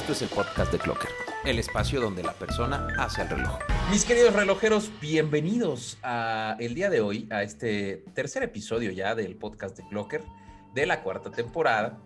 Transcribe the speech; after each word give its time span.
Esto 0.00 0.12
es 0.12 0.22
el 0.22 0.28
podcast 0.30 0.72
de 0.72 0.78
Clocker, 0.78 1.10
el 1.44 1.58
espacio 1.58 2.00
donde 2.00 2.22
la 2.22 2.32
persona 2.32 2.88
hace 2.98 3.20
el 3.20 3.28
reloj. 3.28 3.58
Mis 3.90 4.06
queridos 4.06 4.32
relojeros, 4.32 4.90
bienvenidos 4.98 5.98
a 6.02 6.56
el 6.58 6.74
día 6.74 6.88
de 6.88 7.02
hoy 7.02 7.28
a 7.30 7.42
este 7.42 8.02
tercer 8.14 8.42
episodio 8.42 8.92
ya 8.92 9.14
del 9.14 9.36
podcast 9.36 9.76
de 9.76 9.86
Clocker 9.88 10.24
de 10.72 10.86
la 10.86 11.02
cuarta 11.02 11.30
temporada. 11.30 11.98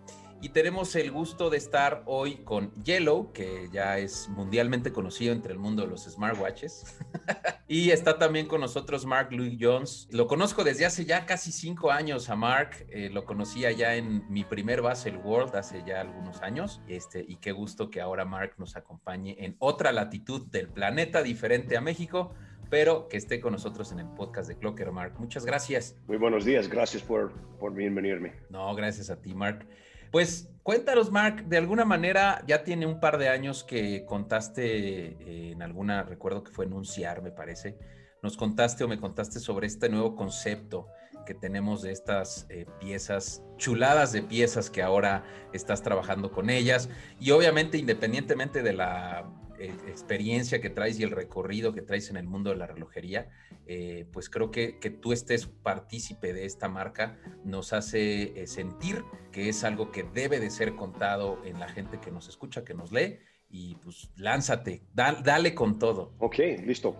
Y 0.45 0.49
tenemos 0.49 0.95
el 0.95 1.09
gusto 1.09 1.49
de 1.49 1.57
estar 1.57 2.03
hoy 2.05 2.35
con 2.43 2.71
Yellow, 2.83 3.33
que 3.33 3.67
ya 3.73 3.97
es 3.97 4.29
mundialmente 4.29 4.93
conocido 4.93 5.33
entre 5.33 5.53
el 5.53 5.57
mundo 5.57 5.81
de 5.81 5.87
los 5.87 6.03
smartwatches. 6.03 6.99
y 7.67 7.89
está 7.89 8.19
también 8.19 8.45
con 8.45 8.61
nosotros 8.61 9.07
Mark 9.07 9.29
Louis 9.31 9.57
Jones. 9.59 10.07
Lo 10.11 10.27
conozco 10.27 10.63
desde 10.63 10.85
hace 10.85 11.03
ya 11.03 11.25
casi 11.25 11.51
cinco 11.51 11.89
años 11.89 12.29
a 12.29 12.35
Mark. 12.35 12.85
Eh, 12.89 13.09
lo 13.11 13.25
conocía 13.25 13.71
ya 13.71 13.95
en 13.95 14.31
mi 14.31 14.43
primer 14.43 14.83
Basel 14.83 15.17
World 15.17 15.55
hace 15.55 15.83
ya 15.83 16.01
algunos 16.01 16.43
años. 16.43 16.79
Este, 16.87 17.25
y 17.27 17.37
qué 17.37 17.51
gusto 17.51 17.89
que 17.89 17.99
ahora 17.99 18.23
Mark 18.23 18.53
nos 18.59 18.75
acompañe 18.75 19.35
en 19.39 19.55
otra 19.57 19.91
latitud 19.91 20.45
del 20.45 20.69
planeta 20.69 21.23
diferente 21.23 21.75
a 21.75 21.81
México 21.81 22.35
pero 22.69 23.07
que 23.07 23.17
esté 23.17 23.39
con 23.39 23.53
nosotros 23.53 23.91
en 23.91 23.99
el 23.99 24.07
podcast 24.07 24.47
de 24.49 24.57
Clocker, 24.57 24.91
Mark. 24.91 25.13
Muchas 25.19 25.45
gracias. 25.45 25.95
Muy 26.07 26.17
buenos 26.17 26.45
días, 26.45 26.67
gracias 26.67 27.03
por, 27.03 27.31
por 27.59 27.73
bienvenirme. 27.73 28.33
No, 28.49 28.73
gracias 28.75 29.11
a 29.11 29.21
ti, 29.21 29.35
Mark. 29.35 29.67
Pues 30.15 30.49
cuéntanos, 30.63 31.11
Mark, 31.11 31.43
de 31.49 31.57
alguna 31.57 31.83
manera 31.83 32.41
ya 32.47 32.63
tiene 32.63 32.85
un 32.85 33.01
par 33.01 33.17
de 33.17 33.27
años 33.27 33.65
que 33.65 34.05
contaste 34.05 34.63
eh, 34.63 35.51
en 35.51 35.61
alguna, 35.61 36.03
recuerdo 36.03 36.41
que 36.41 36.53
fue 36.53 36.63
enunciar, 36.63 37.21
me 37.21 37.31
parece, 37.31 37.77
nos 38.23 38.37
contaste 38.37 38.85
o 38.85 38.87
me 38.87 38.97
contaste 38.97 39.41
sobre 39.41 39.67
este 39.67 39.89
nuevo 39.89 40.15
concepto 40.15 40.87
que 41.25 41.33
tenemos 41.33 41.81
de 41.81 41.91
estas 41.91 42.45
eh, 42.47 42.65
piezas, 42.79 43.43
chuladas 43.57 44.13
de 44.13 44.21
piezas 44.21 44.69
que 44.69 44.81
ahora 44.81 45.25
estás 45.51 45.83
trabajando 45.83 46.31
con 46.31 46.49
ellas. 46.49 46.87
Y 47.19 47.31
obviamente 47.31 47.77
independientemente 47.77 48.63
de 48.63 48.71
la 48.71 49.29
experiencia 49.59 50.61
que 50.61 50.69
traes 50.69 50.99
y 50.99 51.03
el 51.03 51.11
recorrido 51.11 51.73
que 51.73 51.81
traes 51.81 52.09
en 52.09 52.17
el 52.17 52.25
mundo 52.25 52.49
de 52.49 52.57
la 52.57 52.67
relojería, 52.67 53.29
eh, 53.67 54.05
pues 54.11 54.29
creo 54.29 54.51
que, 54.51 54.79
que, 54.79 54.89
tú 54.89 55.13
estés 55.13 55.47
partícipe 55.47 56.33
de 56.33 56.45
esta 56.45 56.69
marca 56.69 57.17
nos 57.43 57.73
hace 57.73 58.39
eh, 58.41 58.47
sentir 58.47 59.03
que 59.31 59.49
es 59.49 59.63
algo 59.63 59.91
que 59.91 60.03
debe 60.03 60.39
de 60.39 60.49
ser 60.49 60.75
contado 60.75 61.43
en 61.45 61.59
la 61.59 61.67
gente 61.67 61.99
que 61.99 62.11
nos 62.11 62.27
escucha, 62.27 62.63
que 62.63 62.73
nos 62.73 62.91
lee 62.91 63.19
y 63.49 63.75
pues 63.75 64.11
lánzate, 64.17 64.83
dale 64.93 65.55
con 65.55 65.79
todo. 65.79 66.13
Ok, 66.19 66.37
listo. 66.65 66.97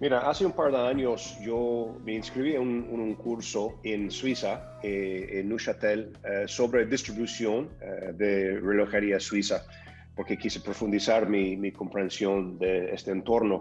Mira, 0.00 0.28
hace 0.30 0.46
un 0.46 0.52
par 0.52 0.70
de 0.70 0.78
años 0.78 1.36
yo 1.40 1.96
me 2.04 2.14
inscribí 2.14 2.54
en 2.54 2.62
un, 2.62 3.14
curso 3.16 3.80
en 3.82 4.10
Suiza, 4.10 4.78
en 4.82 5.48
Neuchâtel, 5.48 6.12
sobre 6.46 6.86
distribución 6.86 7.68
de 8.14 8.60
relojería 8.60 9.18
suiza 9.18 9.66
porque 10.18 10.36
quise 10.36 10.58
profundizar 10.58 11.28
mi, 11.28 11.56
mi 11.56 11.70
comprensión 11.70 12.58
de 12.58 12.92
este 12.92 13.12
entorno. 13.12 13.60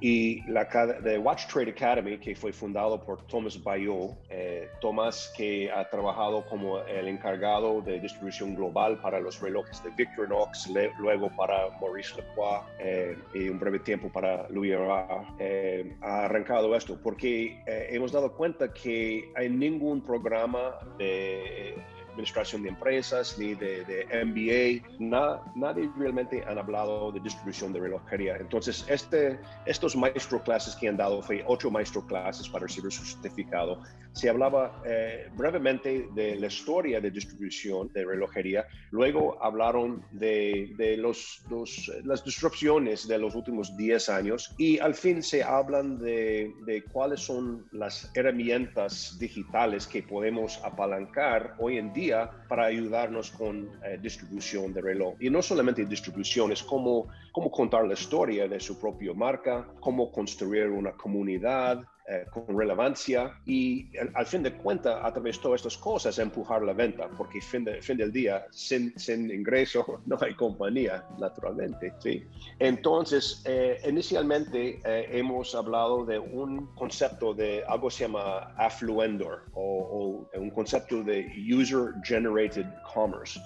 Y 0.00 0.42
la 0.48 0.64
de 1.02 1.18
Watch 1.18 1.46
Trade 1.46 1.70
Academy, 1.70 2.18
que 2.18 2.36
fue 2.36 2.52
fundado 2.52 3.02
por 3.02 3.26
Thomas 3.26 3.60
Bayot, 3.60 4.16
eh, 4.28 4.68
Thomas 4.80 5.32
que 5.36 5.68
ha 5.68 5.88
trabajado 5.90 6.46
como 6.46 6.78
el 6.82 7.08
encargado 7.08 7.80
de 7.80 7.98
distribución 7.98 8.54
global 8.54 9.00
para 9.00 9.18
los 9.18 9.40
relojes 9.40 9.82
de 9.82 9.90
Victorinox, 9.96 10.70
luego 11.00 11.28
para 11.34 11.70
Maurice 11.80 12.14
Lacroix 12.18 12.62
eh, 12.78 13.16
y 13.34 13.48
un 13.48 13.58
breve 13.58 13.80
tiempo 13.80 14.08
para 14.08 14.48
Louis 14.50 14.74
Herrera, 14.74 15.24
eh, 15.40 15.96
ha 16.02 16.26
arrancado 16.26 16.76
esto 16.76 17.00
porque 17.02 17.58
hemos 17.66 18.12
dado 18.12 18.32
cuenta 18.32 18.72
que 18.72 19.32
hay 19.34 19.48
ningún 19.48 20.02
programa 20.02 20.78
de 20.98 21.74
administración 22.16 22.62
de 22.62 22.70
empresas 22.70 23.38
ni 23.38 23.54
de, 23.54 24.06
MBA, 24.24 24.96
nada, 24.98 25.42
nadie 25.54 25.90
realmente 25.96 26.42
han 26.46 26.58
hablado 26.58 27.12
de 27.12 27.20
distribución 27.20 27.72
de 27.72 27.80
relojería. 27.80 28.36
Entonces, 28.38 28.84
este, 28.88 29.38
estos 29.66 29.94
maestro 29.94 30.42
clases 30.42 30.74
que 30.74 30.88
han 30.88 30.96
dado, 30.96 31.22
fue 31.22 31.44
ocho 31.46 31.70
maestro 31.70 32.06
clases 32.06 32.48
para 32.48 32.66
recibir 32.66 32.90
su 32.90 33.04
certificado, 33.04 33.82
se 34.16 34.30
hablaba 34.30 34.82
eh, 34.86 35.28
brevemente 35.36 36.08
de 36.14 36.36
la 36.36 36.46
historia 36.46 37.02
de 37.02 37.10
distribución 37.10 37.92
de 37.92 38.02
relojería, 38.02 38.66
luego 38.90 39.36
hablaron 39.42 40.02
de, 40.10 40.72
de 40.78 40.96
los, 40.96 41.44
los, 41.50 41.92
las 42.02 42.24
disrupciones 42.24 43.06
de 43.06 43.18
los 43.18 43.34
últimos 43.34 43.76
10 43.76 44.08
años 44.08 44.54
y 44.56 44.78
al 44.78 44.94
fin 44.94 45.22
se 45.22 45.42
hablan 45.42 45.98
de, 45.98 46.50
de 46.64 46.82
cuáles 46.84 47.20
son 47.20 47.66
las 47.72 48.10
herramientas 48.14 49.18
digitales 49.18 49.86
que 49.86 50.02
podemos 50.02 50.58
apalancar 50.64 51.54
hoy 51.58 51.76
en 51.76 51.92
día 51.92 52.30
para 52.48 52.64
ayudarnos 52.64 53.30
con 53.32 53.68
eh, 53.84 53.98
distribución 54.00 54.72
de 54.72 54.80
reloj. 54.80 55.14
Y 55.20 55.28
no 55.28 55.42
solamente 55.42 55.84
distribución, 55.84 56.52
es 56.52 56.62
cómo, 56.62 57.08
cómo 57.32 57.50
contar 57.50 57.86
la 57.86 57.92
historia 57.92 58.48
de 58.48 58.60
su 58.60 58.80
propia 58.80 59.12
marca, 59.12 59.68
cómo 59.80 60.10
construir 60.10 60.68
una 60.68 60.92
comunidad, 60.92 61.84
eh, 62.08 62.24
con 62.30 62.56
relevancia 62.56 63.36
y 63.46 63.88
al, 64.14 64.26
fin 64.26 64.42
de 64.42 64.52
cuentas, 64.52 64.96
a 65.02 65.12
través 65.12 65.36
de 65.36 65.42
todas 65.42 65.60
estas 65.60 65.76
cosas, 65.76 66.16
empujar 66.20 66.62
la 66.62 66.72
venta, 66.72 67.08
porque 67.16 67.40
fin, 67.40 67.64
de, 67.64 67.82
fin 67.82 67.96
del 67.96 68.12
día, 68.12 68.46
sin, 68.50 68.94
ingreso, 69.08 70.00
no 70.06 70.16
hay 70.20 70.34
compañía, 70.34 71.04
naturalmente. 71.18 71.92
¿sí? 71.98 72.24
Entonces, 72.60 73.42
eh, 73.44 73.80
inicialmente 73.88 74.80
eh, 74.84 75.08
hemos 75.10 75.54
hablado 75.56 76.04
de 76.04 76.18
un 76.18 76.66
concepto 76.74 77.34
de 77.34 77.64
algo 77.66 77.88
que 77.88 77.94
se 77.94 78.04
llama 78.04 78.54
affluendor 78.56 79.44
o, 79.54 80.28
o 80.32 80.38
un 80.38 80.50
concepto 80.50 81.02
de 81.02 81.26
User 81.52 81.92
Generated 82.04 82.66
Commerce 82.94 83.40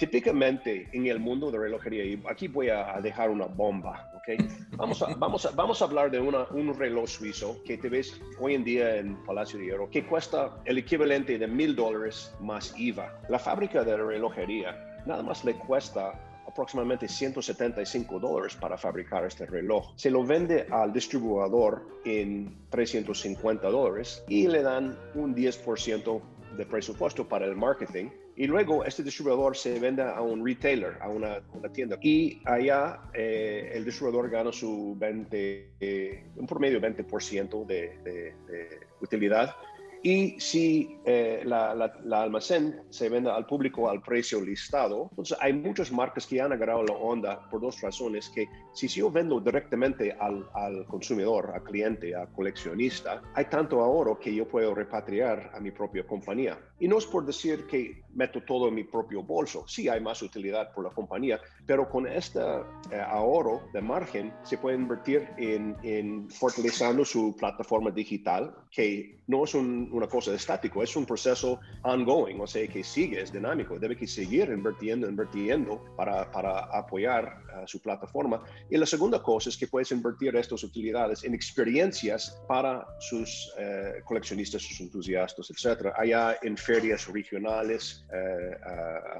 típicamente 0.00 0.88
en 0.92 1.06
el 1.06 1.20
mundo 1.20 1.50
de 1.50 1.58
relojería, 1.58 2.04
y 2.04 2.22
aquí 2.26 2.48
voy 2.48 2.70
a 2.70 2.98
dejar 3.02 3.28
una 3.28 3.44
bomba, 3.44 4.10
¿ok? 4.16 4.42
Vamos 4.76 5.02
a, 5.02 5.14
vamos 5.14 5.44
a, 5.44 5.50
vamos 5.50 5.82
a 5.82 5.84
hablar 5.84 6.10
de 6.10 6.18
una, 6.18 6.44
un 6.52 6.74
reloj 6.76 7.06
suizo 7.06 7.62
que 7.66 7.76
te 7.76 7.90
ves 7.90 8.18
hoy 8.40 8.54
en 8.54 8.64
día 8.64 8.96
en 8.96 9.14
Palacio 9.26 9.58
de 9.58 9.66
Hierro, 9.66 9.90
que 9.90 10.06
cuesta 10.06 10.56
el 10.64 10.78
equivalente 10.78 11.38
de 11.38 11.46
mil 11.46 11.76
dólares 11.76 12.34
más 12.40 12.72
IVA. 12.78 13.20
La 13.28 13.38
fábrica 13.38 13.84
de 13.84 13.94
relojería 13.98 15.02
nada 15.04 15.22
más 15.22 15.44
le 15.44 15.52
cuesta 15.54 16.14
aproximadamente 16.48 17.06
175 17.06 18.18
dólares 18.18 18.56
para 18.56 18.78
fabricar 18.78 19.26
este 19.26 19.44
reloj. 19.44 19.92
Se 19.96 20.10
lo 20.10 20.24
vende 20.24 20.66
al 20.70 20.94
distribuidor 20.94 22.00
en 22.06 22.56
350 22.70 23.68
dólares 23.68 24.24
y 24.28 24.48
le 24.48 24.62
dan 24.62 24.98
un 25.14 25.34
10% 25.34 26.20
de 26.56 26.66
presupuesto 26.66 27.28
para 27.28 27.44
el 27.44 27.54
marketing 27.54 28.08
y 28.40 28.46
luego 28.46 28.86
este 28.86 29.02
distribuidor 29.02 29.54
se 29.54 29.78
vende 29.78 30.02
a 30.02 30.22
un 30.22 30.42
retailer, 30.42 30.96
a 31.02 31.10
una, 31.10 31.42
tienda. 31.74 31.98
Y 32.00 32.40
allá 32.46 32.98
eh, 33.12 33.70
el 33.74 33.84
distribuidor 33.84 34.30
gana 34.30 34.50
su 34.50 34.96
20, 34.98 35.72
eh, 35.78 36.24
un 36.36 36.46
promedio 36.46 36.80
20% 36.80 37.66
de, 37.66 37.98
de, 38.02 38.12
de 38.46 38.80
utilidad 39.02 39.54
y 40.02 40.40
si 40.40 40.98
eh, 41.04 41.42
la, 41.44 41.92
almacén 42.12 42.82
se 42.88 43.08
vende 43.08 43.30
al 43.30 43.46
público 43.46 43.90
al 43.90 44.00
precio 44.00 44.40
listado, 44.40 45.08
entonces 45.10 45.36
hay 45.40 45.52
muchas 45.52 45.92
marcas 45.92 46.26
que 46.26 46.40
han 46.40 46.52
agarrado 46.52 46.84
la 46.84 46.94
onda 46.94 47.48
por 47.50 47.60
dos 47.60 47.80
razones, 47.82 48.30
que 48.30 48.48
si 48.72 48.88
yo 48.88 49.10
vendo 49.10 49.40
directamente 49.40 50.12
al, 50.12 50.48
al 50.54 50.86
consumidor, 50.86 51.50
al 51.54 51.62
cliente, 51.64 52.14
al 52.14 52.32
coleccionista, 52.32 53.22
hay 53.34 53.44
tanto 53.46 53.80
ahorro 53.80 54.18
que 54.18 54.34
yo 54.34 54.48
puedo 54.48 54.74
repatriar 54.74 55.50
a 55.54 55.60
mi 55.60 55.70
propia 55.70 56.06
compañía. 56.06 56.58
Y 56.78 56.88
no 56.88 56.96
es 56.96 57.04
por 57.04 57.26
decir 57.26 57.66
que 57.66 58.02
meto 58.14 58.42
todo 58.42 58.68
en 58.68 58.74
mi 58.74 58.84
propio 58.84 59.22
bolso, 59.22 59.64
sí 59.68 59.88
hay 59.88 60.00
más 60.00 60.22
utilidad 60.22 60.72
por 60.72 60.84
la 60.84 60.90
compañía, 60.90 61.40
pero 61.66 61.88
con 61.88 62.06
este 62.06 62.40
eh, 62.40 63.00
ahorro 63.06 63.62
de 63.72 63.82
margen 63.82 64.32
se 64.42 64.56
puede 64.56 64.76
invertir 64.76 65.28
en, 65.36 65.76
en 65.82 66.30
fortaleciendo 66.30 67.04
su 67.04 67.36
plataforma 67.36 67.90
digital, 67.90 68.54
que 68.70 69.20
no 69.26 69.44
es 69.44 69.54
un 69.54 69.89
una 69.90 70.06
cosa 70.06 70.34
estático, 70.34 70.82
es 70.82 70.94
un 70.96 71.06
proceso 71.06 71.60
ongoing, 71.82 72.40
o 72.40 72.46
sea, 72.46 72.66
que 72.68 72.82
sigue, 72.82 73.20
es 73.20 73.32
dinámico, 73.32 73.78
debe 73.78 73.96
que 73.96 74.06
seguir 74.06 74.48
invirtiendo, 74.48 75.08
invirtiendo 75.08 75.84
para, 75.96 76.30
para 76.30 76.60
apoyar 76.76 77.42
su 77.66 77.80
plataforma. 77.80 78.42
Y 78.68 78.76
la 78.76 78.86
segunda 78.86 79.22
cosa 79.22 79.48
es 79.48 79.56
que 79.56 79.66
puedes 79.66 79.90
invertir 79.92 80.34
estas 80.36 80.62
utilidades 80.62 81.24
en 81.24 81.34
experiencias 81.34 82.40
para 82.46 82.86
sus 82.98 83.52
eh, 83.58 84.02
coleccionistas, 84.04 84.62
sus 84.62 84.80
entusiastas, 84.80 85.50
etcétera, 85.50 85.94
allá 85.96 86.38
en 86.42 86.56
ferias 86.56 87.06
regionales, 87.08 88.04
eh, 88.12 88.56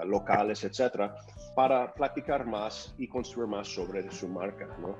locales, 0.04 0.64
etcétera, 0.64 1.14
para 1.54 1.92
platicar 1.92 2.46
más 2.46 2.94
y 2.98 3.08
construir 3.08 3.48
más 3.48 3.68
sobre 3.68 4.10
su 4.10 4.28
marca, 4.28 4.66
¿no? 4.80 4.96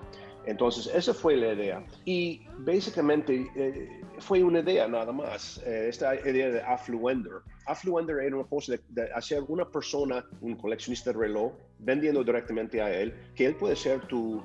Entonces, 0.47 0.91
esa 0.95 1.13
fue 1.13 1.37
la 1.37 1.53
idea. 1.53 1.85
Y 2.05 2.43
básicamente 2.59 3.47
eh, 3.55 4.03
fue 4.19 4.43
una 4.43 4.61
idea 4.61 4.89
nada 4.89 5.13
más, 5.13 5.63
eh, 5.67 5.87
esta 5.89 6.15
idea 6.15 6.51
de 6.51 6.63
Affluender. 6.63 7.43
Affluender 7.67 8.19
era 8.21 8.37
una 8.37 8.47
cosa 8.47 8.75
de, 8.89 9.13
hacer 9.13 9.43
una 9.49 9.69
persona, 9.69 10.25
un 10.41 10.57
coleccionista 10.57 11.13
de 11.13 11.19
reloj, 11.19 11.53
vendiendo 11.79 12.25
directamente 12.25 12.81
a 12.81 12.91
él, 12.91 13.15
que 13.35 13.47
él 13.47 13.55
puede 13.55 13.77
ser 13.77 14.01
tu, 14.07 14.43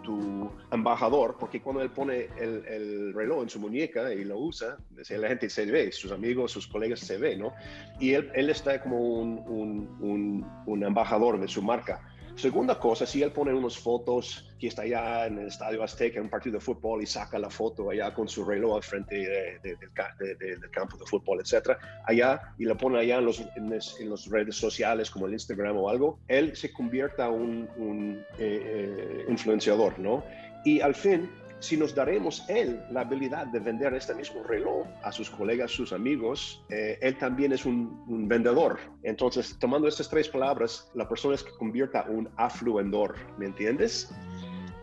embajador, 0.72 1.38
porque 1.40 1.62
cuando 1.62 1.82
él 1.82 1.90
pone 1.90 2.28
el, 2.38 2.66
el, 2.68 3.14
reloj 3.14 3.44
en 3.44 3.50
su 3.50 3.60
muñeca 3.60 4.14
y 4.14 4.24
lo 4.26 4.38
usa, 4.38 4.78
la 5.10 5.28
gente 5.28 5.50
se 5.50 5.66
ve, 5.66 5.92
sus 5.92 6.12
amigos, 6.12 6.52
sus 6.52 6.68
colegas 6.68 7.00
se 7.00 7.18
ve, 7.18 7.36
¿no? 7.36 7.54
Y 8.00 8.14
él, 8.14 8.50
está 8.50 8.82
como 8.82 9.00
un 9.00 10.84
embajador 10.86 11.40
de 11.40 11.48
su 11.48 11.62
marca 11.62 12.02
Segunda 12.36 12.78
cosa, 12.78 13.06
si 13.06 13.24
él 13.24 13.32
pone 13.32 13.54
unas 13.54 13.78
fotos 13.78 14.54
que 14.60 14.68
está 14.68 14.82
allá 14.82 15.28
en 15.28 15.40
el 15.40 15.48
Estadio 15.48 15.82
Azteca, 15.82 16.18
en 16.18 16.26
un 16.26 16.30
partido 16.30 16.56
de 16.56 16.60
fútbol, 16.60 17.02
y 17.02 17.06
saca 17.06 17.40
la 17.40 17.50
foto 17.50 17.90
allá 17.90 18.14
con 18.14 18.28
su 18.28 18.44
reloj 18.44 18.76
al 18.76 18.84
frente 18.84 19.16
del 19.64 20.70
campo 20.70 20.98
de 20.98 21.06
fútbol, 21.06 21.40
etcétera, 21.40 21.80
allá, 22.06 22.54
y 22.58 22.66
lo 22.66 22.76
pone 22.76 23.00
allá 23.00 23.20
en 23.20 23.26
los, 23.26 23.42
en, 23.56 24.10
las 24.10 24.28
redes 24.28 24.58
sociales 24.58 25.10
como 25.10 25.28
el 25.28 25.34
Instagram 25.34 25.78
o 25.78 25.90
algo, 25.90 26.20
él 26.28 26.56
se 26.58 26.74
convierta 26.74 27.28
en 27.28 27.70
un, 27.78 28.26
eh, 28.38 28.60
eh, 28.64 29.26
influenciador, 29.30 29.98
¿no? 29.98 30.24
Y 30.66 30.82
al 30.82 30.94
fin, 30.94 31.30
si 31.66 31.78
nos 31.78 31.96
daremos 31.96 32.48
él 32.48 32.80
la 32.92 33.02
habilidad 33.02 33.48
de 33.48 33.60
vender 33.60 33.94
este 33.96 34.14
mismo 34.14 34.44
reloj 34.44 34.86
a 35.02 35.12
sus 35.12 35.32
colegas, 35.32 35.72
sus 35.72 35.94
amigos, 35.94 36.64
eh, 36.70 37.00
él 37.02 37.18
también 37.18 37.54
es 37.54 37.66
un, 37.66 38.06
vendedor. 38.28 38.78
Entonces, 39.02 39.58
tomando 39.60 39.88
estas 39.88 40.08
tres 40.08 40.30
palabras, 40.30 40.92
la 40.94 41.10
persona 41.10 41.34
es 41.34 41.44
que 41.44 41.52
convierta 41.58 42.06
un 42.08 42.30
afluendor, 42.38 43.16
¿me 43.40 43.48
entiendes? 43.48 44.14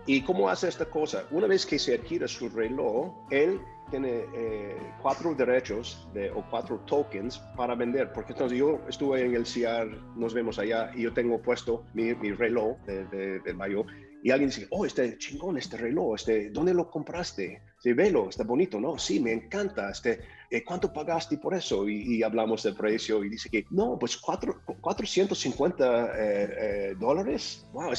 ¿Y 0.07 0.23
cómo 0.23 0.49
hace 0.49 0.69
esta 0.69 0.87
cosa? 0.87 1.25
Una 1.31 1.47
vez 1.47 1.65
que 1.65 1.79
se 1.79 1.95
adquiere 1.95 2.27
su 2.27 2.49
reloj, 2.49 3.13
él 3.31 3.61
tiene 3.91 4.25
eh, 4.35 4.77
cuatro 5.01 5.35
derechos 5.35 6.09
de, 6.13 6.33
o 6.33 6.45
cuatro 6.51 6.79
tokens 6.87 7.39
para 7.57 7.77
vender. 7.77 8.13
Porque 8.13 8.33
entonces 8.33 8.59
yo 8.59 8.81
estuve 8.89 9.25
en 9.25 9.37
el 9.37 9.47
CIAR, 9.47 9.87
nos 10.17 10.35
vemos 10.35 10.59
allá, 10.59 10.91
y 10.97 11.03
yo 11.03 11.13
tengo 11.13 11.41
puesto 11.41 11.85
mi, 11.95 12.13
reloj 12.13 12.77
de, 12.87 13.05
de, 13.07 13.39
de 13.39 13.55
mayo 13.55 13.85
y 14.23 14.31
alguien 14.31 14.51
dice, 14.51 14.69
oh, 14.71 14.87
este 14.87 15.19
chingón, 15.19 15.59
este 15.59 15.77
reloj, 15.77 16.15
este, 16.15 16.51
¿dónde 16.51 16.73
lo 16.73 16.89
compraste? 16.89 17.61
Sí, 17.79 17.93
velo, 17.93 18.29
está 18.29 18.45
bonito, 18.45 18.79
¿no? 18.79 18.97
Sí, 18.97 19.19
me 19.19 19.33
encanta, 19.33 19.91
este, 19.91 20.21
eh, 20.49 20.63
¿cuánto 20.65 20.93
pagaste 20.93 21.39
por 21.39 21.55
eso? 21.55 21.89
Y, 21.89 22.23
hablamos 22.23 22.63
del 22.63 22.77
precio 22.77 23.25
y 23.25 23.29
dice 23.29 23.51
que, 23.51 23.67
no, 23.71 23.99
pues 23.99 24.17
cuatro, 24.17 24.61
450 24.81 26.07
eh, 26.07 26.11
eh, 26.21 26.95
dólares. 27.01 27.67
Wow, 27.73 27.93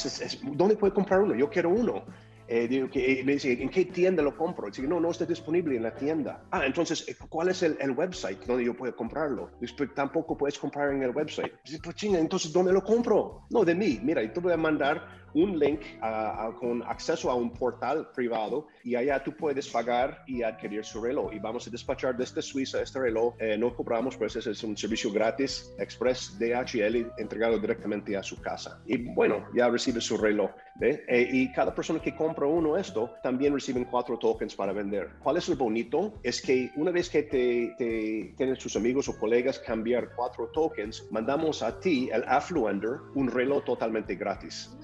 ¿dónde 0.54 0.78
puede 0.78 0.94
comprar 0.94 1.20
uno? 1.20 1.36
Yo 1.36 1.50
quiero 1.50 1.70
uno. 1.72 2.06
digo 2.48 2.90
que, 2.90 3.22
me 3.26 3.34
dice, 3.34 3.62
¿en 3.62 3.70
qué 3.70 3.84
tienda 3.84 4.24
lo 4.24 4.38
compro? 4.38 4.68
Dice, 4.68 4.84
no, 4.84 5.02
no 5.02 5.12
está 5.12 5.26
disponible 5.26 5.76
en 5.76 5.84
la 5.84 5.94
tienda. 5.94 6.46
Ah, 6.52 6.66
entonces, 6.66 7.06
¿cuál 7.28 7.50
es 7.50 7.64
el, 7.64 7.76
el 7.82 7.92
website 7.92 8.46
donde 8.46 8.64
yo 8.64 8.78
puedo 8.78 8.96
comprarlo? 8.96 9.52
Después, 9.60 9.94
tampoco 9.94 10.38
puedes 10.38 10.58
comprar 10.58 10.94
en 10.94 11.04
el 11.04 11.10
website. 11.10 11.52
Dice, 11.66 11.80
pues 11.84 11.98
chinga, 11.98 12.18
entonces, 12.18 12.54
¿dónde 12.54 12.72
lo 12.72 12.82
compro? 12.82 13.46
No, 13.50 13.66
de 13.66 13.76
mí. 13.76 14.00
Mira, 14.02 14.24
y 14.24 14.30
te 14.32 14.40
voy 14.40 14.54
a 14.54 14.58
mandar 14.58 15.23
un 15.34 15.60
link 15.60 15.82
con 16.60 16.84
acceso 16.84 17.30
a 17.32 17.36
un 17.36 17.52
portal 17.52 18.10
privado 18.14 18.68
y 18.84 18.96
allá 18.96 19.24
tú 19.24 19.36
puedes 19.36 19.68
pagar 19.70 20.24
y 20.28 20.44
adquirir 20.44 20.84
su 20.84 21.02
reloj. 21.02 21.34
Y 21.34 21.40
vamos 21.40 21.68
a 21.68 21.70
despachar 21.70 22.16
desde 22.16 22.42
Suiza 22.42 22.82
este 22.82 23.00
reloj. 23.00 23.36
Eh, 23.40 23.58
no 23.58 23.76
cobramos, 23.76 24.18
pues 24.18 24.36
ese 24.36 24.52
es 24.52 24.64
un 24.64 24.78
servicio 24.78 25.12
gratis, 25.12 25.74
Express 25.80 26.38
DHL, 26.40 27.12
entregado 27.18 27.58
directamente 27.60 28.16
a 28.18 28.24
su 28.24 28.40
casa. 28.42 28.82
Y 28.86 28.98
bueno, 29.14 29.46
ya 29.56 29.70
recibe 29.70 30.02
su 30.02 30.18
reloj. 30.18 30.52
Eh, 30.82 31.30
y 31.32 31.52
cada 31.52 31.74
persona 31.74 32.02
que 32.02 32.16
compra 32.16 32.48
uno 32.48 32.78
esto, 32.78 33.14
también 33.22 33.54
reciben 33.54 33.86
cuatro 33.86 34.18
tokens 34.18 34.56
para 34.56 34.74
vender. 34.74 35.12
¿Cuál 35.22 35.38
es 35.38 35.48
lo 35.48 35.56
bonito? 35.56 36.20
Es 36.24 36.42
que 36.42 36.72
una 36.76 36.92
vez 36.92 37.10
que 37.10 37.24
te, 37.24 37.76
te 37.78 38.34
tienen 38.36 38.56
sus 38.56 38.76
amigos 38.76 39.08
o 39.08 39.18
colegas 39.18 39.60
cambiar 39.60 40.10
cuatro 40.16 40.48
tokens, 40.48 41.06
mandamos 41.12 41.62
a 41.62 41.80
ti, 41.80 42.10
el 42.12 42.24
Affluender, 42.28 42.98
un 43.16 43.30
reloj 43.30 43.64
totalmente 43.64 44.16
gratis. 44.16 44.76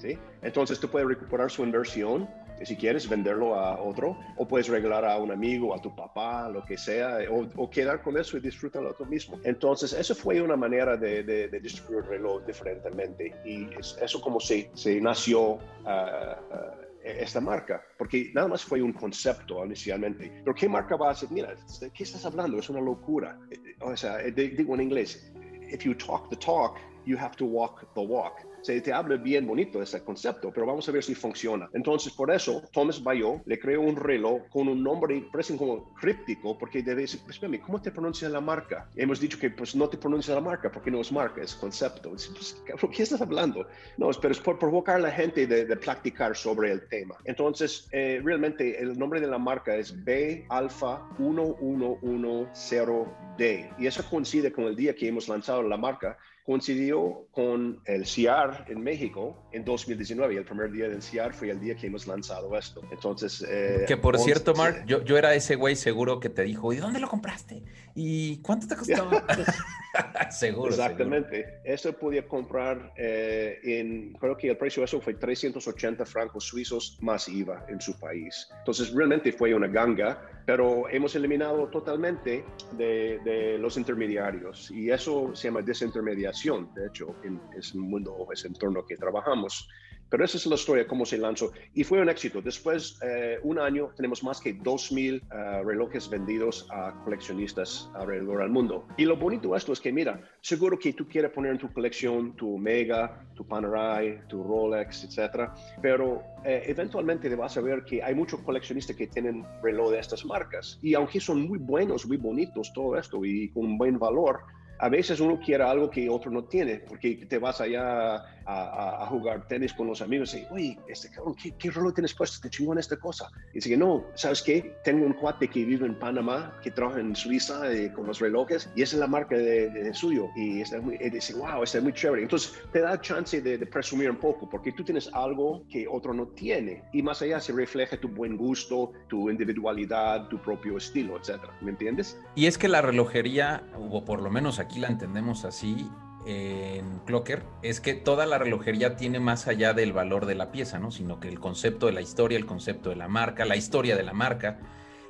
Entonces 0.42 0.78
tú 0.80 0.88
puedes 0.88 1.08
recuperar 1.08 1.50
su 1.50 1.64
inversión 1.64 2.28
si 2.62 2.76
quieres 2.76 3.08
venderlo 3.08 3.54
a 3.54 3.80
otro, 3.80 4.16
o 4.36 4.46
puedes 4.46 4.68
regalar 4.68 5.04
a 5.04 5.16
un 5.18 5.30
amigo, 5.30 5.74
a 5.74 5.80
tu 5.80 5.94
papá, 5.94 6.48
lo 6.48 6.64
que 6.64 6.76
sea, 6.76 7.18
o, 7.30 7.70
quedar 7.70 8.02
con 8.02 8.18
eso 8.18 8.36
y 8.36 8.40
disfrutarlo 8.40 8.94
tú 8.94 9.06
mismo. 9.06 9.38
Entonces, 9.44 9.92
eso 9.92 10.14
fue 10.14 10.40
una 10.40 10.56
manera 10.56 10.96
de, 10.96 11.22
de, 11.22 11.60
distribuir 11.60 12.04
el 12.04 12.10
reloj 12.10 12.44
diferentemente 12.46 13.34
y 13.44 13.68
eso 14.00 14.20
como 14.20 14.40
se, 14.40 14.70
se 14.74 15.00
nació. 15.00 15.58
Ah, 15.84 16.38
ah, 16.52 16.74
esta 17.02 17.40
marca, 17.40 17.82
porque 17.96 18.30
nada 18.34 18.48
más 18.48 18.62
fue 18.62 18.82
un 18.82 18.92
concepto 18.92 19.64
inicialmente. 19.64 20.30
Pero 20.44 20.54
¿qué 20.54 20.68
marca 20.68 20.96
va 20.96 21.10
a 21.10 21.14
ser? 21.14 21.30
Mira, 21.30 21.54
¿de 21.80 21.90
qué 21.90 22.02
estás 22.02 22.26
hablando? 22.26 22.58
Es 22.58 22.68
una 22.68 22.80
locura. 22.80 23.38
O 23.80 23.96
sea, 23.96 24.18
digo 24.18 24.74
en 24.74 24.82
inglés, 24.82 25.32
if 25.70 25.82
you 25.84 25.94
talk 25.94 26.28
the 26.28 26.36
talk, 26.36 26.76
you 27.06 27.16
have 27.16 27.34
to 27.36 27.46
walk 27.46 27.86
the 27.94 28.02
walk 28.02 28.44
se 28.62 28.80
te 28.80 28.92
habla 28.92 29.16
bien 29.16 29.46
bonito 29.46 29.82
ese 29.82 30.02
concepto, 30.02 30.50
pero 30.52 30.66
vamos 30.66 30.88
a 30.88 30.92
ver 30.92 31.02
si 31.02 31.14
funciona. 31.14 31.68
Entonces, 31.72 32.12
por 32.12 32.30
eso, 32.30 32.62
Thomas 32.72 33.02
Bayo 33.02 33.40
le 33.46 33.58
creó 33.58 33.80
un 33.80 33.96
reloj 33.96 34.42
con 34.48 34.68
un 34.68 34.82
nombre, 34.82 35.22
parece 35.32 35.56
como 35.56 35.94
críptico, 35.94 36.56
porque 36.58 36.82
debe 36.82 37.02
decir, 37.02 37.20
pues, 37.24 37.40
¿cómo 37.64 37.80
te 37.80 37.90
pronuncia 37.90 38.28
la 38.28 38.40
marca? 38.40 38.88
hemos 38.96 39.20
dicho 39.20 39.38
que 39.38 39.50
pues 39.50 39.74
no 39.74 39.88
te 39.88 39.96
pronuncia 39.96 40.34
la 40.34 40.40
marca, 40.40 40.70
porque 40.70 40.90
no 40.90 41.00
es 41.00 41.12
marca, 41.12 41.42
es 41.42 41.54
concepto. 41.54 42.10
Pues, 42.10 42.62
¿Qué 42.94 43.02
estás 43.02 43.20
hablando? 43.20 43.66
No, 43.96 44.10
pero 44.20 44.32
es 44.32 44.40
por 44.40 44.58
provocar 44.58 44.96
a 44.96 45.00
la 45.00 45.10
gente 45.10 45.46
de, 45.46 45.64
de 45.64 45.76
practicar 45.76 46.36
sobre 46.36 46.72
el 46.72 46.86
tema. 46.88 47.16
Entonces, 47.24 47.88
eh, 47.92 48.20
realmente 48.22 48.80
el 48.80 48.98
nombre 48.98 49.20
de 49.20 49.26
la 49.26 49.38
marca 49.38 49.76
es 49.76 50.04
B 50.04 50.44
Alpha 50.48 51.08
1110D 51.18 53.74
y 53.78 53.86
eso 53.86 54.04
coincide 54.08 54.52
con 54.52 54.64
el 54.64 54.76
día 54.76 54.94
que 54.94 55.08
hemos 55.08 55.28
lanzado 55.28 55.62
la 55.62 55.76
marca 55.76 56.18
coincidió 56.50 57.28
con 57.30 57.80
el 57.84 58.04
CIAR 58.04 58.64
en 58.68 58.82
México 58.82 59.36
en 59.52 59.64
2019 59.64 60.34
y 60.34 60.36
el 60.36 60.44
primer 60.44 60.72
día 60.72 60.88
del 60.88 61.00
CIAR 61.00 61.32
fue 61.32 61.48
el 61.48 61.60
día 61.60 61.76
que 61.76 61.86
hemos 61.86 62.08
lanzado 62.08 62.58
esto. 62.58 62.82
Entonces... 62.90 63.46
Eh, 63.48 63.84
que 63.86 63.96
por 63.96 64.18
cierto, 64.18 64.52
Mark, 64.54 64.82
yo, 64.84 65.04
yo 65.04 65.16
era 65.16 65.32
ese 65.34 65.54
güey 65.54 65.76
seguro 65.76 66.18
que 66.18 66.28
te 66.28 66.42
dijo, 66.42 66.72
¿y 66.72 66.78
dónde 66.78 66.98
lo 66.98 67.08
compraste? 67.08 67.62
¿Y 67.94 68.38
cuánto 68.38 68.66
te 68.66 68.74
costaba? 68.74 69.24
seguro. 70.30 70.70
Exactamente. 70.70 71.60
Eso 71.64 71.92
podía 71.92 72.26
comprar 72.26 72.92
eh, 72.96 73.58
en, 73.62 74.12
creo 74.14 74.36
que 74.36 74.50
el 74.50 74.56
precio 74.56 74.80
de 74.80 74.84
eso 74.84 75.00
fue 75.00 75.14
380 75.14 76.04
francos 76.06 76.44
suizos 76.44 76.98
más 77.00 77.28
IVA 77.28 77.64
en 77.68 77.80
su 77.80 77.98
país. 77.98 78.48
Entonces 78.58 78.92
realmente 78.92 79.32
fue 79.32 79.54
una 79.54 79.68
ganga, 79.68 80.42
pero 80.46 80.88
hemos 80.88 81.14
eliminado 81.14 81.68
totalmente 81.68 82.44
de, 82.72 83.18
de 83.24 83.58
los 83.58 83.76
intermediarios 83.76 84.70
y 84.70 84.90
eso 84.90 85.34
se 85.34 85.48
llama 85.48 85.62
desintermediación, 85.62 86.72
de 86.74 86.86
hecho, 86.86 87.14
en 87.24 87.40
ese 87.56 87.76
mundo, 87.78 88.26
ese 88.32 88.48
entorno 88.48 88.84
que 88.84 88.96
trabajamos. 88.96 89.68
Pero 90.10 90.24
esa 90.24 90.36
es 90.36 90.46
la 90.46 90.56
historia, 90.56 90.86
cómo 90.86 91.06
se 91.06 91.16
lanzó. 91.16 91.52
Y 91.72 91.84
fue 91.84 92.00
un 92.00 92.08
éxito. 92.08 92.42
Después, 92.42 92.98
eh, 93.02 93.38
un 93.42 93.58
año, 93.58 93.90
tenemos 93.96 94.22
más 94.24 94.40
que 94.40 94.56
2.000 94.58 95.22
uh, 95.22 95.66
relojes 95.66 96.10
vendidos 96.10 96.66
a 96.70 96.92
coleccionistas 97.04 97.88
alrededor 97.94 98.40
del 98.40 98.50
mundo. 98.50 98.86
Y 98.96 99.04
lo 99.04 99.16
bonito 99.16 99.52
de 99.52 99.58
esto 99.58 99.72
es 99.72 99.80
que, 99.80 99.92
mira, 99.92 100.20
seguro 100.40 100.78
que 100.78 100.92
tú 100.92 101.06
quieres 101.06 101.30
poner 101.30 101.52
en 101.52 101.58
tu 101.58 101.72
colección 101.72 102.34
tu 102.34 102.56
Omega, 102.56 103.24
tu 103.34 103.46
Panerai, 103.46 104.26
tu 104.26 104.42
Rolex, 104.42 105.04
etcétera. 105.04 105.54
Pero 105.80 106.22
eh, 106.44 106.64
eventualmente 106.66 107.32
vas 107.36 107.56
a 107.56 107.60
ver 107.60 107.84
que 107.84 108.02
hay 108.02 108.14
muchos 108.14 108.40
coleccionistas 108.40 108.96
que 108.96 109.06
tienen 109.06 109.46
reloj 109.62 109.92
de 109.92 110.00
estas 110.00 110.24
marcas. 110.24 110.78
Y 110.82 110.94
aunque 110.94 111.20
son 111.20 111.46
muy 111.46 111.58
buenos, 111.58 112.06
muy 112.06 112.16
bonitos, 112.16 112.72
todo 112.72 112.96
esto, 112.98 113.24
y 113.24 113.48
con 113.50 113.78
buen 113.78 113.98
valor, 113.98 114.40
a 114.80 114.88
veces 114.88 115.20
uno 115.20 115.38
quiere 115.38 115.62
algo 115.62 115.90
que 115.90 116.08
otro 116.08 116.30
no 116.30 116.44
tiene, 116.44 116.76
porque 116.76 117.26
te 117.28 117.38
vas 117.38 117.60
allá 117.60 118.24
a, 118.46 119.06
jugar 119.10 119.46
tenis 119.46 119.72
con 119.72 119.86
los 119.86 120.02
amigos 120.02 120.34
y, 120.34 120.44
oye, 120.50 120.78
este 120.88 121.08
cabrón, 121.10 121.34
¿qué, 121.34 121.70
reloj 121.70 121.94
tienes 121.94 122.14
puesto? 122.14 122.40
Te 122.40 122.50
chingón 122.50 122.78
esta 122.78 122.96
cosa. 122.96 123.30
Y 123.52 123.56
dice 123.56 123.76
no, 123.76 124.04
¿sabes 124.14 124.42
qué? 124.42 124.76
Tengo 124.82 125.06
un 125.06 125.12
cuate 125.12 125.48
que 125.48 125.64
vive 125.64 125.86
en 125.86 125.96
Panamá, 125.96 126.58
que 126.62 126.70
trabaja 126.70 127.00
en 127.00 127.14
Suiza 127.14 127.72
eh, 127.72 127.92
con 127.92 128.06
los 128.06 128.18
relojes, 128.18 128.70
y 128.74 128.82
esa 128.82 128.96
es 128.96 129.00
la 129.00 129.06
marca 129.06 129.36
de, 129.36 129.92
suyo. 129.94 130.28
Y, 130.36 130.62
está 130.62 130.80
muy, 130.80 130.96
dice, 130.98 131.34
wow, 131.34 131.62
está 131.62 131.80
muy 131.80 131.92
chévere. 131.92 132.22
Entonces, 132.22 132.54
te 132.72 132.80
da 132.80 133.00
chance 133.00 133.40
de, 133.40 133.58
presumir 133.66 134.10
un 134.10 134.16
poco, 134.16 134.48
porque 134.48 134.72
tú 134.72 134.82
tienes 134.82 135.10
algo 135.12 135.64
que 135.68 135.86
otro 135.86 136.14
no 136.14 136.26
tiene. 136.28 136.82
Y 136.92 137.02
más 137.02 137.22
allá 137.22 137.40
se 137.40 137.52
refleja 137.52 137.96
tu 137.96 138.08
buen 138.08 138.36
gusto, 138.36 138.92
tu 139.08 139.30
individualidad, 139.30 140.28
tu 140.28 140.40
propio 140.40 140.76
estilo, 140.76 141.18
etcétera. 141.18 141.56
¿Me 141.60 141.70
entiendes? 141.70 142.18
Y 142.34 142.46
es 142.46 142.58
que 142.58 142.68
la 142.68 142.82
relojería, 142.82 143.62
o 143.76 144.04
por 144.04 144.22
lo 144.22 144.30
menos 144.30 144.58
aquí 144.58 144.69
la 144.78 144.88
entendemos 144.88 145.44
así, 145.44 145.90
en 146.26 146.98
Clocker 147.06 147.44
es 147.62 147.80
que 147.80 147.94
toda 147.94 148.26
la 148.26 148.38
relojería 148.38 148.96
tiene 148.96 149.20
más 149.20 149.46
allá 149.48 149.72
del 149.72 149.92
valor 149.92 150.26
de 150.26 150.34
la 150.34 150.52
pieza, 150.52 150.78
¿no? 150.78 150.90
Sino 150.90 151.18
que 151.18 151.28
el 151.28 151.40
concepto 151.40 151.86
de 151.86 151.92
la 151.92 152.02
historia, 152.02 152.36
el 152.36 152.46
concepto 152.46 152.90
de 152.90 152.96
la 152.96 153.08
marca, 153.08 153.44
la 153.44 153.56
historia 153.56 153.96
de 153.96 154.02
la 154.02 154.12
marca. 154.12 154.60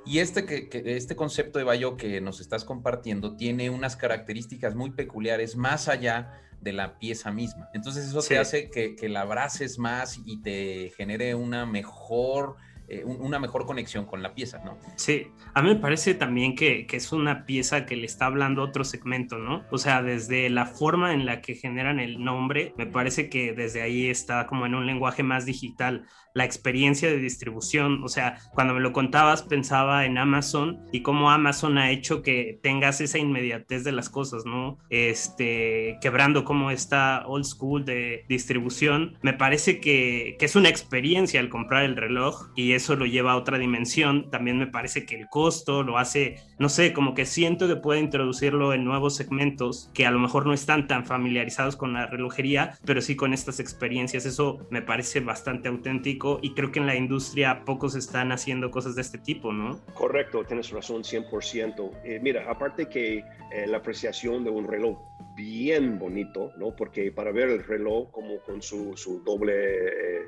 Y 0.06 0.20
este, 0.20 0.46
que, 0.46 0.68
este 0.96 1.16
concepto 1.16 1.58
de 1.58 1.64
Bayo 1.64 1.96
que 1.96 2.20
nos 2.20 2.40
estás 2.40 2.64
compartiendo 2.64 3.36
tiene 3.36 3.70
unas 3.70 3.96
características 3.96 4.74
muy 4.74 4.90
peculiares 4.90 5.56
más 5.56 5.88
allá 5.88 6.40
de 6.60 6.72
la 6.72 6.98
pieza 6.98 7.32
misma. 7.32 7.68
Entonces 7.74 8.06
eso 8.06 8.22
te 8.22 8.38
hace 8.38 8.70
que, 8.70 8.94
que 8.94 9.08
la 9.08 9.22
abraces 9.22 9.78
más 9.78 10.20
y 10.24 10.40
te 10.42 10.92
genere 10.96 11.34
una 11.34 11.66
mejor 11.66 12.56
eh, 12.90 13.04
una 13.04 13.38
mejor 13.38 13.66
conexión 13.66 14.04
con 14.04 14.20
la 14.20 14.34
pieza, 14.34 14.58
¿no? 14.64 14.76
Sí, 14.96 15.28
a 15.54 15.62
mí 15.62 15.68
me 15.68 15.76
parece 15.76 16.14
también 16.14 16.56
que, 16.56 16.88
que, 16.88 16.96
es 16.96 17.12
una 17.12 17.46
pieza 17.46 17.86
que 17.86 17.94
le 17.94 18.04
está 18.04 18.26
hablando 18.26 18.62
otro 18.62 18.82
segmento, 18.82 19.38
¿no? 19.38 19.64
O 19.70 19.78
sea, 19.78 20.02
desde 20.02 20.50
la 20.50 20.66
forma 20.66 21.14
en 21.14 21.24
la 21.24 21.40
que 21.40 21.54
generan 21.54 22.00
el 22.00 22.24
nombre, 22.24 22.74
me 22.76 22.86
parece 22.86 23.30
que 23.30 23.52
desde 23.52 23.82
ahí 23.82 24.10
está 24.10 24.48
como 24.48 24.66
en 24.66 24.74
un 24.74 24.86
lenguaje 24.86 25.22
más 25.22 25.46
digital 25.46 26.04
la 26.34 26.44
experiencia 26.44 27.08
de 27.08 27.18
distribución. 27.18 28.02
O 28.04 28.08
sea, 28.08 28.38
cuando 28.52 28.74
me 28.74 28.80
lo 28.80 28.92
contabas 28.92 29.42
pensaba 29.42 30.04
en 30.04 30.18
Amazon 30.18 30.80
y 30.92 31.02
cómo 31.02 31.30
Amazon 31.30 31.78
ha 31.78 31.90
hecho 31.90 32.22
que 32.22 32.58
tengas 32.62 33.00
esa 33.00 33.18
inmediatez 33.18 33.84
de 33.84 33.92
las 33.92 34.08
cosas, 34.08 34.44
¿no? 34.44 34.78
Este, 34.90 35.98
quebrando 36.00 36.44
como 36.44 36.70
esta 36.70 37.24
old 37.26 37.44
school 37.44 37.84
de 37.84 38.24
distribución. 38.28 39.18
Me 39.22 39.32
parece 39.32 39.80
que, 39.80 40.36
que 40.38 40.44
es 40.44 40.56
una 40.56 40.68
experiencia 40.68 41.40
al 41.40 41.48
comprar 41.48 41.84
el 41.84 41.96
reloj 41.96 42.50
y 42.54 42.72
eso 42.72 42.96
lo 42.96 43.06
lleva 43.06 43.32
a 43.32 43.36
otra 43.36 43.58
dimensión. 43.58 44.30
También 44.30 44.58
me 44.58 44.66
parece 44.66 45.06
que 45.06 45.16
el 45.16 45.28
costo 45.28 45.82
lo 45.82 45.98
hace, 45.98 46.36
no 46.58 46.68
sé, 46.68 46.92
como 46.92 47.14
que 47.14 47.26
siento 47.26 47.68
que 47.68 47.76
puede 47.76 48.00
introducirlo 48.00 48.72
en 48.72 48.84
nuevos 48.84 49.16
segmentos 49.16 49.90
que 49.94 50.06
a 50.06 50.10
lo 50.10 50.18
mejor 50.18 50.46
no 50.46 50.52
están 50.52 50.86
tan 50.86 51.06
familiarizados 51.06 51.76
con 51.76 51.92
la 51.92 52.06
relojería, 52.06 52.78
pero 52.84 53.00
sí 53.00 53.16
con 53.16 53.32
estas 53.32 53.60
experiencias. 53.60 54.26
Eso 54.26 54.66
me 54.70 54.82
parece 54.82 55.20
bastante 55.20 55.68
auténtico 55.68 56.19
y 56.42 56.54
creo 56.54 56.70
que 56.70 56.78
en 56.78 56.86
la 56.86 56.96
industria 56.96 57.64
pocos 57.64 57.94
están 57.94 58.32
haciendo 58.32 58.70
cosas 58.70 58.94
de 58.94 59.02
este 59.02 59.18
tipo, 59.18 59.52
¿no? 59.52 59.80
Correcto, 59.94 60.44
tienes 60.44 60.70
razón 60.70 61.02
100%. 61.02 61.90
Eh, 62.04 62.20
mira, 62.22 62.50
aparte 62.50 62.88
que 62.88 63.18
eh, 63.52 63.66
la 63.66 63.78
apreciación 63.78 64.44
de 64.44 64.50
un 64.50 64.66
reloj 64.66 64.98
bien 65.34 65.98
bonito, 65.98 66.52
¿no? 66.58 66.74
Porque 66.76 67.10
para 67.12 67.32
ver 67.32 67.48
el 67.48 67.64
reloj 67.64 68.10
como 68.10 68.40
con 68.40 68.62
su, 68.62 68.96
su 68.96 69.20
doble... 69.24 69.54
Eh, 69.54 70.26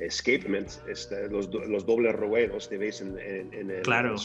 escapements, 0.00 0.82
este, 0.88 1.28
los, 1.28 1.52
los, 1.52 1.86
dobles 1.86 2.14
ruedos 2.14 2.68
que 2.68 2.78
ves 2.78 3.00
en, 3.00 3.18
en, 3.18 3.70
el, 3.70 3.82
claro. 3.82 4.14
o 4.14 4.18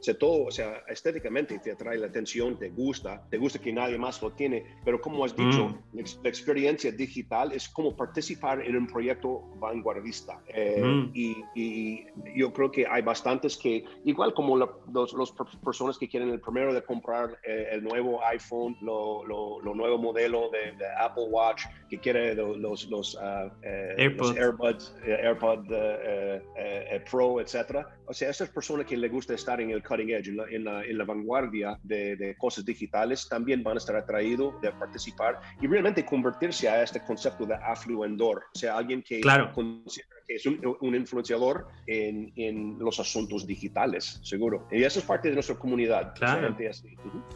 sea, 0.00 0.18
todo, 0.18 0.46
o 0.46 0.50
sea, 0.50 0.82
estéticamente 0.88 1.58
te 1.58 1.72
atrae 1.72 1.98
la 1.98 2.06
atención, 2.06 2.58
te 2.58 2.70
gusta, 2.70 3.26
te 3.30 3.38
gusta 3.38 3.58
que 3.58 3.72
nadie 3.72 3.98
más 3.98 4.22
lo 4.22 4.30
tiene, 4.32 4.64
pero 4.84 5.00
como 5.00 5.24
has 5.24 5.36
dicho, 5.36 5.68
mm. 5.92 5.98
la, 6.22 6.28
experiencia 6.28 6.90
digital 6.92 7.52
es 7.52 7.68
como 7.68 7.96
participar 7.96 8.60
en 8.64 8.76
un 8.76 8.86
proyecto 8.86 9.42
vanguardista. 9.56 10.40
Eh, 10.48 10.82
mm. 10.82 11.10
y, 11.14 11.36
y, 11.54 12.06
yo 12.36 12.52
creo 12.52 12.70
que 12.70 12.86
hay 12.86 13.02
bastantes 13.02 13.56
que, 13.56 13.84
igual 14.04 14.32
como 14.34 14.56
las 14.56 14.68
los, 14.92 15.34
personas 15.64 15.98
que 15.98 16.08
quieren 16.08 16.30
el 16.30 16.40
primero 16.40 16.72
de 16.72 16.82
comprar 16.82 17.38
eh, 17.42 17.68
el 17.72 17.82
nuevo 17.82 18.24
iPhone, 18.24 18.76
lo, 18.80 19.24
lo, 19.24 19.74
nuevo 19.74 19.98
modelo 19.98 20.50
de, 20.50 20.72
Apple 20.98 21.26
Watch, 21.28 21.64
que 21.88 21.98
quiere 21.98 22.34
los, 22.34 22.88
los, 22.88 23.14
uh, 23.14 23.50
AirPods. 23.62 24.37
AirPods, 24.38 24.94
eh, 25.04 25.18
AirPod 25.22 25.66
eh, 25.70 26.42
eh, 26.56 27.04
Pro, 27.10 27.40
etcétera. 27.40 27.88
O 28.06 28.14
sea, 28.14 28.30
esas 28.30 28.48
personas 28.48 28.86
que 28.86 28.96
les 28.96 29.10
gusta 29.10 29.34
estar 29.34 29.60
en 29.60 29.70
el 29.70 29.82
cutting 29.82 30.10
edge, 30.10 30.28
en 30.28 30.64
la, 30.64 30.84
en 30.84 30.98
la, 30.98 31.04
vanguardia 31.04 31.78
de, 31.82 32.16
de, 32.16 32.36
cosas 32.36 32.64
digitales, 32.64 33.28
también 33.28 33.62
van 33.62 33.76
a 33.76 33.78
estar 33.78 33.96
atraídos 33.96 34.60
de 34.60 34.70
participar 34.72 35.40
y 35.60 35.66
realmente 35.66 36.04
convertirse 36.04 36.68
a 36.68 36.82
este 36.82 37.00
concepto 37.04 37.46
de 37.46 37.54
affluendor, 37.54 38.44
o 38.54 38.58
sea, 38.58 38.76
alguien 38.76 39.02
que 39.02 39.20
claro. 39.20 39.52
considera 39.52 40.08
que 40.10 40.17
es 40.28 40.44
un, 40.46 40.76
un 40.80 40.94
influenciador 40.94 41.68
en, 41.86 42.32
en, 42.36 42.78
los 42.78 43.00
asuntos 43.00 43.46
digitales, 43.46 44.20
seguro. 44.22 44.68
Y 44.70 44.82
eso 44.82 44.98
es 44.98 45.04
parte 45.04 45.28
de 45.28 45.34
nuestra 45.34 45.56
comunidad. 45.56 46.14
Claro. 46.14 46.54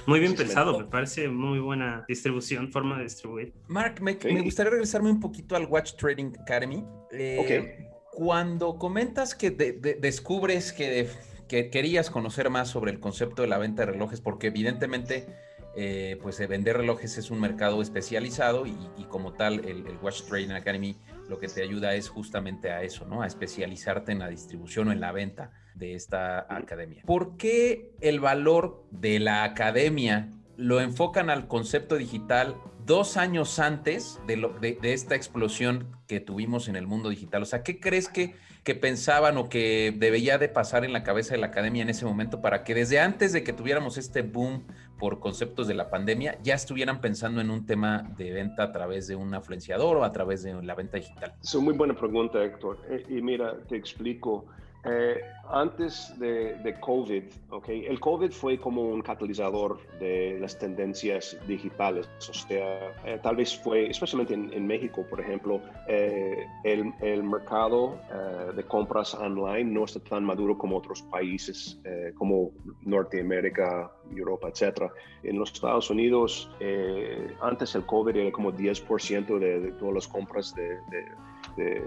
Muy 0.06 0.20
bien 0.20 0.34
pensado, 0.34 0.78
me 0.78 0.84
parece 0.84 1.28
muy 1.28 1.58
buena 1.58 2.04
distribución, 2.06 2.70
forma 2.70 2.98
de 2.98 3.04
distribuir. 3.04 3.54
Mark, 3.68 4.00
me, 4.02 4.18
me 4.24 4.42
gustaría 4.42 4.70
regresarme 4.70 5.10
un 5.10 5.20
poquito 5.20 5.56
al 5.56 5.66
Watch 5.66 5.94
Trading 5.96 6.32
Academy. 6.40 6.84
Eh, 7.12 7.88
Cuando 8.12 8.76
comentas 8.76 9.34
que 9.34 9.50
descubres 9.50 10.72
que, 10.72 11.08
que, 11.48 11.70
querías 11.70 12.10
conocer 12.10 12.50
más 12.50 12.68
sobre 12.68 12.92
el 12.92 13.00
concepto 13.00 13.42
de 13.42 13.48
la 13.48 13.56
venta 13.56 13.86
de 13.86 13.92
relojes, 13.92 14.20
porque 14.20 14.48
evidentemente 14.48 15.26
eh, 15.74 16.18
pues 16.20 16.38
vender 16.46 16.76
relojes 16.76 17.16
es 17.16 17.30
un 17.30 17.40
mercado 17.40 17.80
especializado 17.80 18.66
y, 18.66 18.76
como 19.08 19.32
tal 19.32 19.60
el, 19.64 19.86
el, 19.86 19.96
Watch 20.02 20.24
Trading 20.24 20.50
Academy 20.50 20.96
lo 21.28 21.38
que 21.38 21.48
te 21.48 21.62
ayuda 21.62 21.94
es 21.94 22.08
justamente 22.08 22.70
a 22.70 22.82
eso, 22.82 23.06
¿no? 23.06 23.22
A 23.22 23.26
especializarte 23.26 24.12
en 24.12 24.18
la 24.18 24.28
distribución 24.28 24.88
o 24.88 24.92
en 24.92 25.00
la 25.00 25.12
venta 25.12 25.50
de 25.74 25.94
esta 25.94 26.46
academia. 26.54 27.02
¿Por 27.06 27.36
qué 27.36 27.92
el 28.00 28.20
valor 28.20 28.84
de 28.90 29.18
la 29.18 29.44
academia 29.44 30.30
lo 30.56 30.80
enfocan 30.80 31.30
al 31.30 31.48
concepto 31.48 31.96
digital 31.96 32.56
dos 32.84 33.16
años 33.16 33.58
antes 33.58 34.20
de, 34.26 34.78
esta 34.82 35.14
explosión 35.14 35.96
que 36.06 36.20
tuvimos 36.20 36.68
en 36.68 36.76
el 36.76 36.86
mundo 36.86 37.08
digital? 37.08 37.42
O 37.42 37.46
sea, 37.46 37.62
¿qué 37.62 37.80
crees 37.80 38.08
que, 38.08 38.34
que 38.64 38.74
pensaban 38.74 39.38
o 39.38 39.48
que 39.48 39.94
debería 39.96 40.38
de 40.38 40.48
pasar 40.48 40.84
en 40.84 40.92
la 40.92 41.02
cabeza 41.02 41.34
de 41.34 41.40
la 41.40 41.48
academia 41.48 41.82
en 41.82 41.88
ese 41.88 42.04
momento 42.04 42.40
para 42.40 42.64
que 42.64 42.74
desde 42.74 43.00
antes 43.00 43.32
de 43.32 43.42
que 43.42 43.52
tuviéramos 43.52 43.96
este 43.96 44.22
boom 44.22 44.66
por 44.98 45.20
conceptos 45.20 45.66
de 45.66 45.74
la 45.74 45.90
pandemia 45.90 46.38
ya 46.42 46.54
estuvieran 46.54 47.00
pensando 47.00 47.40
en 47.40 47.50
un 47.50 47.66
tema 47.66 48.08
de 48.16 48.32
venta 48.32 48.64
a 48.64 48.72
través 48.72 49.06
de 49.06 49.16
un 49.16 49.34
influenciador 49.34 49.96
o 49.96 50.04
a 50.04 50.12
través 50.12 50.42
de 50.42 50.62
la 50.62 50.74
venta 50.74 50.98
digital? 50.98 51.34
Es 51.42 51.54
una 51.54 51.64
muy 51.64 51.74
buena 51.74 51.94
pregunta, 51.94 52.42
Héctor. 52.42 52.78
Eh, 52.88 53.04
y 53.08 53.22
mira, 53.22 53.56
te 53.68 53.76
explico. 53.76 54.46
Eh, 54.84 55.20
antes 55.48 56.12
de, 56.18 56.54
de, 56.56 56.80
COVID, 56.80 57.22
okay, 57.50 57.86
el 57.86 58.00
COVID 58.00 58.32
fue 58.32 58.58
como 58.58 58.82
un 58.82 59.00
catalizador 59.00 59.78
de 60.00 60.38
las 60.40 60.58
tendencias 60.58 61.36
digitales. 61.46 62.08
O 62.18 62.32
sea, 62.32 62.92
eh, 63.04 63.20
tal 63.22 63.36
vez 63.36 63.56
fue, 63.56 63.88
especialmente 63.88 64.34
en, 64.34 64.52
en 64.52 64.66
México, 64.66 65.06
por 65.08 65.20
ejemplo, 65.20 65.60
eh, 65.86 66.46
el, 66.64 66.92
el, 67.00 67.22
mercado 67.22 68.00
de 68.56 68.64
compras 68.64 69.14
online 69.14 69.64
no 69.64 69.84
está 69.84 70.00
tan 70.00 70.24
maduro 70.24 70.58
como 70.58 70.78
otros 70.78 71.02
países, 71.02 71.80
como 72.16 72.50
Norteamérica, 72.82 73.90
Europa, 74.14 74.48
etc. 74.48 74.90
En 75.22 75.38
los 75.38 75.52
Estados 75.52 75.90
Unidos, 75.90 76.50
antes 77.40 77.74
el 77.74 77.86
COVID 77.86 78.16
era 78.16 78.32
como 78.32 78.52
10% 78.52 79.38
de, 79.38 79.60
de, 79.60 79.72
todas 79.72 79.94
las 79.94 80.08
compras 80.08 80.54
de, 80.54 80.76
de 80.90 81.06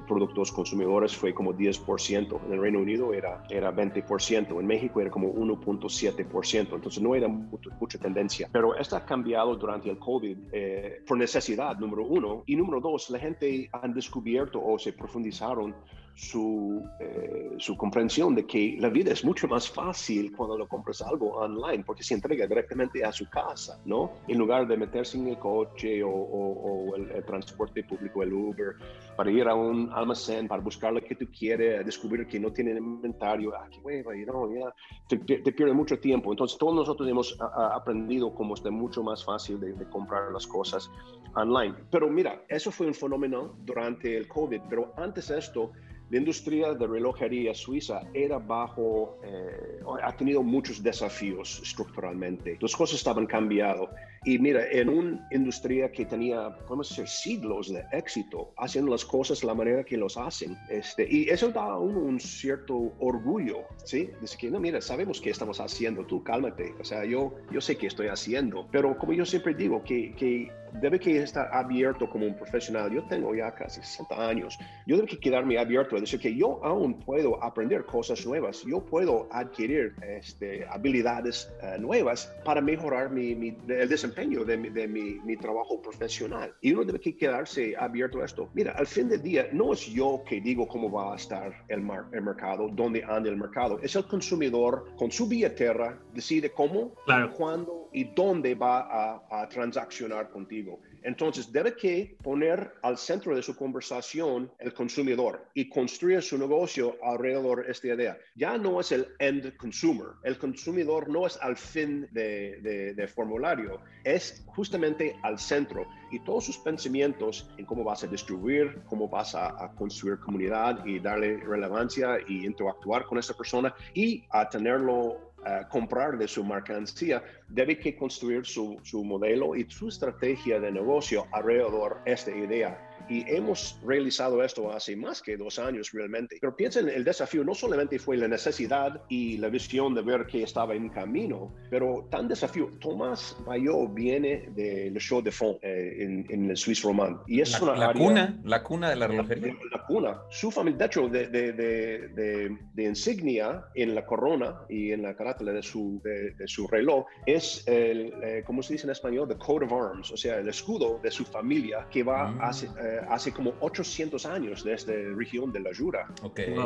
productos 0.08 0.52
consumidores 0.52 1.16
fue 1.16 1.34
como 1.34 1.54
10%. 1.54 2.46
En 2.46 2.54
el 2.54 2.62
Reino 2.62 2.80
Unido 2.80 3.14
era, 3.14 3.44
era 3.50 3.74
20%. 3.74 4.60
En 4.60 4.68
México 4.68 5.02
era 5.02 5.10
como 5.10 5.34
1.7%. 5.34 6.76
Entonces 6.76 7.02
no 7.02 7.16
era 7.16 7.28
mucha 7.28 8.00
tendencia. 8.00 8.50
Pero 8.52 8.76
esto 8.76 8.96
ha 8.96 9.06
cambiado 9.06 9.56
durante 9.56 9.90
el 9.90 9.98
COVID 9.98 10.38
eh, 10.52 11.04
por 11.08 11.18
necesidad, 11.18 11.78
número 11.78 12.06
uno. 12.06 12.44
Y 12.46 12.56
número 12.56 12.80
dos, 12.80 13.10
la 13.10 13.20
gente 13.20 13.70
han 13.72 13.94
descubierto 13.94 14.64
o 14.64 14.78
se 14.78 14.94
profundizaron 14.94 15.76
su, 16.16 16.90
eh, 16.98 17.56
su 17.58 17.76
comprensión 17.76 18.34
de 18.36 18.46
que 18.46 18.78
la 18.80 18.88
vida 18.88 19.12
es 19.12 19.26
mucho 19.26 19.50
más 19.50 19.70
fácil 19.70 20.34
cuando 20.36 20.58
lo 20.58 20.66
compras 20.68 21.02
algo 21.02 21.36
online 21.36 21.84
porque 21.84 22.04
se 22.04 22.14
entrega 22.14 22.48
directamente 22.48 23.04
a 23.04 23.12
su 23.12 23.30
casa, 23.30 23.82
¿no? 23.86 24.14
En 24.28 24.38
lugar 24.38 24.66
de 24.66 24.78
meterse 24.78 25.18
en 25.18 25.28
el 25.28 25.38
coche 25.38 26.02
o, 26.04 26.94
el, 26.96 27.24
transporte 27.26 27.84
público, 27.84 28.24
el 28.24 28.32
Uber, 28.32 28.76
para 29.18 29.30
ir 29.30 29.46
a 29.48 29.56
un 29.56 29.92
almacén, 29.92 30.48
para 30.48 30.62
buscar 30.62 30.94
lo 30.94 31.02
que 31.02 31.16
tú 31.16 31.26
quieres, 31.38 31.86
descubrir 31.86 32.28
que 32.28 32.40
no 32.40 32.52
tienen 32.52 32.78
inventario, 32.78 33.54
ah, 33.54 33.68
qué 33.70 33.80
hueva, 33.80 34.16
you 34.16 34.24
know, 34.24 34.50
yeah. 34.54 34.74
te, 35.10 35.18
te, 35.18 35.52
pierde 35.52 35.74
mucho 35.74 36.00
tiempo. 36.00 36.32
Entonces 36.32 36.58
todos 36.58 36.76
nosotros 36.76 37.10
hemos 37.10 37.38
aprendido 37.42 38.34
cómo 38.34 38.54
es 38.54 38.64
mucho 38.64 39.04
más 39.04 39.26
fácil 39.26 39.60
de, 39.60 39.74
de 39.74 39.90
comprar 39.90 40.32
las 40.32 40.48
cosas 40.48 40.90
online. 41.36 41.76
Pero 41.92 42.10
mira, 42.10 42.42
eso 42.48 42.72
fue 42.72 42.88
un 42.88 42.94
fenómeno 42.94 43.56
durante 43.66 44.16
el 44.16 44.28
COVID, 44.30 44.62
pero 44.70 44.94
antes 44.98 45.28
de 45.28 45.40
esto, 45.40 45.72
la 46.10 46.18
industria 46.18 46.74
de 46.74 46.86
relojería 46.86 47.54
suiza 47.54 48.02
era 48.14 48.38
bajo, 48.38 49.18
eh, 49.24 49.80
ha 50.04 50.16
tenido 50.16 50.44
muchos 50.44 50.84
desafíos 50.84 51.60
estructuralmente. 51.64 52.58
Las 52.62 52.76
cosas 52.76 52.98
estaban 52.98 53.26
cambiando. 53.26 53.90
Y 54.24 54.40
mira, 54.40 54.68
en 54.72 54.90
una 54.90 55.28
industria 55.32 55.92
que 55.92 56.06
tenía, 56.06 56.56
podemos 56.68 56.90
decir, 56.90 57.08
siglos 57.08 57.72
de 57.72 57.84
éxito, 57.92 58.54
haciendo 58.58 58.92
las 58.92 59.06
cosas 59.06 59.44
la 59.44 59.54
manera 59.54 59.84
que 59.84 59.98
los 59.98 60.18
hacen. 60.18 60.58
Este, 60.70 61.08
y 61.10 61.30
eso 61.30 61.50
da 61.50 61.64
a 61.64 61.80
uno 61.80 62.00
un 62.00 62.20
cierto 62.20 62.94
orgullo, 63.00 63.64
¿sí? 63.84 64.10
Dice 64.22 64.38
que, 64.38 64.52
no, 64.52 64.60
mira, 64.60 64.82
sabemos 64.82 65.22
qué 65.22 65.30
estamos 65.32 65.60
haciendo, 65.60 66.06
tú 66.06 66.24
cálmate. 66.24 66.74
O 66.80 66.84
sea, 66.84 67.06
yo, 67.06 67.34
yo 67.52 67.62
sé 67.62 67.78
qué 67.78 67.88
estoy 67.88 68.08
haciendo. 68.08 68.68
Pero 68.72 68.98
como 68.98 69.14
yo 69.14 69.26
siempre 69.26 69.54
digo, 69.54 69.84
que, 69.84 70.14
que 70.16 70.52
debe 70.82 71.00
que 71.00 71.18
estar 71.18 71.50
abierto 71.52 72.10
como 72.10 72.26
un 72.26 72.36
profesional. 72.36 72.92
Yo 72.92 73.04
tengo 73.04 73.34
ya 73.36 73.54
casi 73.54 73.82
60 73.82 74.28
años. 74.28 74.58
Yo 74.86 74.96
debo 74.96 75.08
que 75.08 75.20
quedarme 75.20 75.58
abierto 75.58 75.96
a 75.96 76.00
decir 76.00 76.20
que 76.20 76.36
yo 76.36 76.64
aún 76.64 77.00
puedo 77.00 77.42
aprender 77.44 77.86
cosas 77.86 78.26
nuevas. 78.26 78.64
Yo 78.64 78.84
puedo 78.84 79.28
adquirir 79.32 79.96
este, 80.02 80.66
habilidades 80.70 81.52
uh, 81.62 81.80
nuevas 81.80 82.34
para 82.44 82.62
mejorar 82.62 83.10
mi, 83.12 83.36
mi, 83.36 83.58
el 83.68 83.90
desempeño 83.90 84.44
de, 84.44 84.58
mi, 84.58 84.70
de 84.70 84.88
mi, 84.88 85.20
mi, 85.22 85.38
trabajo 85.38 85.82
profesional. 85.82 86.54
Y 86.62 86.74
uno 86.74 86.84
debe 86.84 87.00
que 87.00 87.16
quedarse 87.16 87.76
abierto 87.78 88.22
a 88.22 88.26
esto. 88.26 88.50
Mira, 88.54 88.74
al 88.74 88.88
fin 88.88 89.10
del 89.10 89.22
día, 89.22 89.48
no 89.52 89.74
es 89.74 89.86
yo 89.86 90.24
que 90.28 90.42
digo 90.42 90.68
cómo 90.68 90.92
va 90.92 91.14
a 91.14 91.16
estar 91.16 91.54
el, 91.68 91.82
mar, 91.82 92.06
el 92.12 92.22
mercado, 92.22 92.70
dónde 92.70 93.04
anda 93.04 93.30
el 93.30 93.38
mercado. 93.38 93.80
Es 93.82 93.96
el 93.96 94.06
consumidor 94.06 94.86
con 94.96 95.12
su 95.12 95.28
billetera 95.28 95.98
decide 96.14 96.52
cómo, 96.52 96.94
claro. 97.06 97.34
cuándo 97.34 97.85
y 97.96 98.04
dónde 98.04 98.56
va 98.56 99.24
a, 99.32 99.48
transaccionar 99.48 100.30
contigo. 100.30 100.82
Entonces, 101.04 101.50
debe 101.52 101.76
que 101.76 102.18
poner 102.22 102.74
al 102.82 102.98
centro 102.98 103.34
de 103.34 103.42
su 103.42 103.56
conversación 103.56 104.52
el 104.60 104.74
consumidor 104.74 105.46
y 105.54 105.70
construir 105.70 106.22
su 106.22 106.38
negocio 106.38 106.98
alrededor 107.02 107.66
de 107.66 107.72
esta 107.72 107.88
idea. 107.88 108.18
Ya 108.36 108.58
no 108.58 108.82
es 108.82 108.92
el 108.92 109.08
end 109.20 109.56
consumer. 109.56 110.08
El 110.24 110.38
consumidor 110.38 111.08
no 111.08 111.26
es 111.26 111.38
al 111.42 111.56
fin 111.56 112.08
de, 112.12 112.94
de, 112.96 113.08
formulario, 113.08 113.80
es 114.04 114.44
justamente 114.48 115.16
al 115.24 115.40
centro 115.40 115.88
y 116.12 116.20
todos 116.20 116.46
sus 116.46 116.58
pensamientos 116.58 117.50
en 117.58 117.66
cómo 117.66 117.84
vas 117.86 118.04
a 118.04 118.08
distribuir, 118.08 118.82
cómo 118.90 119.08
vas 119.08 119.36
a 119.36 119.72
construir 119.78 120.20
comunidad 120.20 120.86
y 120.86 121.00
darle 121.00 121.38
relevancia 121.38 122.18
y 122.28 122.46
interactuar 122.46 123.06
con 123.06 123.20
esa 123.20 123.34
persona 123.36 123.74
y 123.94 124.26
a 124.32 124.50
tenerlo 124.50 125.35
comprar 125.70 126.18
de 126.18 126.28
su 126.28 126.44
mercancía, 126.44 127.24
debe 127.48 127.78
que 127.78 127.96
construir 127.96 128.46
su, 128.46 128.80
su 128.84 129.04
modelo 129.04 129.56
y 129.56 129.70
su 129.70 129.90
estrategia 129.90 130.60
de 130.60 130.72
negocio 130.72 131.28
alrededor 131.32 132.02
de 132.04 132.14
esta 132.14 132.32
idea 132.32 132.95
y 133.10 133.24
hemos 133.28 133.80
realizado 133.86 134.44
esto 134.44 134.72
hace 134.72 134.96
más 134.96 135.22
que 135.22 135.38
dos 135.38 135.60
años 135.60 135.92
realmente. 135.92 136.38
Pero 136.40 136.56
piensen, 136.56 136.90
el 136.90 137.04
desafío 137.04 137.44
no 137.44 137.54
solamente 137.54 138.00
fue 138.00 138.18
la 138.18 138.28
necesidad 138.28 139.02
y 139.10 139.38
la 139.38 139.50
visión 139.50 139.94
de 139.94 140.02
ver 140.02 140.26
que 140.26 140.44
estaba 140.44 140.76
en 140.76 140.90
camino, 140.90 141.54
pero 141.70 142.08
tan 142.10 142.28
desafío. 142.28 142.70
Tomás 142.80 143.38
Bayo 143.46 143.88
viene 143.88 144.50
del 144.56 144.98
show 144.98 145.22
de 145.22 145.32
fond 145.32 145.58
eh, 145.62 146.04
en, 146.04 146.26
en, 146.30 146.50
el 146.50 146.58
Swiss 146.58 146.84
Romand. 146.84 147.20
Y 147.28 147.42
es 147.42 147.60
una 147.62 147.76
la 147.76 147.94
cuna, 147.94 148.40
la 148.44 148.64
cuna 148.64 148.90
de 148.90 148.96
la 148.96 149.08
relojería. 149.08 149.56
La, 149.72 149.84
cuna. 149.86 150.22
Su 150.30 150.52
familia, 150.52 150.80
de 150.80 150.86
hecho, 150.86 151.08
de, 151.08 151.28
de, 151.28 151.54
de, 151.54 152.58
de, 152.74 152.84
insignia 152.84 153.66
en 153.76 153.96
la 153.96 154.06
corona 154.06 154.62
y 154.70 154.92
en 154.92 155.04
la 155.04 155.16
carátula 155.16 155.52
de 155.52 155.62
su, 155.62 156.02
de, 156.04 156.48
su 156.48 156.68
reloj 156.68 157.06
es 157.26 157.68
el, 157.68 158.14
eh, 158.24 158.44
¿cómo 158.46 158.62
se 158.64 158.74
dice 158.74 158.88
en 158.88 158.92
español? 158.92 159.28
The 159.28 159.38
coat 159.38 159.64
of 159.64 159.74
arms, 159.74 160.12
o 160.12 160.18
sea, 160.18 160.40
el 160.40 160.48
escudo 160.48 161.00
de 161.02 161.12
su 161.12 161.26
familia 161.26 161.88
que 161.90 162.04
va 162.04 162.30
a... 162.30 162.52
Mm. 162.52 162.56
Eh, 162.78 162.95
hace 163.10 163.32
como 163.32 163.54
800 163.60 164.26
años 164.26 164.64
de 164.64 164.74
esta 164.74 164.94
región 165.16 165.52
de 165.52 165.60
la 165.60 165.72
Jura. 165.76 166.08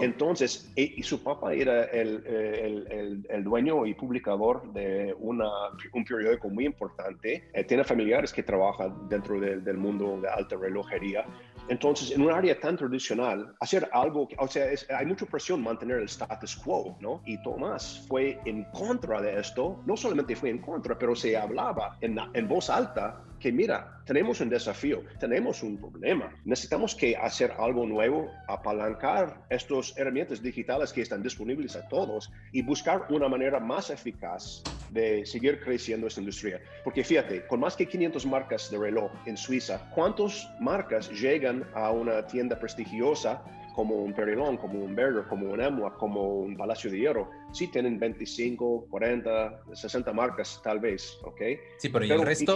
Entonces, 0.01 0.71
e, 0.75 0.93
y, 0.97 1.03
su 1.03 1.21
papá 1.23 1.53
era 1.53 1.85
el, 1.85 2.23
el, 2.25 3.25
el, 3.29 3.43
dueño 3.43 3.85
y 3.85 3.93
publicador 3.93 4.71
de 4.73 5.15
una, 5.19 5.49
un 5.93 6.05
periódico 6.05 6.49
muy 6.49 6.65
importante. 6.65 7.49
Eh, 7.53 7.63
tiene 7.63 7.83
familiares 7.83 8.33
que 8.33 8.43
trabajan 8.43 9.09
dentro 9.09 9.39
del 9.39 9.77
mundo 9.77 10.19
de 10.21 10.29
alta 10.29 10.55
relojería. 10.55 11.25
Entonces, 11.69 12.11
en 12.11 12.23
un 12.23 12.31
área 12.31 12.59
tan 12.59 12.75
tradicional, 12.77 13.53
hacer 13.59 13.87
algo, 13.91 14.27
o 14.37 14.47
sea, 14.47 14.65
hay 14.97 15.05
mucha 15.05 15.25
presión 15.25 15.61
mantener 15.61 15.99
el 15.99 16.05
status 16.05 16.55
quo, 16.55 16.97
¿no? 16.99 17.21
Y 17.25 17.41
Tomás 17.43 18.05
fue 18.07 18.39
en 18.45 18.63
contra 18.71 19.21
de 19.21 19.39
esto, 19.39 19.79
no 19.85 19.95
solamente 19.95 20.35
fue 20.35 20.49
en 20.49 20.57
contra, 20.57 20.97
pero 20.97 21.15
se 21.15 21.37
hablaba 21.37 21.97
en, 22.01 22.17
en 22.33 22.47
voz 22.47 22.71
alta 22.71 23.23
que 23.39 23.51
mira, 23.51 24.01
tenemos 24.05 24.41
un 24.41 24.49
desafío, 24.49 25.03
tenemos 25.19 25.63
un 25.63 25.77
problema, 25.77 26.33
necesitamos 26.45 26.95
que 26.95 27.15
hacer 27.15 27.53
algo 27.57 27.85
nuevo, 27.85 28.29
apalancar 28.47 29.45
estas 29.49 29.97
herramientas 29.97 30.41
digitales 30.41 30.91
que 30.91 31.01
están 31.01 31.23
disponibles 31.23 31.75
a 31.75 31.87
todos 31.87 32.31
y 32.51 32.61
buscar 32.61 33.05
una 33.09 33.29
manera 33.29 33.59
más 33.59 33.89
eficaz 33.89 34.63
de 34.91 35.25
seguir 35.25 35.59
creciendo 35.61 36.07
esta 36.07 36.19
industria. 36.19 36.59
Porque 36.83 37.03
fíjate, 37.03 37.45
con 37.47 37.59
más 37.59 37.75
que 37.75 37.87
500 37.87 38.25
marcas 38.25 38.69
de 38.71 38.77
reloj 38.77 39.11
en 39.25 39.37
Suiza, 39.37 39.89
¿cuántas 39.93 40.49
marcas 40.59 41.09
llegan 41.11 41.65
a 41.73 41.91
una 41.91 42.25
tienda 42.25 42.59
prestigiosa 42.59 43.43
como 43.79 43.95
un 43.95 44.13
Perilón, 44.13 44.57
como 44.57 44.79
un 44.79 44.93
Berger, 44.93 45.23
como 45.29 45.49
un 45.49 45.61
Emua, 45.61 45.95
como 45.97 46.39
un 46.39 46.57
Palacio 46.57 46.91
de 46.91 46.99
Hierro, 46.99 47.29
sí 47.51 47.67
tienen 47.67 47.99
25, 47.99 48.87
40, 48.89 49.61
60 49.73 50.13
marcas 50.13 50.59
tal 50.63 50.79
vez, 50.79 51.17
¿ok? 51.23 51.41
Sí, 51.77 51.89
pero, 51.89 52.05
¿y 52.05 52.11
el 52.11 52.21
resto? 52.21 52.55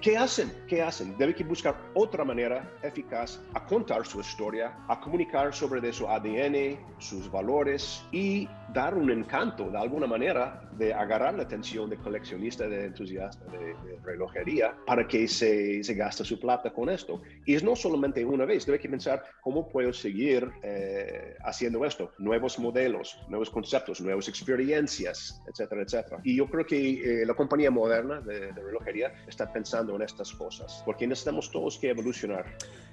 Qué, 0.00 0.16
hacen? 0.16 0.52
¿Qué 0.66 0.82
hacen? 0.82 1.16
Deben 1.18 1.34
que 1.34 1.44
buscar 1.44 1.76
otra 1.94 2.24
manera 2.24 2.70
eficaz 2.82 3.40
a 3.54 3.64
contar 3.66 4.06
su 4.06 4.20
historia, 4.20 4.76
a 4.88 5.00
comunicar 5.00 5.54
sobre 5.54 5.80
de 5.80 5.92
su 5.92 6.08
ADN, 6.08 6.78
sus 6.98 7.30
valores 7.30 8.04
y 8.12 8.48
dar 8.72 8.94
un 8.94 9.10
encanto 9.10 9.70
de 9.70 9.78
alguna 9.78 10.06
manera 10.06 10.68
de 10.72 10.94
agarrar 10.94 11.34
la 11.34 11.42
atención 11.42 11.90
de 11.90 11.96
coleccionista, 11.96 12.68
de 12.68 12.86
entusiasta 12.86 13.44
de, 13.50 13.74
relojería 14.02 14.74
para 14.86 15.06
que 15.06 15.28
se, 15.28 15.84
se 15.84 15.94
gaste 15.94 16.24
su 16.24 16.40
plata 16.40 16.72
con 16.72 16.88
esto. 16.88 17.20
Y 17.44 17.54
es 17.54 17.62
no 17.62 17.76
solamente 17.76 18.24
una 18.24 18.44
vez, 18.44 18.64
debe 18.64 18.78
que 18.78 18.88
pensar 18.88 19.22
cómo 19.42 19.68
puedo 19.68 19.92
seguir 19.92 20.50
eh, 20.62 21.36
haciendo 21.44 21.84
esto, 21.84 22.12
nuevos 22.18 22.58
modelos, 22.58 23.18
nuevos 23.28 23.50
conceptos, 23.50 24.00
nuevas 24.20 24.28
experiencias, 24.28 25.42
etcétera, 25.46 25.82
etcétera. 25.82 26.20
Y 26.24 26.36
yo 26.36 26.48
creo 26.48 26.66
que 26.66 27.22
eh, 27.22 27.26
la 27.26 27.34
compañía 27.34 27.70
moderna 27.70 28.20
de, 28.20 28.52
relojería 28.52 29.12
está 29.26 29.52
pensando 29.52 29.96
en 29.96 30.02
estas 30.02 30.32
cosas, 30.32 30.82
porque 30.84 31.06
necesitamos 31.06 31.50
todos 31.50 31.78
que 31.78 31.90
evolucionar. 31.90 32.44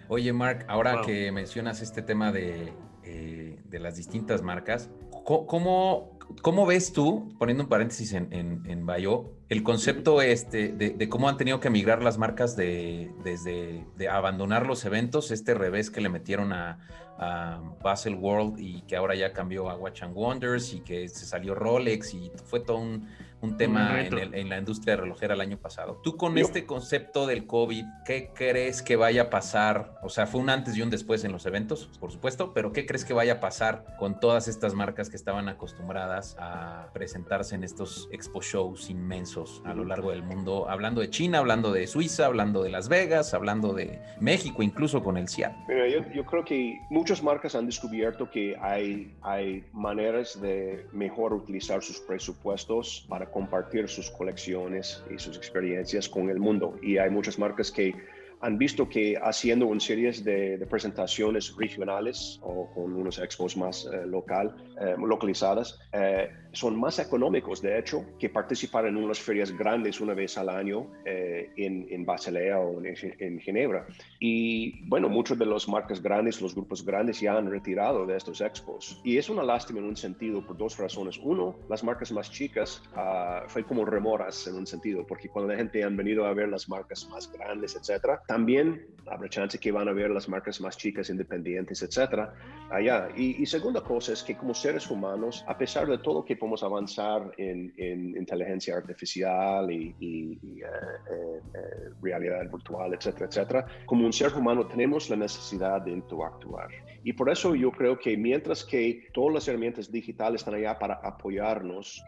Oye, 0.07 0.31
Mark, 0.31 0.65
ahora 0.67 1.01
que 1.05 1.31
mencionas 1.31 1.81
este 1.81 2.01
tema 2.01 2.31
de, 2.31 2.73
eh, 3.03 3.59
de 3.65 3.79
las 3.79 3.97
distintas 3.97 4.41
marcas, 4.41 4.89
¿cómo, 5.25 6.17
¿cómo, 6.41 6.65
ves 6.65 6.93
tú, 6.93 7.35
poniendo 7.37 7.63
un 7.63 7.69
paréntesis 7.69 8.13
en, 8.13 8.31
en, 8.31 8.61
en 8.65 8.85
Bayo, 8.85 9.33
el 9.49 9.63
concepto 9.63 10.21
este 10.21 10.69
de, 10.69 10.91
de, 10.91 11.09
cómo 11.09 11.27
han 11.27 11.37
tenido 11.37 11.59
que 11.59 11.69
migrar 11.69 12.01
las 12.01 12.17
marcas 12.17 12.55
de, 12.55 13.11
desde 13.23 13.85
de 13.97 14.09
abandonar 14.09 14.65
los 14.65 14.85
eventos, 14.85 15.31
este 15.31 15.53
revés 15.53 15.89
que 15.89 15.99
le 15.99 16.09
metieron 16.09 16.53
a, 16.53 16.79
a 17.17 17.59
Basel 17.81 18.15
World 18.15 18.59
y 18.59 18.81
que 18.81 18.95
ahora 18.95 19.15
ya 19.15 19.33
cambió 19.33 19.69
a 19.69 19.75
Watch 19.75 20.03
and 20.03 20.15
Wonders 20.15 20.73
y 20.73 20.81
que 20.81 21.07
se 21.09 21.25
salió 21.25 21.55
Rolex 21.55 22.13
y 22.13 22.31
fue 22.45 22.59
todo 22.59 22.77
un, 22.77 23.07
un 23.41 23.57
tema 23.57 24.01
en, 24.01 24.49
la 24.49 24.57
industria 24.57 24.95
relojera 24.95 25.35
el 25.35 25.41
año 25.41 25.57
pasado. 25.57 25.99
Tú 26.03 26.17
con 26.17 26.37
este 26.37 26.65
concepto 26.65 27.27
del 27.27 27.45
COVID, 27.45 27.85
¿qué 28.05 28.31
crees 28.33 28.81
que 28.81 28.95
vaya 28.95 29.23
a 29.23 29.29
pasar? 29.29 29.95
O 30.01 30.09
sea, 30.09 30.25
fue 30.25 30.41
un 30.41 30.49
antes 30.49 30.75
y 30.75 30.81
un 30.81 30.89
después 30.89 31.23
en 31.23 31.31
los 31.31 31.45
eventos, 31.45 31.89
por 31.99 32.11
supuesto, 32.11 32.53
pero 32.53 32.73
¿qué 32.73 32.85
crees 32.85 33.05
que 33.05 33.13
vaya 33.13 33.33
a 33.33 33.39
pasar 33.39 33.85
con 33.99 34.19
todas 34.19 34.47
estas 34.47 34.73
marcas 34.73 35.09
que 35.09 35.15
estaban 35.15 35.49
acostumbradas 35.49 36.35
a 36.39 36.89
presentarse 36.93 37.55
en 37.55 37.63
estos 37.63 38.09
expo 38.11 38.41
shows 38.41 38.89
inmensos 38.89 39.61
a 39.65 39.73
lo 39.73 39.85
largo 39.85 40.11
del 40.11 40.23
mundo? 40.23 40.69
Hablando 40.69 41.01
de 41.01 41.09
China, 41.09 41.37
hablando 41.37 41.71
de 41.71 41.85
Suiza, 41.85 42.25
hablando 42.25 42.63
de 42.63 42.69
Las 42.69 42.89
Vegas, 42.89 43.33
hablando 43.33 43.73
de 43.73 44.01
México, 44.19 44.63
incluso 44.63 45.03
con 45.03 45.17
el 45.17 45.29
CIAT. 45.29 45.53
Mira, 45.67 45.87
yo, 45.87 45.99
yo 46.11 46.25
creo 46.25 46.43
que 46.43 46.79
muchas 46.89 47.21
marcas 47.21 47.53
han 47.55 47.67
descubierto 47.67 48.31
que 48.31 48.55
hay, 48.59 49.15
hay 49.21 49.63
maneras 49.73 50.41
de 50.41 50.87
mejor 50.91 51.33
utilizar 51.33 51.83
sus 51.83 51.99
presupuestos 51.99 53.05
para 53.07 53.26
compartir 53.31 53.87
sus 53.87 54.09
colecciones 54.09 55.03
y 55.09 55.19
sus 55.19 55.37
experiencias 55.37 56.09
con 56.09 56.29
el 56.29 56.39
mundo. 56.39 56.77
Y 56.81 56.97
hay 56.97 57.09
muchas 57.09 57.37
marcas 57.39 57.71
que 57.71 57.93
han 58.41 58.57
visto 58.57 58.87
que 58.87 59.17
haciendo 59.21 59.67
una 59.67 59.79
serie 59.79 60.11
de, 60.11 60.65
presentaciones 60.69 61.55
regionales 61.55 62.39
o 62.43 62.69
con 62.73 62.93
unos 62.93 63.19
expos 63.19 63.55
más 63.57 63.87
eh, 63.91 64.05
local, 64.05 64.55
eh, 64.79 64.95
localizadas, 64.97 65.79
eh, 65.93 66.29
son 66.57 66.79
más 66.79 66.99
económicos, 66.99 67.61
de 67.61 67.77
hecho, 67.77 68.03
que 68.19 68.29
participar 68.29 68.87
en 68.87 68.97
unas 68.97 69.19
ferias 69.19 69.55
grandes 69.55 70.01
una 70.01 70.13
vez 70.13 70.37
al 70.37 70.49
año 70.49 70.87
eh, 71.05 71.51
en, 71.55 71.87
en, 71.89 72.05
Basilea 72.05 72.59
o 72.59 72.83
en, 72.83 72.95
en, 73.19 73.39
Ginebra. 73.39 73.85
Y 74.19 74.83
bueno, 74.87 75.07
muchos 75.07 75.37
de 75.37 75.45
los 75.45 75.67
marcas 75.67 76.01
grandes, 76.01 76.41
los 76.41 76.55
grupos 76.55 76.83
grandes 76.83 77.19
ya 77.19 77.37
han 77.37 77.49
retirado 77.49 78.05
de 78.05 78.17
estos 78.17 78.41
expos. 78.41 78.99
Y 79.03 79.17
es 79.17 79.29
una 79.29 79.43
lástima 79.43 79.79
en 79.79 79.85
un 79.85 79.95
sentido 79.95 80.45
por 80.45 80.57
dos 80.57 80.77
razones. 80.77 81.19
Uno, 81.21 81.55
las 81.69 81.83
marcas 81.83 82.11
más 82.11 82.31
chicas 82.31 82.81
uh, 82.95 83.47
fue 83.47 83.63
como 83.63 83.85
remoras 83.85 84.47
en 84.47 84.55
un 84.55 84.65
sentido, 84.65 85.05
porque 85.05 85.29
cuando 85.29 85.51
la 85.53 85.59
gente 85.59 85.83
han 85.83 85.95
venido 85.95 86.25
a 86.25 86.33
ver 86.33 86.49
las 86.49 86.67
marcas 86.67 87.07
más 87.09 87.31
grandes, 87.31 87.75
etcétera, 87.75 88.21
también 88.27 88.85
habrá 89.09 89.29
chance 89.29 89.57
que 89.57 89.71
van 89.71 89.87
a 89.87 89.93
ver 89.93 90.09
las 90.11 90.27
marcas 90.27 90.59
más 90.61 90.77
chicas, 90.77 91.09
independientes, 91.09 91.81
etcétera, 91.81 92.33
allá. 92.69 93.09
Y, 93.15 93.41
y 93.41 93.45
segunda 93.45 93.81
cosa 93.81 94.13
es 94.13 94.23
que 94.23 94.35
como 94.35 94.53
seres 94.53 94.89
humanos, 94.89 95.43
a 95.47 95.57
pesar 95.57 95.87
de 95.87 95.97
todo 95.99 96.25
que 96.25 96.35
podemos 96.35 96.63
avanzar 96.63 97.31
en, 97.37 97.73
inteligencia 98.17 98.75
artificial 98.75 99.71
y, 99.71 99.95
eh, 100.01 100.37
eh, 100.61 101.41
eh, 101.53 101.89
realidad 102.01 102.49
virtual, 102.51 102.93
etcétera, 102.93 103.27
etcétera, 103.27 103.67
como 103.85 104.05
un 104.05 104.13
ser 104.13 104.33
humano 104.33 104.67
tenemos 104.67 105.09
la 105.09 105.15
necesidad 105.15 105.81
de 105.81 105.91
interactuar. 105.91 106.67
Y 107.03 107.13
por 107.13 107.29
eso 107.29 107.55
yo 107.55 107.71
creo 107.71 107.97
que 107.97 108.17
mientras 108.17 108.63
que 108.63 109.07
todas 109.13 109.33
las 109.33 109.47
herramientas 109.47 109.91
digitales 109.91 110.41
están 110.41 110.55
allá 110.55 110.77
para 110.77 110.95
apoyarnos, 110.95 112.03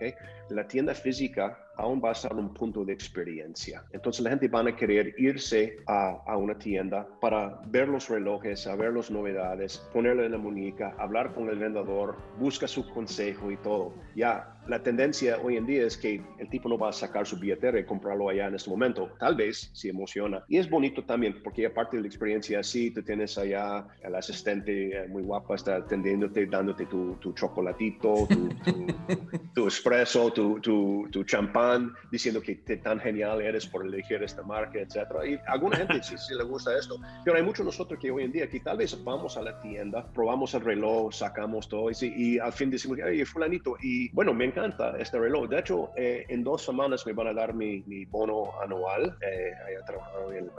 la 0.50 0.68
tienda 0.68 0.94
física 0.94 1.69
aún 1.80 2.02
va 2.04 2.12
a 2.12 2.16
ser 2.16 2.34
un 2.34 2.54
punto 2.54 2.84
de 2.84 2.94
experiencia. 2.94 3.84
Entonces 3.94 4.24
la 4.24 4.32
gente 4.32 4.48
va 4.48 4.60
a 4.60 4.76
querer 4.76 5.16
irse 5.18 5.78
a, 5.88 6.22
a, 6.28 6.38
una 6.38 6.58
tienda 6.58 7.08
para 7.22 7.62
ver 7.68 7.88
los 7.88 8.10
relojes, 8.10 8.68
a 8.68 8.76
ver 8.76 8.94
las 8.94 9.10
novedades, 9.10 9.78
ponerle 9.94 10.26
en 10.26 10.34
la 10.34 10.38
muñeca, 10.38 10.94
hablar 11.00 11.34
con 11.34 11.50
el 11.50 11.58
vendedor, 11.58 12.18
busca 12.38 12.68
su 12.68 12.88
consejo 12.90 13.50
y 13.50 13.58
todo. 13.58 13.94
Ya 14.16 14.56
la 14.68 14.84
tendencia 14.84 15.40
hoy 15.42 15.56
en 15.58 15.66
día 15.66 15.86
es 15.86 15.98
que 15.98 16.22
el 16.38 16.50
tipo 16.50 16.68
no 16.70 16.78
va 16.78 16.90
a 16.90 16.94
sacar 16.94 17.26
su 17.26 17.40
billetera 17.40 17.80
y 17.80 17.86
comprarlo 17.86 18.30
allá 18.30 18.48
en 18.48 18.56
este 18.56 18.70
momento. 18.70 19.10
Tal 19.18 19.36
vez 19.36 19.72
si 19.74 19.90
emociona. 19.90 20.44
Y 20.48 20.58
es 20.58 20.70
bonito 20.70 21.04
también 21.06 21.42
porque 21.44 21.66
aparte 21.66 21.96
de 21.96 22.04
la 22.04 22.08
experiencia 22.08 22.60
así, 22.60 22.92
tú 22.92 23.02
tienes 23.02 23.38
allá 23.38 23.88
el 24.04 24.16
asistente 24.16 24.96
eh, 24.96 25.08
muy 25.08 25.24
guapo, 25.24 25.56
está 25.56 25.78
atendiéndote, 25.78 26.46
dándote 26.46 26.86
tu, 26.86 27.16
tu 27.16 27.34
chocolatito, 27.34 28.28
tu, 28.28 28.50
tu, 28.50 28.88
tu 29.56 29.68
espresso, 29.68 30.32
tu, 30.32 30.60
tu 30.60 31.24
champán 31.24 31.69
diciendo 32.12 32.42
que 32.42 32.56
tan 32.56 33.00
genial 33.00 33.42
eres 33.42 33.68
por 33.68 33.86
elegir 33.86 34.22
esta 34.24 34.44
marca, 34.44 34.80
etcétera. 34.80 35.26
Y 35.26 35.36
a 35.36 35.54
alguna 35.54 35.78
gente 35.78 36.02
sí, 36.04 36.18
sí 36.18 36.36
le 36.36 36.44
gusta 36.44 36.78
esto, 36.78 37.00
pero 37.24 37.38
hay 37.38 37.44
muchos 37.44 37.66
nosotros 37.66 38.00
que 38.00 38.12
hoy 38.12 38.24
en 38.24 38.32
día 38.32 38.48
que 38.48 38.60
tal 38.60 38.78
vez 38.78 39.02
vamos 39.04 39.38
a 39.38 39.42
la 39.42 39.60
tienda, 39.62 40.06
probamos 40.14 40.54
el 40.54 40.62
reloj, 40.62 41.14
sacamos 41.14 41.68
todo 41.68 41.90
y, 41.90 41.96
y 42.02 42.40
al 42.40 42.54
fin 42.54 42.70
decimos, 42.70 43.00
ay, 43.04 43.24
fulanito, 43.26 43.76
y 43.82 44.10
bueno, 44.12 44.34
me 44.34 44.46
encanta 44.46 44.96
este 44.98 45.20
reloj. 45.20 45.50
De 45.50 45.60
hecho, 45.60 45.92
eh, 45.96 46.26
en 46.30 46.44
dos 46.44 46.64
semanas 46.64 47.06
me 47.06 47.14
van 47.14 47.28
a 47.28 47.34
dar 47.34 47.54
mi, 47.54 47.84
mi 47.88 48.06
bono 48.06 48.52
anual, 48.62 49.18
eh, 49.22 49.52
haya 49.68 49.86
trabajado 49.86 50.34
en 50.34 50.50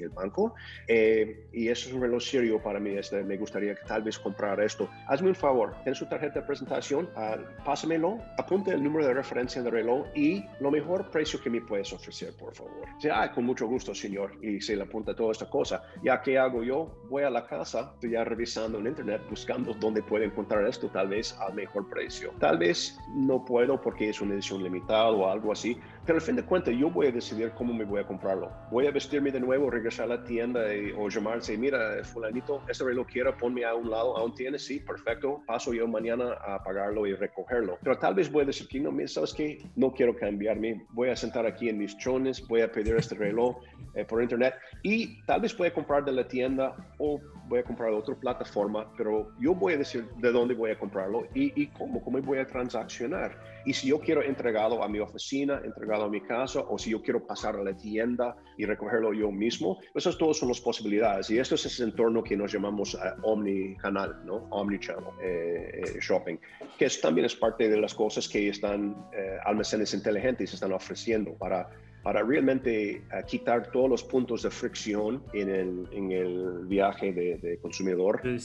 el, 0.00 0.08
banco, 0.10 0.54
eh, 0.88 1.48
y 1.52 1.68
eso 1.68 1.88
es 1.88 1.94
un 1.94 2.02
reloj 2.02 2.22
serio 2.22 2.62
para 2.62 2.80
mí. 2.80 2.90
Este, 2.90 3.22
me 3.22 3.36
gustaría 3.36 3.74
que 3.74 3.84
tal 3.86 4.02
vez 4.02 4.18
comprar 4.18 4.60
esto. 4.60 4.88
Hazme 5.06 5.28
un 5.28 5.34
favor, 5.34 5.74
ten 5.84 5.94
su 5.94 6.06
tarjeta 6.06 6.40
de 6.40 6.46
presentación, 6.46 7.08
uh, 7.16 7.64
pásamelo, 7.64 8.18
apunte 8.38 8.72
el 8.72 8.82
número 8.82 9.06
de 9.06 9.14
referencia 9.14 9.62
del 9.62 9.72
reloj 9.72 10.06
y 10.14 10.44
lo 10.58 10.70
mejor 10.70 11.10
precio 11.10 11.40
que 11.40 11.50
me 11.50 11.60
puedes 11.60 11.92
ofrecer, 11.92 12.34
por 12.36 12.54
favor. 12.54 12.86
Ya, 12.98 13.32
con 13.32 13.44
mucho 13.44 13.66
gusto, 13.66 13.94
señor, 13.94 14.32
y 14.42 14.60
se 14.60 14.76
le 14.76 14.82
apunta 14.82 15.14
toda 15.14 15.32
esta 15.32 15.48
cosa. 15.48 15.82
Ya, 16.02 16.20
¿qué 16.20 16.38
hago 16.38 16.62
yo? 16.62 16.94
Voy 17.08 17.22
a 17.22 17.30
la 17.30 17.46
casa, 17.46 17.92
estoy 17.94 18.10
ya 18.10 18.24
revisando 18.24 18.78
en 18.78 18.88
internet, 18.88 19.22
buscando 19.28 19.72
dónde 19.74 20.02
puedo 20.02 20.24
encontrar 20.24 20.66
esto, 20.66 20.88
tal 20.88 21.08
vez 21.08 21.36
al 21.40 21.54
mejor 21.54 21.88
precio. 21.88 22.32
Tal 22.38 22.58
vez 22.58 22.98
no 23.14 23.44
puedo 23.44 23.80
porque 23.80 24.10
es 24.10 24.20
una 24.20 24.34
edición 24.34 24.62
limitada 24.62 25.10
o 25.10 25.28
algo 25.28 25.52
así, 25.52 25.78
pero 26.10 26.18
al 26.18 26.26
fin 26.26 26.34
de 26.34 26.42
cuentas 26.42 26.74
yo 26.76 26.90
voy 26.90 27.06
a 27.06 27.12
decidir 27.12 27.52
cómo 27.52 27.72
me 27.72 27.84
voy 27.84 28.00
a 28.00 28.04
comprarlo. 28.04 28.50
Voy 28.72 28.84
a 28.84 28.90
vestirme 28.90 29.30
de 29.30 29.38
nuevo, 29.38 29.70
regresar 29.70 30.06
a 30.06 30.16
la 30.16 30.24
tienda 30.24 30.74
y, 30.74 30.90
o 30.90 31.08
llamarse, 31.08 31.56
mira, 31.56 32.02
fulanito, 32.02 32.64
este 32.68 32.82
reloj 32.82 33.06
quiero, 33.06 33.36
ponme 33.36 33.64
a 33.64 33.76
un 33.76 33.88
lado, 33.88 34.16
aún 34.16 34.34
tiene, 34.34 34.58
sí, 34.58 34.80
perfecto, 34.80 35.40
paso 35.46 35.72
yo 35.72 35.86
mañana 35.86 36.32
a 36.32 36.64
pagarlo 36.64 37.06
y 37.06 37.14
recogerlo. 37.14 37.78
Pero 37.84 37.96
tal 37.96 38.14
vez 38.14 38.28
voy 38.28 38.42
a 38.42 38.46
decir 38.46 38.66
que 38.66 38.80
no, 38.80 38.90
¿sabes 39.06 39.32
qué? 39.32 39.58
No 39.76 39.92
quiero 39.92 40.16
cambiarme, 40.16 40.84
voy 40.90 41.10
a 41.10 41.14
sentar 41.14 41.46
aquí 41.46 41.68
en 41.68 41.78
mis 41.78 41.96
chones, 41.96 42.44
voy 42.48 42.62
a 42.62 42.72
pedir 42.72 42.96
este 42.96 43.14
reloj 43.14 43.58
eh, 43.94 44.04
por 44.04 44.20
internet 44.20 44.54
y 44.82 45.22
tal 45.26 45.42
vez 45.42 45.56
voy 45.56 45.68
a 45.68 45.72
comprar 45.72 46.04
de 46.04 46.10
la 46.10 46.26
tienda 46.26 46.74
o 46.98 47.20
voy 47.50 47.58
a 47.58 47.64
comprar 47.64 47.90
otra 47.90 48.14
plataforma, 48.14 48.86
pero 48.96 49.32
yo 49.40 49.54
voy 49.54 49.74
a 49.74 49.78
decir 49.78 50.08
de 50.18 50.30
dónde 50.30 50.54
voy 50.54 50.70
a 50.70 50.78
comprarlo 50.78 51.26
y, 51.34 51.60
y 51.60 51.66
cómo, 51.66 52.02
cómo 52.02 52.22
voy 52.22 52.38
a 52.38 52.46
transaccionar. 52.46 53.36
Y 53.66 53.74
si 53.74 53.88
yo 53.88 53.98
quiero 53.98 54.22
entregarlo 54.22 54.82
a 54.82 54.88
mi 54.88 55.00
oficina, 55.00 55.60
entregarlo 55.64 56.04
a 56.04 56.08
mi 56.08 56.20
casa, 56.20 56.60
o 56.60 56.78
si 56.78 56.90
yo 56.90 57.02
quiero 57.02 57.26
pasar 57.26 57.56
a 57.56 57.62
la 57.62 57.76
tienda 57.76 58.36
y 58.56 58.64
recogerlo 58.64 59.12
yo 59.12 59.30
mismo, 59.32 59.78
pues 59.92 60.06
esas 60.06 60.16
todas 60.16 60.38
son 60.38 60.48
las 60.48 60.60
posibilidades. 60.60 61.28
Y 61.30 61.38
esto 61.38 61.56
es 61.56 61.66
ese 61.66 61.82
entorno 61.82 62.22
que 62.22 62.36
nos 62.36 62.52
llamamos 62.52 62.94
uh, 62.94 62.98
omni-canal, 63.22 64.24
¿no? 64.24 64.46
Omni-channel 64.50 65.04
eh, 65.20 65.82
eh, 65.84 65.98
shopping, 66.00 66.36
que 66.78 66.88
también 67.02 67.24
es 67.26 67.34
parte 67.34 67.68
de 67.68 67.80
las 67.80 67.94
cosas 67.94 68.28
que 68.28 68.48
están 68.48 68.96
eh, 69.12 69.38
almacenes 69.44 69.92
inteligentes 69.92 70.54
están 70.54 70.72
ofreciendo 70.72 71.34
para 71.34 71.68
para 72.02 72.22
realmente 72.22 72.90
eh, 72.90 73.02
quitar 73.26 73.70
todos 73.70 73.90
los 73.90 74.04
puntos 74.04 74.42
de 74.42 74.50
fricción 74.50 75.22
en 75.32 75.50
el, 75.50 75.88
en 75.92 76.12
el 76.12 76.66
viaje 76.66 77.12
de, 77.12 77.58
consumidor 77.60 78.20
eh, 78.24 78.38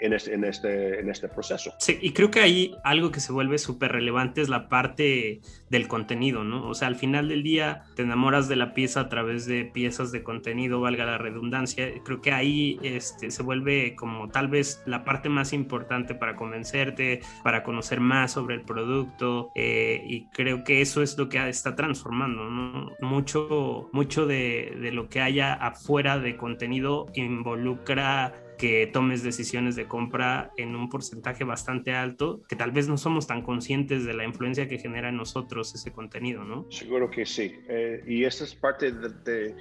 en, 0.00 0.12
este, 0.12 0.34
en, 0.34 0.44
este, 0.44 1.00
en 1.00 1.10
este 1.10 1.28
proceso. 1.28 1.72
Sí, 1.78 1.98
y 2.00 2.12
creo 2.12 2.30
que 2.30 2.40
ahí 2.40 2.74
algo 2.84 3.10
que 3.10 3.20
se 3.20 3.32
vuelve 3.32 3.58
súper 3.58 3.92
relevante 3.92 4.40
es 4.40 4.48
la 4.48 4.68
parte 4.68 5.40
del 5.70 5.88
contenido, 5.88 6.44
¿no? 6.44 6.68
O 6.68 6.74
sea, 6.74 6.88
al 6.88 6.96
final 6.96 7.28
del 7.28 7.42
día 7.42 7.84
te 7.94 8.02
enamoras 8.02 8.48
de 8.48 8.56
la 8.56 8.74
pieza 8.74 9.00
a 9.00 9.08
través 9.08 9.46
de 9.46 9.64
piezas 9.64 10.12
de 10.12 10.22
contenido, 10.22 10.80
valga 10.80 11.04
la 11.04 11.18
redundancia. 11.18 11.88
Creo 12.04 12.20
que 12.20 12.32
ahí 12.32 12.78
este, 12.82 13.30
se 13.30 13.42
vuelve 13.42 13.94
como 13.94 14.28
tal 14.28 14.48
vez 14.48 14.82
la 14.86 15.04
parte 15.04 15.28
más 15.28 15.52
importante 15.52 16.14
para 16.14 16.36
convencerte, 16.36 17.20
para 17.42 17.62
conocer 17.62 18.00
más 18.00 18.32
sobre 18.32 18.56
el 18.56 18.62
producto, 18.62 19.50
eh, 19.54 20.02
y 20.06 20.26
creo 20.26 20.64
que 20.64 20.80
eso 20.80 21.02
es 21.02 21.16
lo 21.18 21.28
que 21.28 21.48
está 21.48 21.76
transformando, 21.76 22.44
¿no? 22.50 22.90
mucho, 23.00 23.88
mucho 23.92 24.26
de, 24.26 24.76
de 24.80 24.92
lo 24.92 25.08
que 25.08 25.20
haya 25.20 25.54
afuera 25.54 26.18
de 26.18 26.36
contenido 26.36 27.06
involucra 27.14 28.32
que 28.58 28.88
tomes 28.92 29.22
decisiones 29.22 29.76
de 29.76 29.86
compra 29.86 30.52
en 30.56 30.74
un 30.74 30.88
porcentaje 30.88 31.44
bastante 31.44 31.94
alto, 31.94 32.42
que 32.48 32.56
tal 32.56 32.72
vez 32.72 32.88
no 32.88 32.98
somos 32.98 33.26
tan 33.26 33.42
conscientes 33.42 34.04
de 34.04 34.14
la 34.14 34.24
influencia 34.24 34.68
que 34.68 34.78
genera 34.78 35.08
en 35.08 35.16
nosotros 35.16 35.74
ese 35.74 35.92
contenido, 35.92 36.44
¿no? 36.44 36.70
Seguro 36.70 37.08
que 37.10 37.24
sí. 37.24 37.54
Eh, 37.68 38.02
y 38.06 38.24
esta 38.24 38.44
es 38.44 38.54
parte 38.54 38.90
de, 38.92 39.54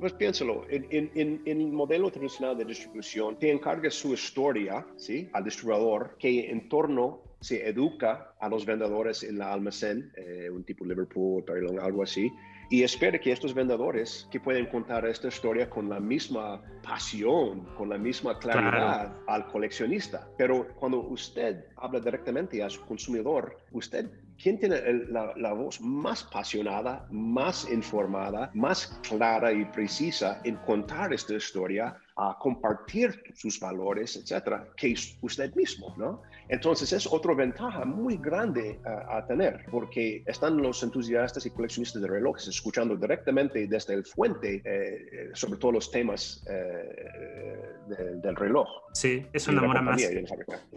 pues 0.00 0.12
piénsalo, 0.14 0.66
en, 0.68 0.86
en, 0.90 1.10
en, 1.14 1.60
el 1.60 1.72
modelo 1.72 2.10
tradicional 2.10 2.58
de 2.58 2.64
distribución, 2.64 3.38
te 3.38 3.50
encarga 3.50 3.90
su 3.90 4.12
historia, 4.12 4.86
¿sí? 4.96 5.28
Al 5.32 5.44
distribuidor, 5.44 6.16
que 6.18 6.50
en 6.50 6.68
torno 6.68 7.22
se 7.40 7.68
educa 7.68 8.34
a 8.40 8.48
los 8.48 8.66
vendedores 8.66 9.22
en 9.22 9.38
la 9.38 9.52
almacén, 9.52 10.12
eh, 10.16 10.50
un 10.50 10.64
tipo 10.64 10.84
Liverpool, 10.84 11.44
algo 11.80 12.02
así, 12.02 12.30
y 12.70 12.84
espero 12.84 13.20
que 13.20 13.32
estos 13.32 13.52
vendedores 13.52 14.28
que 14.30 14.38
pueden 14.38 14.66
contar 14.66 15.04
esta 15.04 15.26
historia 15.26 15.68
con 15.68 15.88
la 15.88 15.98
misma 15.98 16.62
pasión, 16.82 17.66
con 17.76 17.88
la 17.88 17.98
misma 17.98 18.38
claridad 18.38 19.12
al 19.26 19.48
coleccionista. 19.48 20.28
Pero 20.38 20.68
cuando 20.76 21.00
usted 21.00 21.64
habla 21.76 21.98
directamente 21.98 22.62
a 22.62 22.70
su 22.70 22.80
consumidor, 22.86 23.58
usted 23.72 24.08
¿Quién 24.42 24.58
tiene 24.58 24.80
la, 25.10 25.34
la, 25.36 25.52
voz 25.52 25.82
más 25.82 26.24
apasionada, 26.24 27.06
más 27.10 27.70
informada, 27.70 28.50
más 28.54 28.86
clara 29.06 29.52
y 29.52 29.66
precisa 29.66 30.40
en 30.44 30.56
contar 30.56 31.12
esta 31.12 31.34
historia, 31.34 31.94
a 32.16 32.38
compartir 32.38 33.22
sus 33.34 33.60
valores, 33.60 34.16
etcétera, 34.16 34.66
que 34.78 34.94
usted 35.20 35.54
mismo, 35.54 35.94
¿no? 35.98 36.22
Entonces 36.50 36.92
es 36.92 37.06
otra 37.06 37.32
ventaja 37.34 37.84
muy 37.84 38.16
grande 38.16 38.80
a 38.84 39.24
tener, 39.24 39.64
porque 39.70 40.24
están 40.26 40.56
los 40.56 40.82
entusiastas 40.82 41.46
y 41.46 41.50
coleccionistas 41.50 42.02
de 42.02 42.08
relojes 42.08 42.48
escuchando 42.48 42.96
directamente 42.96 43.66
desde 43.68 43.94
el 43.94 44.04
fuente 44.04 44.60
eh, 44.64 45.30
sobre 45.34 45.58
todos 45.58 45.74
los 45.74 45.90
temas 45.92 46.44
eh, 46.50 48.16
del 48.20 48.34
reloj. 48.34 48.68
Sí, 48.92 49.24
eso 49.32 49.52
enamora 49.52 49.80
más. 49.80 50.02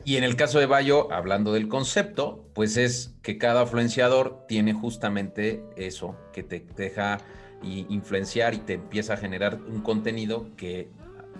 Y 0.05 0.17
en 0.17 0.23
el 0.23 0.35
caso 0.35 0.59
de 0.59 0.67
Bayo, 0.67 1.11
hablando 1.11 1.53
del 1.53 1.67
concepto, 1.67 2.47
pues 2.53 2.77
es 2.77 3.15
que 3.23 3.39
cada 3.39 3.63
influenciador 3.63 4.45
tiene 4.47 4.73
justamente 4.73 5.63
eso, 5.75 6.15
que 6.31 6.43
te 6.43 6.65
deja 6.75 7.17
influenciar 7.63 8.53
y 8.53 8.59
te 8.59 8.73
empieza 8.73 9.13
a 9.13 9.17
generar 9.17 9.55
un 9.55 9.81
contenido 9.81 10.55
que 10.55 10.89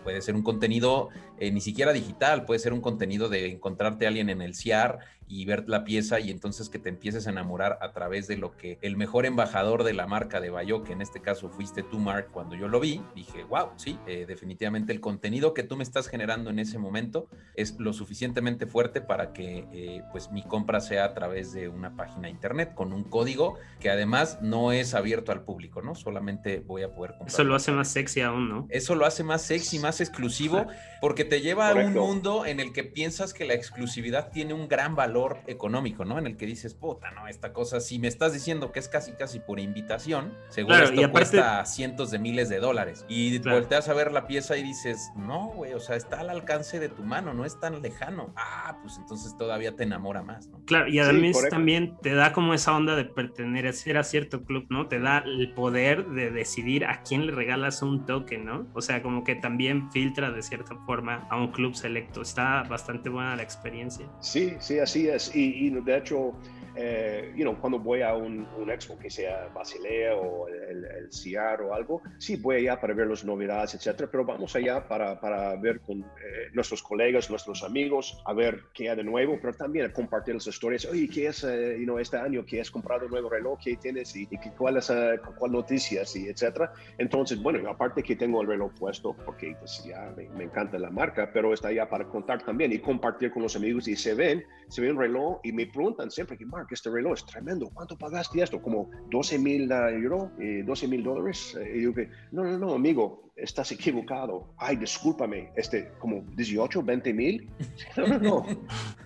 puede 0.04 0.22
ser 0.22 0.36
un 0.36 0.44
contenido 0.44 1.10
eh, 1.40 1.52
ni 1.52 1.62
siquiera 1.62 1.94
digital, 1.94 2.46
puede 2.46 2.60
ser 2.60 2.74
un 2.74 2.82
contenido 2.82 3.30
de 3.30 3.52
encontrarte 3.52 4.06
a 4.06 4.10
alguien 4.10 4.30
en 4.30 4.42
el 4.42 4.56
CIAR 4.56 5.00
y 5.28 5.46
ver 5.46 5.68
la 5.68 5.84
pieza 5.84 6.20
y 6.20 6.32
entonces 6.32 6.70
que 6.70 6.80
te 6.80 6.90
empieces 6.90 7.28
a 7.28 7.32
enamorar 7.32 7.78
a 7.82 7.92
través 7.92 8.28
de 8.28 8.38
lo 8.38 8.58
que 8.58 8.78
el 8.82 8.98
mejor 8.98 9.26
embajador 9.26 9.84
de 9.84 9.94
la 9.94 10.08
marca 10.08 10.40
de 10.40 10.50
Bayo, 10.50 10.84
que 10.84 10.94
en 10.94 11.02
este 11.02 11.22
caso 11.22 11.50
fuiste 11.50 11.84
tú, 11.84 12.00
Mark, 12.00 12.30
cuando 12.32 12.56
yo 12.56 12.68
lo 12.68 12.80
vi, 12.80 13.02
dije, 13.16 13.44
wow, 13.44 13.70
sí, 13.76 13.98
eh, 14.08 14.26
definitivamente 14.28 14.92
el 14.92 15.00
contenido 15.00 15.54
que 15.54 15.64
tú 15.64 15.76
me 15.76 15.84
estás 15.84 16.08
generando 16.08 16.50
en 16.50 16.60
ese 16.60 16.78
momento 16.78 17.28
es 17.56 17.80
lo 17.80 17.94
suficientemente 17.94 18.66
fuerte 18.68 19.02
para 19.02 19.34
que 19.34 19.68
eh, 19.72 20.04
pues 20.12 20.32
mi 20.32 20.44
compra 20.44 20.82
sea 20.82 21.06
a 21.06 21.14
través 21.14 21.54
de 21.54 21.68
una 21.68 21.96
página 21.96 22.30
internet 22.30 22.74
con 22.74 22.94
un 22.94 23.04
código 23.04 23.58
que 23.80 23.90
además 23.90 24.40
no 24.42 24.72
es 24.72 24.94
abierto 24.94 25.32
al 25.32 25.44
público, 25.44 25.82
¿no? 25.82 25.96
Solamente 25.96 26.60
voy 26.60 26.84
a 26.84 26.94
poder 26.94 27.12
comprar. 27.12 27.30
Eso 27.30 27.44
lo 27.44 27.56
hace 27.56 27.72
más 27.72 27.88
sexy 27.88 28.22
aún, 28.22 28.50
¿no? 28.50 28.68
Eso 28.70 28.96
lo 28.96 29.06
hace 29.06 29.24
más 29.24 29.42
sexy, 29.42 29.80
más 29.80 30.02
exclusivo, 30.02 30.68
porque 31.02 31.26
te 31.26 31.42
lleva 31.42 31.70
a 31.70 31.74
un 31.74 31.94
mundo 31.94 32.46
en 32.46 32.60
el 32.60 32.74
que 32.74 32.84
piensas 32.84 33.34
que 33.34 33.46
la 33.46 33.54
exclusividad 33.54 34.32
tiene 34.32 34.54
un 34.54 34.68
gran 34.68 34.96
valor 34.96 35.13
económico, 35.48 36.06
¿no? 36.06 36.18
En 36.18 36.28
el 36.28 36.38
que 36.38 36.46
dices, 36.46 36.74
puta, 36.74 37.12
no, 37.12 37.28
esta 37.28 37.54
cosa, 37.54 37.80
si 37.80 38.00
me 38.00 38.08
estás 38.08 38.34
diciendo 38.34 38.72
que 38.72 38.80
es 38.80 38.88
casi, 38.88 39.14
casi 39.14 39.40
por 39.40 39.60
invitación, 39.60 40.34
seguro 40.50 40.84
esto 40.84 41.12
cuesta 41.12 41.66
cientos 41.66 42.12
de 42.12 42.20
miles 42.20 42.50
de 42.50 42.60
dólares. 42.60 43.06
Y 43.08 43.38
volteas 43.40 43.90
a 43.90 43.94
ver 43.94 44.12
la 44.12 44.28
pieza 44.28 44.58
y 44.58 44.64
dices, 44.64 45.12
no, 45.16 45.50
güey, 45.50 45.74
o 45.74 45.80
sea, 45.80 45.96
está 45.96 46.22
al 46.22 46.30
alcance 46.30 46.80
de 46.80 46.90
tu 46.90 47.04
mano, 47.04 47.34
no 47.34 47.46
es 47.46 47.60
tan 47.60 47.82
lejano. 47.82 48.34
Ah, 48.36 48.78
pues 48.82 48.98
entonces 48.98 49.36
todavía 49.38 49.76
te 49.76 49.84
enamora 49.84 50.24
más, 50.24 50.48
¿no? 50.48 50.64
Claro, 50.66 50.88
y 50.88 51.00
además 51.00 51.38
también 51.50 51.98
te 52.02 52.14
da 52.14 52.34
como 52.34 52.54
esa 52.54 52.76
onda 52.76 52.96
de 52.96 53.06
pertenecer 53.06 53.98
a 53.98 54.04
cierto 54.04 54.44
club, 54.44 54.66
¿no? 54.70 54.88
Te 54.88 55.00
da 55.00 55.20
el 55.20 55.54
poder 55.54 56.08
de 56.08 56.32
decidir 56.32 56.86
a 56.86 57.02
quién 57.04 57.26
le 57.26 57.32
regalas 57.32 57.82
un 57.82 58.06
token, 58.06 58.46
¿no? 58.46 58.68
O 58.74 58.82
sea, 58.82 59.02
como 59.02 59.24
que 59.24 59.36
también 59.36 59.92
filtra 59.92 60.32
de 60.32 60.42
cierta 60.42 60.76
forma 60.86 61.28
a 61.30 61.38
un 61.38 61.52
club 61.52 61.76
selecto. 61.76 62.22
Está 62.22 62.64
bastante 62.64 63.10
buena 63.10 63.36
la 63.36 63.44
experiencia. 63.44 64.08
Sí, 64.20 64.56
sí, 64.60 64.80
así 64.80 65.03
es 65.08 65.36
y, 65.36 65.70
de 65.70 65.98
hecho, 65.98 66.34
eh, 66.76 67.32
you 67.36 67.44
know, 67.44 67.60
cuando 67.60 67.80
voy 67.80 68.02
a 68.02 68.14
un, 68.16 68.48
un, 68.58 68.70
expo 68.72 68.98
que 68.98 69.10
sea 69.10 69.50
Basilea 69.54 70.16
o 70.16 70.48
el, 70.48 70.86
el, 70.86 71.14
CIAR 71.14 71.62
o 71.62 71.74
algo, 71.74 72.02
sí 72.18 72.36
voy 72.36 72.58
allá 72.58 72.80
para 72.80 72.94
ver 72.94 73.08
las 73.08 73.24
novedades, 73.24 73.76
etcétera, 73.76 74.10
pero 74.12 74.26
vamos 74.26 74.56
allá 74.56 74.88
para, 74.88 75.20
para 75.20 75.56
ver 75.56 75.80
con 75.82 76.00
eh, 76.00 76.50
nuestros 76.54 76.82
colegas, 76.82 77.30
nuestros 77.30 77.64
amigos, 77.64 78.22
a 78.26 78.34
ver 78.34 78.64
qué 78.74 78.90
hay 78.90 78.96
de 78.96 79.04
nuevo, 79.04 79.38
pero 79.40 79.54
también 79.54 79.86
a 79.86 79.94
compartir 79.94 80.34
las 80.34 80.48
historias. 80.48 80.86
Oye, 80.86 81.08
¿qué 81.08 81.28
es 81.28 81.44
eh, 81.44 81.78
you 81.78 81.86
know, 81.86 82.00
este 82.00 82.18
año? 82.18 82.44
¿Qué 82.46 82.62
has 82.62 82.72
comprado 82.72 83.08
nuevo 83.08 83.30
reloj? 83.30 83.60
¿Qué 83.64 83.76
tienes? 83.76 84.16
¿Y, 84.16 84.28
y 84.30 84.38
cuál 84.58 84.78
es, 84.78 84.92
cuál 85.38 85.52
noticias? 85.52 86.16
Y 86.16 86.28
etcétera. 86.28 86.74
Entonces, 86.98 87.42
bueno, 87.42 87.70
aparte 87.70 88.02
que 88.02 88.16
tengo 88.16 88.42
el 88.42 88.48
reloj 88.48 88.72
puesto, 88.80 89.16
porque 89.26 89.56
pues, 89.60 89.84
ya 89.84 90.12
me, 90.18 90.28
me, 90.30 90.46
encanta 90.46 90.80
la 90.80 90.90
marca, 90.90 91.30
pero 91.32 91.54
está 91.54 91.68
allá 91.68 91.88
para 91.88 92.06
contar 92.06 92.44
también 92.44 92.72
y 92.72 92.80
compartir 92.80 93.32
con 93.32 93.44
los 93.44 93.56
amigos 93.56 93.88
y 93.88 93.96
se 93.96 94.14
ven, 94.14 94.44
se 94.70 94.82
ven 94.82 94.92
un 94.92 95.00
reloj 95.00 95.40
y 95.44 95.52
me 95.52 95.68
preguntan 95.68 96.10
siempre 96.10 96.38
que, 96.38 96.46
Mark, 96.46 96.63
Mark, 96.64 96.72
este 96.72 96.90
reloj 96.90 97.14
es 97.18 97.26
tremendo, 97.26 97.70
¿cuánto 97.74 97.98
pagaste 97.98 98.42
esto? 98.42 98.62
Como 98.62 98.90
12 99.12 99.38
mil 99.38 99.70
euros, 99.70 100.30
12 100.66 100.88
mil 100.88 101.04
dólares. 101.04 101.58
Y 101.74 101.84
yo 101.84 101.94
que, 101.94 102.10
no, 102.32 102.44
no, 102.44 102.58
no, 102.58 102.74
amigo, 102.74 103.33
estás 103.36 103.72
equivocado. 103.72 104.54
Ay, 104.58 104.76
discúlpame, 104.76 105.52
este, 105.56 105.92
como 106.00 106.24
18, 106.36 106.84
20 106.84 107.14
mil. 107.14 107.50
No, 107.98 108.08
no, 108.08 108.20
no. 108.20 108.46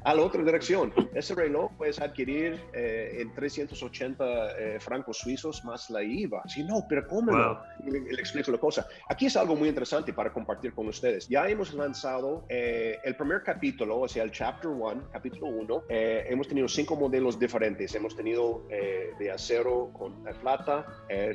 A 0.04 0.14
la 0.14 0.22
otra 0.22 0.44
dirección. 0.44 0.94
Ese 1.14 1.36
reloj 1.36 1.72
puedes 1.78 2.00
adquirir 2.00 2.60
eh, 2.74 3.18
en 3.20 3.34
380 3.34 4.26
eh, 4.58 4.80
francos 4.80 5.18
suizos 5.18 5.64
más 5.66 5.90
la 5.90 6.02
IVA. 6.04 6.42
Sí, 6.48 6.64
no, 6.64 6.86
pero 6.88 7.06
¿cómo 7.08 7.32
no? 7.32 7.60
Le, 7.86 8.00
explico 8.14 8.52
la 8.52 8.58
cosa. 8.58 8.88
Aquí 9.10 9.26
es 9.26 9.36
algo 9.36 9.56
muy 9.56 9.68
interesante 9.68 10.14
para 10.14 10.32
compartir 10.32 10.74
con 10.74 10.88
ustedes. 10.88 11.28
Ya 11.28 11.48
hemos 11.50 11.74
lanzado 11.74 12.46
eh, 12.48 12.98
el 13.04 13.16
primer 13.16 13.44
capítulo, 13.44 14.00
o 14.00 14.08
sea, 14.08 14.24
el 14.24 14.32
chapter 14.32 14.70
1, 14.70 15.10
capítulo 15.12 15.48
1. 15.48 15.84
hemos 15.90 16.48
tenido 16.48 16.68
cinco 16.68 16.96
modelos 16.96 17.38
diferentes. 17.38 17.94
Hemos 17.94 18.16
tenido 18.16 18.66
de 18.70 19.32
acero 19.32 19.92
con 19.94 20.24
plata, 20.42 20.86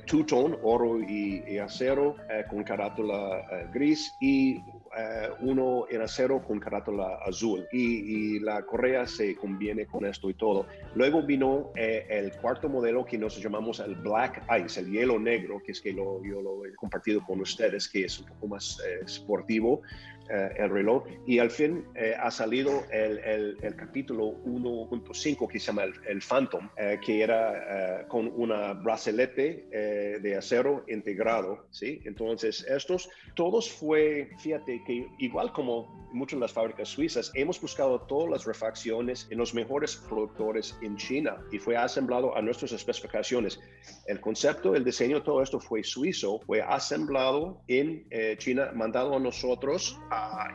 two-tone, 0.06 0.56
oro 0.62 1.00
y, 1.00 1.42
y 1.46 1.58
acero, 1.58 2.16
con 2.48 2.62
cada 2.64 2.81
carátula 2.82 3.46
eh, 3.52 3.68
gris 3.72 4.16
y 4.20 4.56
eh, 4.56 5.28
uno 5.40 5.86
en 5.88 6.02
acero 6.02 6.42
con 6.42 6.58
carátula 6.58 7.18
azul 7.24 7.66
y, 7.72 8.40
la 8.40 8.62
correa 8.62 9.06
se 9.06 9.36
conviene 9.36 9.86
con 9.86 10.04
esto 10.04 10.28
y 10.28 10.34
todo. 10.34 10.66
Luego 10.94 11.22
vino 11.22 11.70
eh, 11.76 12.06
el 12.10 12.32
cuarto 12.32 12.68
modelo 12.68 13.04
que 13.04 13.16
nos 13.18 13.40
llamamos 13.40 13.78
el 13.78 13.94
Black 13.94 14.42
Ice, 14.64 14.80
el 14.80 14.90
hielo 14.90 15.18
negro, 15.18 15.62
que 15.64 15.72
es 15.72 15.80
que 15.80 15.92
lo, 15.92 16.22
yo 16.24 16.42
lo 16.42 16.64
he 16.66 16.74
compartido 16.74 17.24
con 17.24 17.40
ustedes, 17.40 17.88
que 17.88 18.04
es 18.04 18.18
un 18.18 18.26
poco 18.26 18.48
más 18.48 18.80
esportivo 19.04 19.82
eh, 20.32 20.54
el 20.56 20.70
reloj 20.70 21.04
y 21.26 21.38
al 21.40 21.50
fin 21.50 21.84
eh, 21.94 22.14
ha 22.18 22.30
salido 22.30 22.84
el, 22.90 23.18
el, 23.60 23.76
capítulo 23.76 24.32
1.5 24.46 25.46
que 25.46 25.60
se 25.60 25.66
llama 25.66 25.84
el, 25.84 26.22
Phantom, 26.22 26.70
eh, 26.78 26.98
que 27.04 27.22
era 27.22 28.06
con 28.08 28.32
una 28.34 28.72
bracelete 28.72 29.66
de 30.22 30.36
acero 30.36 30.84
integrado, 30.88 31.66
¿sí? 31.70 32.00
Entonces 32.06 32.64
estos, 32.66 33.10
todos 33.34 33.70
fue, 33.70 34.30
fíjate 34.38 34.82
que 34.86 35.06
igual 35.18 35.52
como 35.52 36.08
muchas 36.12 36.38
de 36.38 36.44
las 36.44 36.52
fábricas 36.52 36.88
suizas, 36.88 37.30
hemos 37.34 37.60
buscado 37.60 38.00
todas 38.00 38.30
las 38.30 38.46
refacciones 38.46 39.28
en 39.30 39.36
los 39.36 39.52
mejores 39.52 39.96
productores 39.96 40.78
en 40.80 40.96
China 40.96 41.36
y 41.50 41.58
fue 41.58 41.76
asemblado 41.76 42.34
a 42.34 42.40
nuestras 42.40 42.72
especificaciones. 42.72 43.60
El 44.06 44.20
concepto, 44.20 44.74
el 44.74 44.84
diseño, 44.84 45.22
todo 45.22 45.42
esto 45.42 45.60
fue 45.60 45.82
suizo, 45.84 46.40
fue 46.46 46.62
asemblado 46.62 47.60
en 47.68 48.06
China, 48.38 48.70
mandado 48.74 49.16
a 49.16 49.20
nosotros 49.20 49.98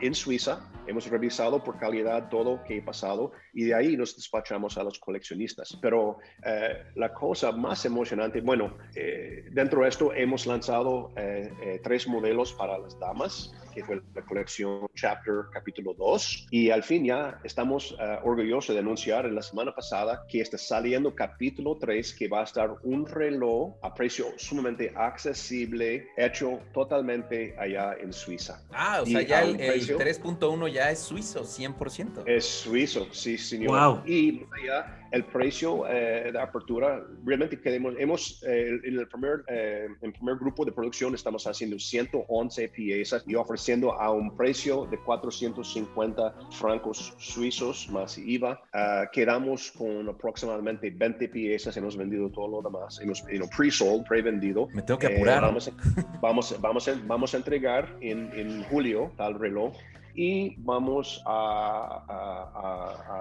en 0.00 0.14
Suiza, 0.14 0.60
hemos 0.88 1.06
revisado 1.08 1.62
por 1.62 1.78
calidad 1.78 2.28
todo 2.28 2.62
que 2.64 2.80
ha 2.80 2.84
pasado 2.84 3.32
y 3.52 3.64
de 3.64 3.74
ahí 3.74 3.96
nos 3.96 4.16
despachamos 4.16 4.78
a 4.78 4.82
los 4.82 4.98
coleccionistas. 4.98 5.78
Pero 5.80 6.18
eh, 6.44 6.84
la 6.94 7.12
cosa 7.12 7.52
más 7.52 7.84
emocionante, 7.84 8.40
bueno, 8.40 8.76
eh, 8.94 9.44
dentro 9.52 9.82
de 9.82 9.88
esto 9.88 10.12
hemos 10.14 10.46
lanzado 10.46 11.12
eh, 11.16 11.80
tres 11.82 12.08
modelos 12.08 12.52
para 12.54 12.78
las 12.78 12.98
damas, 12.98 13.54
que 13.74 13.84
fue 13.84 14.00
la 14.14 14.22
colección 14.22 14.88
Chapter 14.94 15.46
capítulo 15.52 15.94
2. 15.94 16.48
Y 16.50 16.70
al 16.70 16.82
fin 16.82 17.04
ya 17.04 17.38
estamos 17.44 17.96
orgullosos 18.24 18.74
de 18.74 18.80
anunciar 18.80 19.26
en 19.26 19.34
la 19.34 19.42
semana 19.42 19.74
pasada 19.74 20.24
que 20.28 20.40
está 20.40 20.58
saliendo 20.58 21.14
capítulo 21.14 21.76
3, 21.78 22.14
que 22.14 22.28
va 22.28 22.40
a 22.40 22.44
estar 22.44 22.74
un 22.82 23.06
reloj 23.06 23.76
a 23.82 23.94
precio 23.94 24.26
sumamente 24.36 24.92
accesible, 24.96 26.08
hecho 26.16 26.60
totalmente 26.72 27.54
allá 27.58 27.94
en 28.00 28.12
Suiza. 28.12 28.62
Ah, 28.70 29.00
o 29.02 29.06
sea, 29.06 29.22
ya 29.22 29.44
el, 29.54 29.60
el 29.60 29.98
3.1 29.98 30.72
ya 30.72 30.90
es 30.90 30.98
suizo, 31.00 31.44
100%. 31.44 32.24
Es 32.26 32.44
suizo, 32.44 33.06
sí, 33.12 33.38
señor. 33.38 34.02
Y 34.06 34.46
ya 34.66 35.07
el 35.10 35.24
precio 35.24 35.88
eh, 35.88 36.30
de 36.32 36.40
apertura, 36.40 37.02
realmente 37.24 37.60
queremos, 37.60 37.94
hemos, 37.98 38.42
eh, 38.46 38.80
en 38.84 38.98
el 38.98 39.08
primer, 39.08 39.44
eh, 39.48 39.88
en 40.02 40.12
primer 40.12 40.36
grupo 40.36 40.64
de 40.64 40.72
producción 40.72 41.14
estamos 41.14 41.46
haciendo 41.46 41.78
111 41.78 42.68
piezas 42.68 43.24
y 43.26 43.34
ofreciendo 43.34 43.92
a 43.92 44.10
un 44.10 44.36
precio 44.36 44.86
de 44.86 44.98
450 44.98 46.34
francos 46.52 47.14
suizos 47.18 47.88
más 47.90 48.18
IVA. 48.18 48.60
Ah, 48.72 49.04
quedamos 49.12 49.72
con 49.72 50.08
aproximadamente 50.08 50.90
20 50.90 51.28
piezas, 51.28 51.76
hemos 51.76 51.96
vendido 51.96 52.30
todo 52.30 52.48
lo 52.48 52.62
demás, 52.62 53.00
hemos 53.00 53.22
pre-sold, 53.56 54.06
pre-vendido. 54.06 54.68
Me 54.74 54.82
tengo 54.82 54.98
que 54.98 55.06
apurar. 55.06 55.42
vamos, 55.42 55.72
vamos, 56.20 56.60
vamos, 56.60 56.88
a, 56.88 56.94
vamos 57.06 57.34
a 57.34 57.36
entregar 57.36 57.96
en, 58.00 58.30
en 58.34 58.62
julio 58.64 59.12
tal 59.16 59.38
reloj 59.38 59.74
y 60.14 60.54
vamos 60.58 61.22
a, 61.26 62.04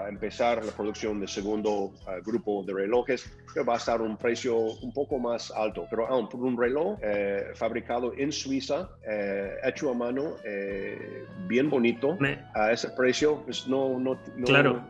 empezar 0.09 0.63
la 0.63 0.71
producción 0.71 1.19
del 1.19 1.29
segundo 1.29 1.91
eh, 2.07 2.21
grupo 2.25 2.63
de 2.63 2.73
relojes 2.73 3.29
que 3.53 3.61
va 3.61 3.73
a 3.73 3.77
estar 3.77 4.01
un 4.01 4.17
precio 4.17 4.57
un 4.57 4.93
poco 4.93 5.19
más 5.19 5.51
alto, 5.51 5.85
pero 5.89 6.07
aún 6.07 6.29
por 6.29 6.41
un 6.41 6.57
reloj 6.57 6.97
eh, 7.01 7.51
fabricado 7.55 8.13
en 8.17 8.31
Suiza, 8.31 8.89
eh, 9.07 9.55
hecho 9.63 9.91
a 9.91 9.93
mano, 9.93 10.35
bien 11.47 11.69
bonito, 11.69 12.17
a 12.53 12.71
ese 12.71 12.89
precio, 12.89 13.41
pues 13.43 13.67
no, 13.67 13.99
no, 13.99 14.17
no, 14.35 14.45
claro 14.45 14.81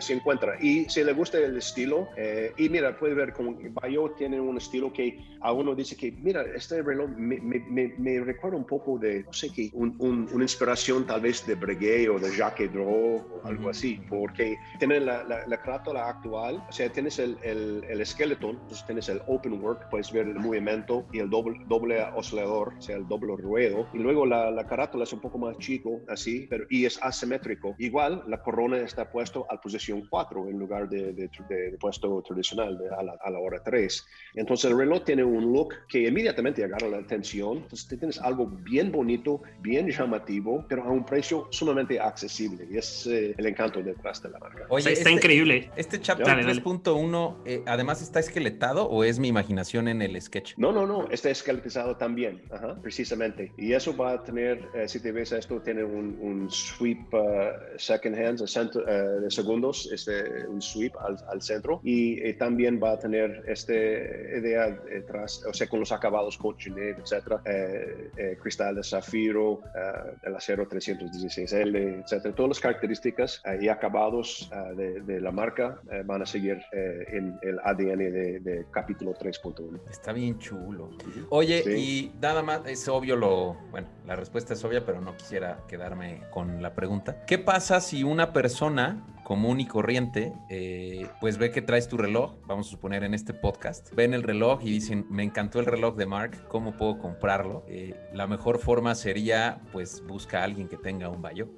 se 0.00 0.14
encuentra. 0.14 0.56
Y 0.60 0.88
si 0.88 1.02
le 1.04 1.12
gusta 1.12 1.38
el 1.38 1.56
estilo, 1.56 2.08
eh, 2.16 2.52
y 2.56 2.68
mira, 2.68 2.96
puede 2.96 3.14
ver 3.14 3.32
como 3.32 3.56
Bayo 3.70 4.10
tiene 4.16 4.40
un 4.40 4.56
estilo 4.56 4.92
que 4.92 5.18
a 5.40 5.52
uno 5.52 5.74
dice 5.74 5.96
que, 5.96 6.12
mira, 6.12 6.42
este 6.54 6.82
reloj 6.82 7.10
me, 7.10 7.38
me, 7.40 7.94
me, 7.98 8.20
recuerda 8.20 8.56
un 8.56 8.64
poco 8.64 8.98
de, 8.98 9.24
no 9.24 9.32
sé 9.32 9.50
qué, 9.50 9.70
un, 9.74 9.94
una 9.98 10.44
inspiración 10.44 11.06
tal 11.06 11.20
vez 11.20 11.46
de 11.46 11.54
Breguet 11.54 12.08
o 12.08 12.18
de 12.18 12.34
Jacques 12.34 12.72
Draw 12.72 12.86
o 12.86 13.40
algo 13.44 13.70
así, 13.70 14.00
porque 14.08 14.56
tiene 14.78 15.00
la, 15.00 15.24
la, 15.24 15.60
carátula 15.60 16.08
actual, 16.08 16.62
o 16.68 16.72
sea, 16.72 16.90
tienes 16.90 17.18
el, 17.18 17.36
el, 17.42 17.84
el 17.88 18.00
esqueleto, 18.00 18.50
entonces 18.50 18.84
tienes 18.86 19.08
el 19.08 19.20
open 19.26 19.62
work, 19.62 19.88
puedes 19.90 20.10
ver 20.12 20.26
el 20.28 20.38
movimiento 20.38 21.06
y 21.12 21.18
el 21.18 21.30
doble, 21.30 21.60
doble 21.68 22.02
oscilador, 22.14 22.74
o 22.78 22.82
sea, 22.82 22.96
el 22.96 23.06
doble 23.06 23.36
ruedo, 23.36 23.86
y 23.92 23.98
luego 23.98 24.26
la, 24.26 24.50
la 24.50 24.66
carátula 24.66 25.04
es 25.04 25.12
un 25.12 25.20
poco 25.20 25.38
más 25.38 25.58
chico, 25.58 26.00
así, 26.08 26.46
pero 26.48 26.64
y 26.70 26.86
es 26.86 26.98
asimétrico. 27.02 27.74
Igual, 27.78 28.22
la 28.26 28.42
corona 28.42 28.78
está 28.78 29.10
puesto 29.10 29.46
al 29.50 29.60
posición 29.60 29.83
4 30.08 30.48
en 30.48 30.58
lugar 30.58 30.88
de, 30.88 31.12
de, 31.12 31.30
puesto 31.78 32.22
tradicional 32.22 32.78
a, 32.96 33.30
la, 33.30 33.38
hora 33.38 33.62
3. 33.62 34.06
Entonces 34.34 34.70
el 34.70 34.78
reloj 34.78 35.04
tiene 35.04 35.24
un 35.24 35.52
look 35.52 35.74
que 35.88 36.08
inmediatamente 36.08 36.64
agarra 36.64 36.88
la 36.88 36.98
atención. 36.98 37.58
Entonces 37.58 37.86
tienes 37.88 38.20
algo 38.20 38.46
bien 38.46 38.90
bonito, 38.90 39.42
bien 39.60 39.88
llamativo, 39.88 40.64
pero 40.68 40.84
a 40.84 40.90
un 40.90 41.04
precio 41.04 41.48
sumamente 41.50 42.00
accesible. 42.00 42.66
Y 42.70 42.78
es 42.78 43.06
eh, 43.06 43.34
el 43.36 43.46
encanto 43.46 43.82
detrás 43.82 44.22
de 44.22 44.30
la 44.30 44.38
marca. 44.38 44.66
Oye, 44.68 44.92
está 44.92 45.10
este, 45.10 45.12
increíble. 45.12 45.70
¿Este 45.76 46.00
chapter 46.00 46.26
3.1 46.26 47.36
eh, 47.44 47.62
además 47.66 48.02
está 48.02 48.20
esqueletado 48.20 48.88
o 48.88 49.04
es 49.04 49.18
mi 49.18 49.28
imaginación 49.28 49.88
en 49.88 50.02
el 50.02 50.20
sketch? 50.20 50.54
No, 50.56 50.72
no, 50.72 50.86
no. 50.86 51.08
Está 51.10 51.30
esqueletizado 51.30 51.96
también, 51.96 52.42
precisamente. 52.82 53.52
Y 53.56 53.72
eso 53.72 53.96
va 53.96 54.12
a 54.12 54.22
tener, 54.22 54.68
eh, 54.74 54.88
si 54.88 55.00
te 55.00 55.12
ves 55.12 55.32
esto, 55.32 55.60
tiene 55.60 55.84
un, 55.84 56.18
un 56.20 56.50
sweep 56.50 57.14
second 57.76 58.16
hands, 58.16 58.40
de 58.40 59.30
este, 59.72 60.46
un 60.46 60.60
sweep 60.60 60.94
al, 60.98 61.42
centro 61.42 61.80
y 61.82 62.20
eh, 62.20 62.34
también 62.34 62.80
va 62.82 62.92
a 62.92 62.98
tener 62.98 63.42
esta 63.46 63.72
idea 63.72 64.70
detrás, 64.70 65.44
o 65.48 65.52
sea, 65.52 65.66
con 65.66 65.80
los 65.80 65.92
acabados 65.92 66.38
Cochinet, 66.38 66.98
etcétera, 66.98 67.42
eh, 67.44 68.10
eh, 68.16 68.38
cristal 68.40 68.76
de 68.76 68.84
zafiro, 68.84 69.60
el 70.22 70.34
acero 70.34 70.68
316L, 70.68 72.02
etcétera. 72.02 72.34
Todas 72.34 72.50
las 72.50 72.60
características 72.60 73.42
y 73.60 73.68
acabados 73.68 74.50
de, 74.76 75.20
la 75.20 75.30
marca 75.30 75.80
van 76.04 76.22
a 76.22 76.26
seguir 76.26 76.62
en 76.72 77.38
el 77.42 77.58
ADN 77.60 77.98
de, 78.42 78.66
capítulo 78.70 79.14
3.1. 79.14 79.80
Está 79.90 80.12
bien 80.12 80.38
chulo. 80.38 80.90
Oye, 81.30 81.62
y 81.76 82.12
nada 82.20 82.42
más, 82.42 82.62
es 82.66 82.88
obvio 82.88 83.16
lo, 83.16 83.54
bueno, 83.70 83.88
la 84.06 84.16
respuesta 84.16 84.54
es 84.54 84.64
obvia, 84.64 84.84
pero 84.84 85.00
no 85.00 85.16
quisiera 85.16 85.60
quedarme 85.68 86.22
con 86.30 86.62
la 86.62 86.74
pregunta. 86.74 87.24
¿Qué 87.26 87.38
pasa 87.38 87.80
si 87.80 88.02
una 88.02 88.32
persona 88.32 89.04
común 89.24 89.58
y 89.58 89.66
corriente, 89.66 90.32
eh, 90.48 91.08
pues 91.20 91.38
ve 91.38 91.50
que 91.50 91.62
traes 91.62 91.88
tu 91.88 91.96
reloj, 91.96 92.34
vamos 92.46 92.68
a 92.68 92.70
suponer 92.70 93.02
en 93.02 93.14
este 93.14 93.34
podcast, 93.34 93.92
ven 93.94 94.14
el 94.14 94.22
reloj 94.22 94.60
y 94.62 94.70
dicen, 94.70 95.06
me 95.10 95.24
encantó 95.24 95.58
el 95.58 95.66
reloj 95.66 95.96
de 95.96 96.06
Mark, 96.06 96.46
¿cómo 96.48 96.76
puedo 96.76 96.98
comprarlo? 96.98 97.64
Eh, 97.66 97.94
la 98.12 98.26
mejor 98.26 98.58
forma 98.58 98.94
sería, 98.94 99.60
pues 99.72 100.04
busca 100.06 100.40
a 100.40 100.44
alguien 100.44 100.68
que 100.68 100.76
tenga 100.76 101.08
un 101.08 101.22
bayo. 101.22 101.48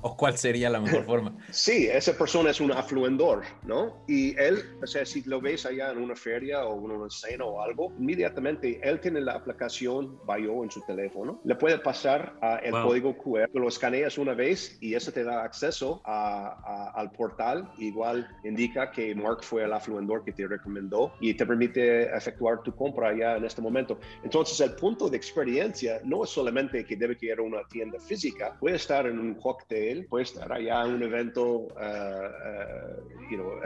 ¿O 0.00 0.16
cuál 0.16 0.38
sería 0.38 0.70
la 0.70 0.80
mejor 0.80 1.04
forma? 1.04 1.34
Sí, 1.50 1.88
esa 1.90 2.16
persona 2.16 2.50
es 2.50 2.60
un 2.60 2.72
afluendor, 2.72 3.42
¿no? 3.64 4.04
Y 4.06 4.38
él, 4.38 4.58
o 4.82 4.86
sea, 4.86 5.04
si 5.04 5.22
lo 5.22 5.40
ves 5.40 5.66
allá 5.66 5.90
en 5.90 5.98
una 5.98 6.14
feria 6.14 6.64
o 6.64 6.78
en 6.84 6.92
una 6.92 7.10
cena 7.10 7.44
o 7.44 7.60
algo, 7.60 7.92
inmediatamente 7.98 8.80
él 8.82 9.00
tiene 9.00 9.20
la 9.20 9.34
aplicación 9.34 10.18
Bayo 10.24 10.62
en 10.62 10.70
su 10.70 10.80
teléfono, 10.82 11.40
le 11.44 11.54
puede 11.56 11.78
pasar 11.78 12.34
el 12.62 12.72
código 12.72 13.16
QR, 13.16 13.48
lo 13.52 13.68
escaneas 13.68 14.18
una 14.18 14.34
vez 14.34 14.78
y 14.80 14.94
eso 14.94 15.12
te 15.12 15.24
da 15.24 15.42
acceso 15.42 16.00
al 16.04 17.10
portal, 17.12 17.70
igual 17.78 18.28
indica 18.44 18.90
que 18.90 19.14
Mark 19.14 19.42
fue 19.42 19.64
el 19.64 19.72
afluendor 19.72 20.24
que 20.24 20.32
te 20.32 20.46
recomendó 20.46 21.12
y 21.20 21.34
te 21.34 21.46
permite 21.46 22.14
efectuar 22.14 22.62
tu 22.62 22.74
compra 22.74 23.16
ya 23.16 23.36
en 23.36 23.44
este 23.44 23.62
momento. 23.62 23.98
Entonces, 24.22 24.60
el 24.60 24.74
punto 24.74 25.08
de 25.08 25.16
experiencia 25.16 26.00
no 26.04 26.24
es 26.24 26.30
solamente 26.30 26.84
que 26.84 26.96
debe 26.96 27.16
que 27.16 27.26
ir 27.26 27.38
a 27.38 27.42
una 27.42 27.64
tienda 27.68 27.98
física, 27.98 28.56
puede 28.60 28.76
estar 28.76 29.06
en 29.06 29.18
un 29.18 29.34
cóctel 29.34 29.87
hotel, 29.88 30.06
puede 30.08 30.24
estar 30.24 30.52
allá 30.52 30.84
en 30.84 30.94
un 30.94 31.02
evento 31.02 31.68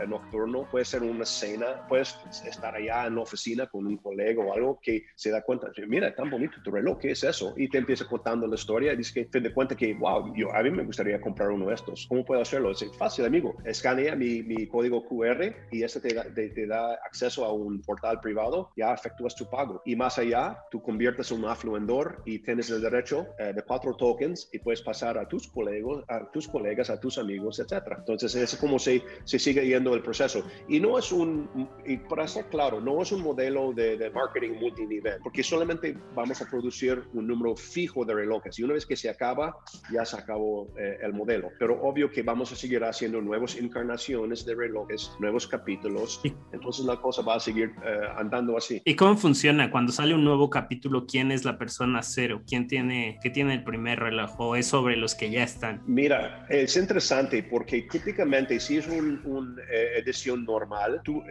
nocturno, 0.09 0.69
puede 0.71 0.85
ser 0.85 1.03
una 1.03 1.25
cena, 1.25 1.87
puedes 1.89 2.17
estar 2.47 2.75
allá 2.75 3.07
en 3.07 3.17
la 3.17 3.23
oficina 3.23 3.67
con 3.67 3.87
un 3.87 3.97
colega 3.97 4.43
o 4.43 4.53
algo 4.53 4.81
que 4.83 5.05
se 5.15 5.31
da 5.31 5.43
cuenta, 5.43 5.69
mira, 5.87 6.15
tan 6.15 6.31
bonito 6.31 6.57
tu 6.63 6.71
reloj, 6.71 6.99
¿qué 6.99 7.13
es 7.13 7.25
eso? 7.25 7.55
Y 7.57 7.69
te 7.69 7.79
empieza 7.79 8.07
contando 8.07 8.47
la 8.47 8.55
historia 8.55 8.93
y 8.93 8.97
dice 8.97 9.15
que 9.15 9.25
te 9.27 9.41
da 9.41 9.55
cuenta 9.55 9.77
que, 9.77 9.95
wow, 9.95 10.35
yo, 10.35 10.53
a 10.55 10.63
mí 10.63 10.71
me 10.71 10.85
gustaría 10.85 11.21
comprar 11.21 11.51
uno 11.51 11.67
de 11.67 11.75
estos. 11.75 12.07
¿Cómo 12.09 12.25
puedo 12.25 12.41
hacerlo? 12.41 12.73
Es 12.73 12.85
fácil, 12.97 13.25
amigo. 13.25 13.57
Escanea 13.65 14.17
mi, 14.17 14.67
código 14.67 15.05
QR 15.05 15.55
y 15.71 15.83
ese 15.83 16.01
te 16.01 16.67
da, 16.67 16.95
acceso 17.05 17.45
a 17.45 17.53
un 17.53 17.81
portal 17.83 18.21
privado, 18.21 18.71
ya 18.77 18.93
efectúas 18.93 19.35
tu 19.35 19.49
pago. 19.49 19.83
Y 19.85 19.97
más 19.97 20.19
allá, 20.19 20.65
tú 20.71 20.83
conviertes 20.83 21.31
en 21.31 21.39
un 21.39 21.51
afluendor 21.51 22.23
y 22.25 22.39
tienes 22.41 22.71
el 22.71 22.81
derecho 22.81 23.27
eh, 23.39 23.53
de 23.53 23.63
cuatro 23.63 23.95
tokens 23.95 24.49
y 24.53 24.59
puedes 24.59 24.83
pasar 24.83 25.19
a 25.19 25.29
tus 25.29 25.49
colegas, 25.49 25.73
a 26.17 26.31
tus 26.31 26.49
colegas, 26.49 26.91
a 26.91 27.01
tus 27.01 27.19
amigos, 27.19 27.59
etcétera. 27.59 27.97
Entonces, 27.99 28.35
es 28.35 28.57
como 28.57 28.79
se, 28.79 29.03
se 29.25 29.39
sigue 29.39 29.67
yendo 29.67 29.95
el 29.95 30.03
proceso. 30.03 30.45
Y 30.69 30.81
no 30.81 30.99
es 30.99 31.13
un, 31.13 31.69
y 31.87 31.97
para 31.97 32.27
ser 32.27 32.47
claro, 32.47 32.81
no 32.81 33.03
es 33.03 33.13
un 33.13 33.23
modelo 33.23 33.73
de, 33.73 33.97
de 33.97 34.11
marketing 34.11 34.59
multinivel, 34.61 35.19
porque 35.23 35.43
solamente 35.43 35.97
vamos 36.15 36.41
a 36.43 36.49
producir 36.49 37.03
un 37.13 37.27
número 37.27 37.57
fijo 37.57 38.05
de 38.05 38.15
relojes 38.15 38.59
y 38.59 38.63
una 38.63 38.75
vez 38.75 38.87
que 38.87 38.97
se 38.97 39.09
acaba, 39.09 39.57
ya 39.93 40.05
se 40.05 40.17
acabó 40.17 40.69
eh, 40.79 40.99
el 41.03 41.13
modelo. 41.13 41.51
Pero 41.59 41.81
obvio 41.83 42.11
que 42.11 42.23
vamos 42.23 42.53
a 42.53 42.57
seguir 42.57 42.83
haciendo 42.85 43.21
nuevas 43.21 43.57
encarnaciones 43.57 44.45
de 44.45 44.55
relojes, 44.55 45.13
nuevos 45.21 45.47
capítulos, 45.47 46.21
entonces 46.53 46.85
la 46.85 46.97
cosa 47.01 47.23
va 47.23 47.37
a 47.37 47.41
seguir 47.41 47.73
eh, 47.85 47.99
andando 48.17 48.57
así. 48.57 48.83
¿Y 48.85 48.97
cómo 48.97 49.17
funciona 49.17 49.71
cuando 49.71 49.93
sale 49.93 50.15
un 50.15 50.25
nuevo 50.25 50.51
capítulo? 50.51 51.07
¿Quién 51.07 51.33
es 51.33 51.45
la 51.45 51.59
persona 51.59 52.03
cero? 52.03 52.43
¿Quién 52.47 52.67
tiene, 52.67 53.19
qué 53.23 53.31
tiene 53.31 53.55
el 53.55 53.65
primer 53.65 54.01
reloj? 54.01 54.39
¿O 54.39 54.57
es 54.57 54.67
sobre 54.67 54.97
los 54.97 55.15
que 55.15 55.31
ya 55.31 55.43
están? 55.43 55.83
Mira, 56.03 56.45
es 56.49 56.77
interesante 56.77 57.45
porque 57.45 57.83
típicamente 57.83 58.59
si 58.59 58.79
es 58.79 58.89
una 58.89 59.21
un, 59.25 59.57
eh, 59.71 59.99
edición 59.99 60.45
normal, 60.45 61.01
tú, 61.05 61.23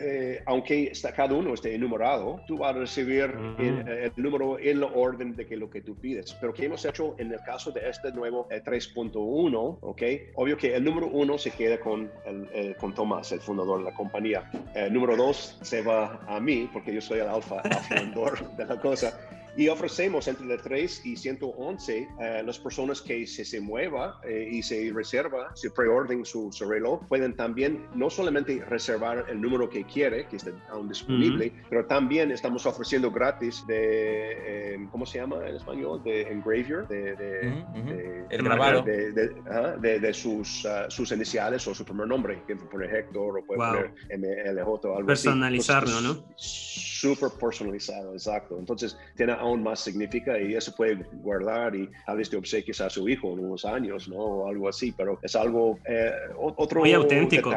aunque 0.45 0.83
está, 0.83 1.11
cada 1.11 1.35
uno 1.35 1.53
esté 1.53 1.75
enumerado, 1.75 2.41
tú 2.47 2.59
vas 2.59 2.73
a 2.73 2.79
recibir 2.79 3.35
el, 3.59 3.85
el 3.85 4.13
número 4.15 4.57
en 4.59 4.79
la 4.79 4.87
orden 4.87 5.35
de 5.35 5.45
que 5.45 5.57
lo 5.57 5.69
que 5.69 5.81
tú 5.81 5.97
pides. 5.97 6.37
Pero 6.39 6.53
¿qué 6.53 6.67
hemos 6.67 6.85
hecho 6.85 7.15
en 7.17 7.33
el 7.33 7.41
caso 7.41 7.71
de 7.71 7.89
este 7.89 8.13
nuevo 8.13 8.47
3.1? 8.47 9.79
¿Ok? 9.81 10.01
Obvio 10.35 10.55
que 10.55 10.73
el 10.73 10.85
número 10.85 11.07
uno 11.07 11.37
se 11.37 11.51
queda 11.51 11.77
con, 11.77 12.09
el, 12.23 12.73
con 12.77 12.95
Tomás, 12.95 13.29
el 13.33 13.41
fundador 13.41 13.79
de 13.79 13.91
la 13.91 13.93
compañía. 13.93 14.49
El 14.73 14.93
número 14.93 15.17
dos 15.17 15.59
se 15.63 15.81
va 15.81 16.21
a 16.29 16.39
mí, 16.39 16.69
porque 16.71 16.93
yo 16.93 17.01
soy 17.01 17.19
el 17.19 17.27
alfa, 17.27 17.59
el 17.59 17.73
fundador 17.73 18.49
de 18.55 18.65
la 18.65 18.79
cosa. 18.79 19.19
Y 19.57 19.67
ofrecemos 19.67 20.27
entre 20.27 20.57
3 20.57 21.05
y 21.05 21.17
111 21.17 22.07
eh, 22.19 22.43
las 22.45 22.57
personas 22.59 23.01
que 23.01 23.27
se, 23.27 23.43
se 23.43 23.59
mueva 23.59 24.19
eh, 24.23 24.47
y 24.51 24.63
se 24.63 24.91
reserva, 24.93 25.51
se 25.55 25.69
preorden 25.71 26.25
su, 26.25 26.51
su, 26.51 26.69
reloj, 26.69 27.05
pueden 27.07 27.35
también 27.35 27.85
no 27.93 28.09
solamente 28.09 28.63
reservar 28.65 29.25
el 29.29 29.41
número 29.41 29.69
que 29.69 29.83
quiere, 29.83 30.27
que 30.27 30.37
esté 30.37 30.53
aún 30.69 30.87
disponible, 30.87 31.51
pero 31.69 31.85
también 31.85 32.31
estamos 32.31 32.65
ofreciendo 32.65 33.11
gratis 33.11 33.65
de, 33.67 34.75
eh, 34.75 34.87
¿cómo 34.91 35.05
se 35.05 35.19
llama 35.19 35.47
en 35.47 35.55
español? 35.55 36.01
De 36.03 36.21
engravier, 36.21 36.87
de, 36.87 37.15
de, 37.15 38.25
el 38.29 38.43
grabado. 38.43 38.83
De, 38.83 39.99
de, 39.99 40.13
sus, 40.13 40.65
uh, 40.65 40.89
sus 40.89 41.11
iniciales 41.11 41.67
o 41.67 41.75
su 41.75 41.83
primer 41.83 42.07
nombre, 42.07 42.41
que 42.47 42.55
puede 42.55 42.69
poner 42.69 42.95
Héctor 42.95 43.39
o 43.39 43.45
puede 43.45 43.59
poner 43.59 43.93
MLJ 44.17 44.67
o 44.67 44.97
algo 44.97 45.07
Personalizarlo, 45.07 45.97
así. 45.97 46.07
¿no? 46.07 46.23
Súper 46.35 47.29
personalizado, 47.39 48.13
exacto. 48.13 48.57
Entonces, 48.57 48.97
tiene 49.15 49.33
aún 49.41 49.63
más 49.63 49.79
significa 49.79 50.39
y 50.39 50.55
eso 50.55 50.73
puede 50.75 51.03
guardar 51.13 51.75
y 51.75 51.89
a 52.05 52.13
veces 52.13 52.31
te 52.31 52.37
obsequies 52.37 52.79
a 52.81 52.89
su 52.89 53.09
hijo 53.09 53.33
en 53.33 53.39
unos 53.39 53.65
años, 53.65 54.07
¿no? 54.07 54.17
O 54.17 54.47
algo 54.47 54.69
así, 54.69 54.93
pero 54.95 55.19
es 55.21 55.35
algo, 55.35 55.79
eh, 55.85 56.11
otro 56.37 56.81
Muy 56.81 56.93
auténtico. 56.93 57.51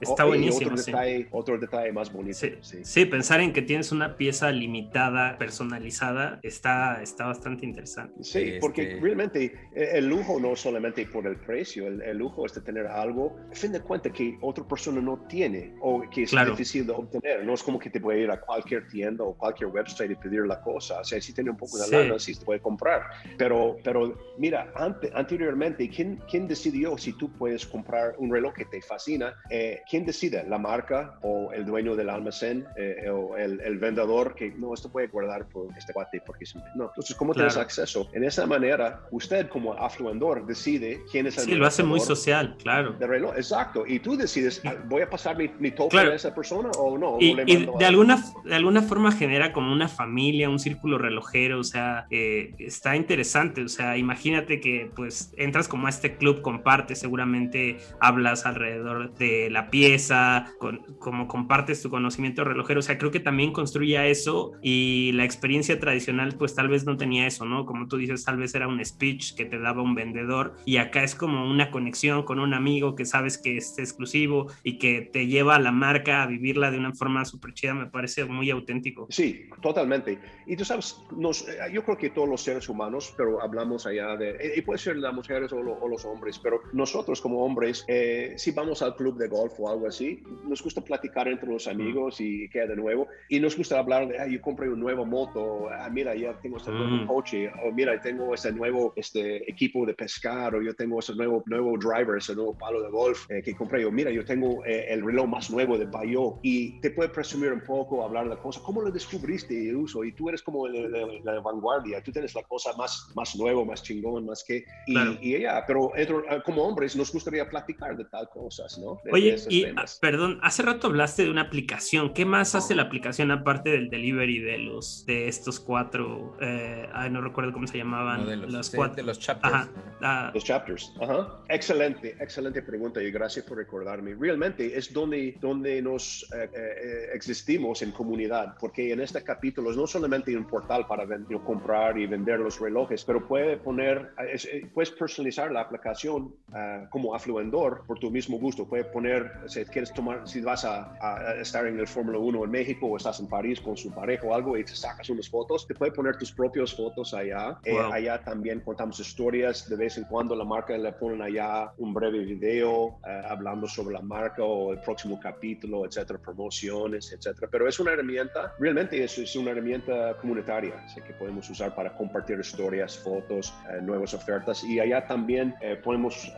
Está 0.00 0.24
buenísimo. 0.24 0.72
Otro, 0.72 0.84
detalle, 0.84 1.28
otro 1.30 1.58
detalle 1.58 1.92
más 1.92 2.12
bonito. 2.12 2.36
Sí, 2.36 2.78
sí. 2.82 3.04
pensar 3.06 3.40
en 3.40 3.52
que 3.52 3.62
tienes 3.62 3.92
una 3.92 4.16
pieza 4.16 4.50
limitada, 4.50 5.38
personalizada, 5.38 6.40
está, 6.42 7.02
está 7.02 7.26
bastante 7.26 7.64
interesante. 7.64 8.22
Sí, 8.24 8.58
porque 8.60 8.82
este 8.82 9.00
realmente 9.00 9.44
eh, 9.74 9.90
el 9.94 10.08
lujo 10.08 10.38
no 10.40 10.52
es 10.52 10.60
solamente 10.60 11.06
por 11.06 11.26
el 11.26 11.36
precio, 11.36 11.86
el, 11.86 12.18
lujo 12.18 12.44
es 12.46 12.54
de 12.54 12.60
tener 12.60 12.86
algo, 12.86 13.36
a 13.50 13.54
fin 13.54 13.72
de 13.72 13.80
cuentas, 13.80 14.12
que 14.12 14.36
otra 14.40 14.66
persona 14.66 15.00
no 15.00 15.18
tiene 15.28 15.74
o 15.80 16.02
que 16.10 16.24
es 16.24 16.32
difícil 16.32 16.86
de 16.86 16.92
obtener. 16.92 17.44
No 17.44 17.54
es 17.54 17.62
como 17.62 17.78
que 17.78 17.90
te 17.90 18.00
puede 18.00 18.22
ir 18.22 18.30
a 18.30 18.40
cualquier 18.40 18.88
tienda 18.88 19.24
o 19.24 19.34
cualquier 19.34 19.70
website 19.70 20.10
y 20.10 20.16
pedir 20.16 20.46
la 20.46 20.60
cosa. 20.60 21.00
O 21.00 21.04
sea, 21.04 21.20
si 21.28 21.34
tiene 21.34 21.50
un 21.50 21.56
poco 21.56 21.76
de 21.76 21.84
sí. 21.84 21.90
lana, 21.92 22.18
sí 22.18 22.34
se 22.34 22.44
puede 22.44 22.60
comprar. 22.60 23.02
Pero, 23.36 23.76
pero 23.84 24.16
mira, 24.38 24.72
ante, 24.74 25.10
anteriormente, 25.14 25.88
¿quién, 25.90 26.20
¿quién 26.28 26.48
decidió 26.48 26.96
si 26.96 27.12
tú 27.12 27.30
puedes 27.32 27.66
comprar 27.66 28.14
un 28.16 28.32
reloj 28.32 28.54
que 28.54 28.64
te 28.64 28.80
fascina? 28.80 29.34
Eh, 29.50 29.82
¿Quién 29.88 30.06
decide? 30.06 30.44
¿La 30.48 30.58
marca 30.58 31.18
o 31.22 31.52
el 31.52 31.66
dueño 31.66 31.94
del 31.96 32.08
almacén 32.08 32.66
eh, 32.76 33.10
o 33.10 33.36
el, 33.36 33.60
el, 33.60 33.78
vendedor 33.78 34.34
que 34.34 34.50
no, 34.52 34.72
esto 34.72 34.90
puede 34.90 35.08
guardar 35.08 35.46
por 35.48 35.68
este 35.76 35.92
cuate? 35.92 36.22
Porque 36.24 36.46
no. 36.74 36.86
Entonces, 36.86 37.14
¿cómo 37.14 37.34
claro. 37.34 37.48
tienes 37.48 37.62
acceso? 37.62 38.08
En 38.14 38.24
esa 38.24 38.46
manera, 38.46 39.02
usted 39.10 39.48
como 39.48 39.74
afluendor 39.74 40.46
decide 40.46 41.00
quién 41.10 41.26
es 41.26 41.36
el 41.36 41.44
Sí, 41.44 41.54
lo 41.54 41.66
hace 41.66 41.82
muy 41.82 42.00
social, 42.00 42.56
claro. 42.62 42.92
De 42.92 43.06
reloj, 43.06 43.36
exacto. 43.36 43.84
Y 43.86 44.00
tú 44.00 44.16
decides, 44.16 44.62
¿voy 44.86 45.02
a 45.02 45.10
pasar 45.10 45.36
mi, 45.36 45.50
mi 45.58 45.72
token 45.72 45.90
claro. 45.90 46.12
a 46.12 46.14
esa 46.14 46.34
persona 46.34 46.70
o 46.78 46.96
no? 46.96 47.18
Y, 47.20 47.38
y 47.46 47.66
de, 47.78 47.84
alguna, 47.84 48.24
de 48.44 48.54
alguna 48.54 48.80
forma 48.80 49.12
genera 49.12 49.52
como 49.52 49.72
una 49.72 49.88
familia, 49.88 50.48
un 50.48 50.58
círculo 50.58 50.96
relojero, 51.18 51.60
o 51.60 51.64
sea, 51.64 52.06
eh, 52.10 52.54
está 52.58 52.96
interesante, 52.96 53.62
o 53.62 53.68
sea, 53.68 53.96
imagínate 53.96 54.60
que 54.60 54.90
pues 54.94 55.32
entras 55.36 55.68
como 55.68 55.86
a 55.86 55.90
este 55.90 56.16
club, 56.16 56.42
compartes, 56.42 57.00
seguramente 57.00 57.78
hablas 58.00 58.46
alrededor 58.46 59.14
de 59.14 59.50
la 59.50 59.70
pieza, 59.70 60.52
con, 60.58 60.78
como 60.98 61.26
compartes 61.26 61.82
tu 61.82 61.90
conocimiento 61.90 62.44
relojero, 62.44 62.80
o 62.80 62.82
sea, 62.82 62.98
creo 62.98 63.10
que 63.10 63.20
también 63.20 63.52
construía 63.52 64.06
eso 64.06 64.52
y 64.62 65.12
la 65.12 65.24
experiencia 65.24 65.78
tradicional 65.78 66.36
pues 66.38 66.54
tal 66.54 66.68
vez 66.68 66.84
no 66.84 66.96
tenía 66.96 67.26
eso, 67.26 67.44
¿no? 67.44 67.66
Como 67.66 67.88
tú 67.88 67.96
dices, 67.96 68.24
tal 68.24 68.36
vez 68.36 68.54
era 68.54 68.68
un 68.68 68.84
speech 68.84 69.34
que 69.34 69.44
te 69.44 69.58
daba 69.58 69.82
un 69.82 69.94
vendedor 69.94 70.56
y 70.64 70.76
acá 70.76 71.02
es 71.02 71.14
como 71.14 71.48
una 71.48 71.70
conexión 71.70 72.22
con 72.22 72.38
un 72.38 72.54
amigo 72.54 72.94
que 72.94 73.04
sabes 73.04 73.38
que 73.38 73.56
es 73.56 73.78
exclusivo 73.78 74.46
y 74.62 74.78
que 74.78 75.02
te 75.12 75.26
lleva 75.26 75.56
a 75.56 75.58
la 75.58 75.72
marca 75.72 76.22
a 76.22 76.26
vivirla 76.26 76.70
de 76.70 76.78
una 76.78 76.94
forma 76.94 77.24
súper 77.24 77.54
chida, 77.54 77.74
me 77.74 77.86
parece 77.86 78.24
muy 78.24 78.50
auténtico. 78.50 79.06
Sí, 79.10 79.48
totalmente. 79.60 80.18
Y 80.46 80.56
tú 80.56 80.64
sabes, 80.64 81.00
nos, 81.16 81.48
eh, 81.48 81.58
yo 81.72 81.82
creo 81.84 81.96
que 81.96 82.10
todos 82.10 82.28
los 82.28 82.42
seres 82.42 82.68
humanos, 82.68 83.14
pero 83.16 83.42
hablamos 83.42 83.86
allá 83.86 84.16
de, 84.16 84.54
y 84.56 84.62
puede 84.62 84.78
ser 84.78 84.96
las 84.96 85.14
mujeres 85.14 85.52
o, 85.52 85.62
lo, 85.62 85.72
o 85.74 85.88
los 85.88 86.04
hombres, 86.04 86.38
pero 86.38 86.60
nosotros 86.72 87.20
como 87.20 87.44
hombres, 87.44 87.84
eh, 87.88 88.34
si 88.36 88.50
vamos 88.50 88.82
al 88.82 88.96
club 88.96 89.16
de 89.16 89.28
golf 89.28 89.58
o 89.58 89.70
algo 89.70 89.86
así, 89.86 90.22
nos 90.44 90.62
gusta 90.62 90.80
platicar 90.80 91.28
entre 91.28 91.48
los 91.48 91.66
amigos 91.66 92.20
y 92.20 92.48
queda 92.48 92.66
de 92.66 92.76
nuevo, 92.76 93.08
y 93.28 93.40
nos 93.40 93.56
gusta 93.56 93.78
hablar 93.78 94.08
de, 94.08 94.32
yo 94.32 94.40
compré 94.40 94.68
un 94.68 94.80
nuevo 94.80 95.04
moto, 95.04 95.68
ah, 95.70 95.88
mira, 95.90 96.14
ya 96.14 96.38
tengo 96.40 96.56
este 96.56 96.70
nuevo 96.70 97.04
mm. 97.04 97.06
coche, 97.06 97.50
o 97.64 97.72
mira, 97.72 98.00
tengo 98.00 98.34
este 98.34 98.52
nuevo 98.52 98.92
este, 98.96 99.48
equipo 99.50 99.86
de 99.86 99.94
pescar, 99.94 100.54
o 100.54 100.62
yo 100.62 100.74
tengo 100.74 100.98
ese 100.98 101.14
nuevo, 101.14 101.42
nuevo 101.46 101.76
driver, 101.78 102.18
ese 102.18 102.34
nuevo 102.34 102.56
palo 102.56 102.82
de 102.82 102.90
golf 102.90 103.30
eh, 103.30 103.42
que 103.42 103.54
compré, 103.54 103.84
o 103.84 103.90
mira, 103.90 104.10
yo 104.10 104.24
tengo 104.24 104.64
eh, 104.64 104.86
el 104.88 105.04
reloj 105.04 105.28
más 105.28 105.50
nuevo 105.50 105.78
de 105.78 105.86
Bayo, 105.86 106.38
y 106.42 106.80
te 106.80 106.90
puede 106.90 107.08
presumir 107.08 107.52
un 107.52 107.60
poco, 107.60 108.04
hablar 108.04 108.24
de 108.24 108.30
la 108.30 108.40
cosa, 108.40 108.60
¿cómo 108.62 108.82
lo 108.82 108.90
descubriste 108.90 109.68
el 109.68 109.76
uso? 109.76 110.04
Y 110.04 110.12
tú 110.12 110.28
eres 110.28 110.42
como 110.42 110.66
el, 110.66 110.94
el, 110.94 110.97
el, 111.02 111.24
la 111.24 111.40
vanguardia, 111.40 112.02
tú 112.02 112.12
tienes 112.12 112.34
la 112.34 112.42
cosa 112.42 112.72
más, 112.76 113.10
más 113.14 113.36
nuevo, 113.36 113.64
más 113.64 113.82
chingón, 113.82 114.26
más 114.26 114.44
que... 114.44 114.64
Y, 114.86 114.92
claro. 114.92 115.16
y 115.20 115.34
ella, 115.34 115.64
pero 115.66 115.92
ah, 116.28 116.42
como 116.44 116.62
hombres 116.62 116.96
nos 116.96 117.12
gustaría 117.12 117.48
platicar 117.48 117.96
de 117.96 118.04
tal 118.04 118.28
cosas, 118.28 118.78
¿no? 118.78 119.00
De, 119.04 119.12
Oye, 119.12 119.36
de 119.36 119.46
y 119.48 119.62
temas. 119.64 119.98
perdón, 120.00 120.38
hace 120.42 120.62
rato 120.62 120.88
hablaste 120.88 121.24
de 121.24 121.30
una 121.30 121.42
aplicación, 121.42 122.12
¿qué 122.12 122.24
más 122.24 122.54
hace 122.54 122.74
la 122.74 122.82
aplicación 122.82 123.30
aparte 123.30 123.70
del 123.70 123.90
delivery 123.90 124.40
de 124.40 124.58
los, 124.58 125.04
de 125.06 125.28
estos 125.28 125.60
cuatro, 125.60 126.36
eh, 126.40 126.88
ay, 126.92 127.10
no 127.10 127.20
recuerdo 127.20 127.52
cómo 127.52 127.66
se 127.66 127.78
llamaban, 127.78 128.24
no, 128.24 128.30
de 128.30 128.36
los, 128.36 128.52
los 128.52 128.70
de, 128.72 128.76
cuatro. 128.76 128.96
De 128.96 129.02
los 129.02 129.18
chapters. 129.18 129.54
Ajá, 129.54 129.68
ah. 130.02 130.30
Los 130.34 130.44
chapters, 130.44 130.92
ajá. 131.00 131.40
Excelente, 131.48 132.16
excelente 132.20 132.62
pregunta 132.62 133.02
y 133.02 133.10
gracias 133.10 133.44
por 133.44 133.58
recordarme. 133.58 134.14
Realmente 134.14 134.76
es 134.76 134.92
donde, 134.92 135.36
donde 135.40 135.80
nos 135.82 136.28
eh, 136.34 136.50
eh, 136.54 137.08
existimos 137.12 137.82
en 137.82 137.92
comunidad, 137.92 138.56
porque 138.58 138.92
en 138.92 139.00
este 139.00 139.22
capítulo 139.22 139.70
es 139.70 139.76
no 139.76 139.86
solamente 139.86 140.36
un 140.36 140.46
portal 140.46 140.86
para 140.88 141.04
vender, 141.04 141.38
comprar 141.40 141.98
y 141.98 142.06
vender 142.06 142.40
los 142.40 142.58
relojes, 142.58 143.04
pero 143.04 143.26
puede 143.26 143.58
poner, 143.58 144.12
eh, 144.18 144.68
puedes 144.72 144.90
personalizar 144.90 145.52
la 145.52 145.60
aplicación 145.60 146.34
uh, 146.48 146.88
como 146.90 147.14
afluendor 147.14 147.84
por 147.86 147.98
tu 147.98 148.10
mismo 148.10 148.38
gusto. 148.38 148.66
Puede 148.66 148.84
poner, 148.84 149.30
si 149.46 149.64
quieres 149.66 149.92
tomar, 149.92 150.26
si 150.26 150.40
vas 150.40 150.64
a, 150.64 150.94
a 151.00 151.34
estar 151.34 151.66
en 151.66 151.78
el 151.78 151.86
Fórmula 151.86 152.18
1 152.18 152.44
en 152.44 152.50
México 152.50 152.86
o 152.86 152.96
estás 152.96 153.20
en 153.20 153.28
París 153.28 153.60
con 153.60 153.76
su 153.76 153.92
pareja 153.92 154.26
o 154.26 154.34
algo 154.34 154.56
y 154.56 154.64
te 154.64 154.74
sacas 154.74 155.08
unas 155.10 155.28
fotos, 155.28 155.66
te 155.66 155.74
puede 155.74 155.92
poner 155.92 156.16
tus 156.16 156.32
propias 156.32 156.74
fotos 156.74 157.12
allá. 157.14 157.50
Wow. 157.50 157.62
Eh, 157.64 157.90
allá 157.92 158.24
también 158.24 158.60
contamos 158.60 158.98
historias, 158.98 159.68
de 159.68 159.76
vez 159.76 159.98
en 159.98 160.04
cuando 160.04 160.34
la 160.34 160.44
marca 160.44 160.76
le 160.76 160.92
ponen 160.92 161.20
allá 161.22 161.70
un 161.76 161.92
breve 161.92 162.20
video 162.20 162.84
uh, 162.86 162.98
hablando 163.28 163.66
sobre 163.66 163.94
la 163.94 164.02
marca 164.02 164.42
o 164.42 164.72
el 164.72 164.80
próximo 164.80 165.20
capítulo, 165.20 165.84
etcétera, 165.84 166.18
promociones, 166.18 167.12
etcétera. 167.12 167.48
Pero 167.50 167.68
es 167.68 167.78
una 167.78 167.92
herramienta, 167.92 168.54
realmente 168.58 169.02
es, 169.02 169.18
es 169.18 169.36
una 169.36 169.50
herramienta 169.50 170.16
comunitaria 170.20 170.77
que 171.06 171.12
podemos 171.14 171.48
usar 171.50 171.74
para 171.74 171.94
compartir 171.94 172.38
historias, 172.38 172.98
fotos, 172.98 173.54
nuevas 173.82 174.14
ofertas 174.14 174.64
y 174.64 174.80
allá 174.80 175.06
también 175.06 175.54
podemos 175.82 176.32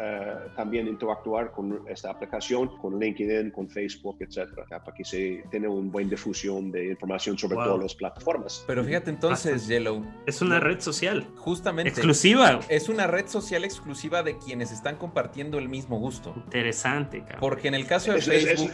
también 0.56 0.86
interactuar 0.86 1.50
con 1.52 1.82
esta 1.88 2.10
aplicación, 2.10 2.76
con 2.78 2.98
LinkedIn, 2.98 3.50
con 3.50 3.68
Facebook, 3.68 4.16
etcétera, 4.20 4.64
para 4.68 4.94
que 4.94 5.04
se 5.04 5.44
tenga 5.50 5.68
una 5.68 5.90
buena 5.90 6.10
difusión 6.10 6.70
de 6.70 6.88
información 6.88 7.38
sobre 7.38 7.56
todas 7.56 7.82
las 7.82 7.94
plataformas. 7.94 8.64
Pero 8.66 8.84
fíjate 8.84 9.10
entonces, 9.10 9.66
Yellow. 9.66 10.04
Es 10.26 10.42
una 10.42 10.60
red 10.60 10.80
social. 10.80 11.26
Justamente. 11.36 11.90
Exclusiva. 11.90 12.60
Es 12.68 12.88
una 12.88 13.06
red 13.06 13.26
social 13.26 13.64
exclusiva 13.64 14.22
de 14.22 14.38
quienes 14.38 14.72
están 14.72 14.96
compartiendo 14.96 15.58
el 15.58 15.68
mismo 15.68 15.98
gusto. 15.98 16.32
Interesante, 16.36 17.20
cabrón. 17.20 17.40
Porque 17.40 17.68
en 17.68 17.74
el 17.74 17.86
caso 17.86 18.12
de 18.12 18.20
Facebook, 18.20 18.72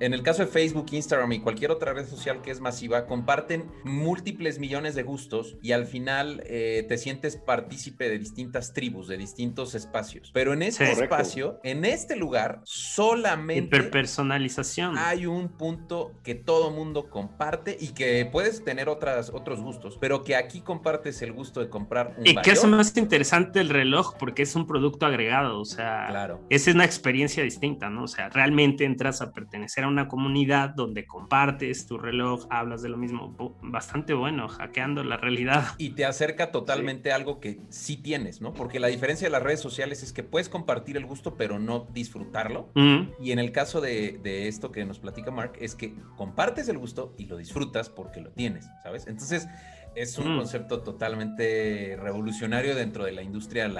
en 0.00 0.14
el 0.14 0.22
caso 0.22 0.42
de 0.42 0.48
Facebook, 0.48 0.86
Instagram 0.90 1.32
y 1.32 1.40
cualquier 1.40 1.70
otra 1.70 1.92
red 1.92 2.06
social 2.06 2.42
que 2.42 2.50
es 2.50 2.60
masiva, 2.60 3.06
comparten 3.06 3.70
múltiples 3.84 4.55
millones 4.58 4.94
de 4.94 5.02
gustos 5.02 5.56
y 5.62 5.72
al 5.72 5.86
final 5.86 6.42
eh, 6.46 6.84
te 6.88 6.98
sientes 6.98 7.36
partícipe 7.36 8.08
de 8.08 8.18
distintas 8.18 8.72
tribus, 8.72 9.08
de 9.08 9.16
distintos 9.16 9.74
espacios. 9.74 10.30
Pero 10.32 10.52
en 10.52 10.62
este 10.62 10.90
espacio, 10.90 11.60
en 11.62 11.84
este 11.84 12.16
lugar, 12.16 12.60
solamente 12.64 13.64
hiperpersonalización. 13.66 14.98
Hay 14.98 15.26
un 15.26 15.48
punto 15.48 16.12
que 16.22 16.34
todo 16.34 16.70
mundo 16.70 17.10
comparte 17.10 17.76
y 17.78 17.88
que 17.88 18.28
puedes 18.30 18.64
tener 18.64 18.88
otras, 18.88 19.30
otros 19.30 19.60
gustos, 19.60 19.98
pero 20.00 20.24
que 20.24 20.36
aquí 20.36 20.60
compartes 20.60 21.22
el 21.22 21.32
gusto 21.32 21.60
de 21.60 21.68
comprar 21.68 22.14
un 22.18 22.26
Y 22.26 22.36
que 22.36 22.50
es 22.50 22.64
más 22.64 22.96
interesante 22.96 23.60
el 23.60 23.68
reloj 23.68 24.14
porque 24.18 24.42
es 24.42 24.54
un 24.56 24.66
producto 24.66 25.06
agregado, 25.06 25.60
o 25.60 25.64
sea, 25.64 26.06
claro. 26.08 26.40
esa 26.50 26.70
es 26.70 26.74
una 26.74 26.84
experiencia 26.84 27.42
distinta, 27.42 27.90
¿no? 27.90 28.04
O 28.04 28.08
sea, 28.08 28.28
realmente 28.28 28.84
entras 28.84 29.20
a 29.20 29.32
pertenecer 29.32 29.84
a 29.84 29.88
una 29.88 30.08
comunidad 30.08 30.70
donde 30.70 31.06
compartes 31.06 31.86
tu 31.86 31.98
reloj, 31.98 32.46
hablas 32.50 32.82
de 32.82 32.88
lo 32.88 32.96
mismo, 32.96 33.56
bastante 33.62 34.14
bueno, 34.14 34.45
hackeando 34.48 35.04
la 35.04 35.16
realidad. 35.16 35.64
Y 35.78 35.90
te 35.90 36.04
acerca 36.04 36.50
totalmente 36.50 37.12
a 37.12 37.16
algo 37.16 37.38
que 37.38 37.60
sí 37.68 37.96
tienes, 37.96 38.40
¿no? 38.40 38.54
Porque 38.54 38.80
la 38.80 38.88
diferencia 38.88 39.26
de 39.26 39.30
las 39.30 39.42
redes 39.42 39.60
sociales 39.60 40.02
es 40.02 40.12
que 40.12 40.22
puedes 40.22 40.48
compartir 40.48 40.96
el 40.96 41.06
gusto, 41.06 41.36
pero 41.36 41.58
no 41.58 41.86
disfrutarlo. 41.92 42.70
Y 43.20 43.32
en 43.32 43.38
el 43.38 43.52
caso 43.52 43.80
de, 43.80 44.18
de 44.22 44.48
esto 44.48 44.72
que 44.72 44.84
nos 44.84 44.98
platica 44.98 45.30
Mark, 45.30 45.52
es 45.60 45.74
que 45.74 45.94
compartes 46.16 46.68
el 46.68 46.78
gusto 46.78 47.14
y 47.18 47.26
lo 47.26 47.36
disfrutas 47.36 47.90
porque 47.90 48.20
lo 48.20 48.30
tienes, 48.30 48.66
¿sabes? 48.82 49.06
Entonces, 49.06 49.46
es 49.96 50.18
un 50.18 50.34
mm. 50.34 50.38
concepto 50.38 50.82
totalmente 50.82 51.96
revolucionario 52.00 52.74
dentro 52.74 53.04
de 53.04 53.12
la 53.12 53.22
industria 53.22 53.64
de, 53.64 53.74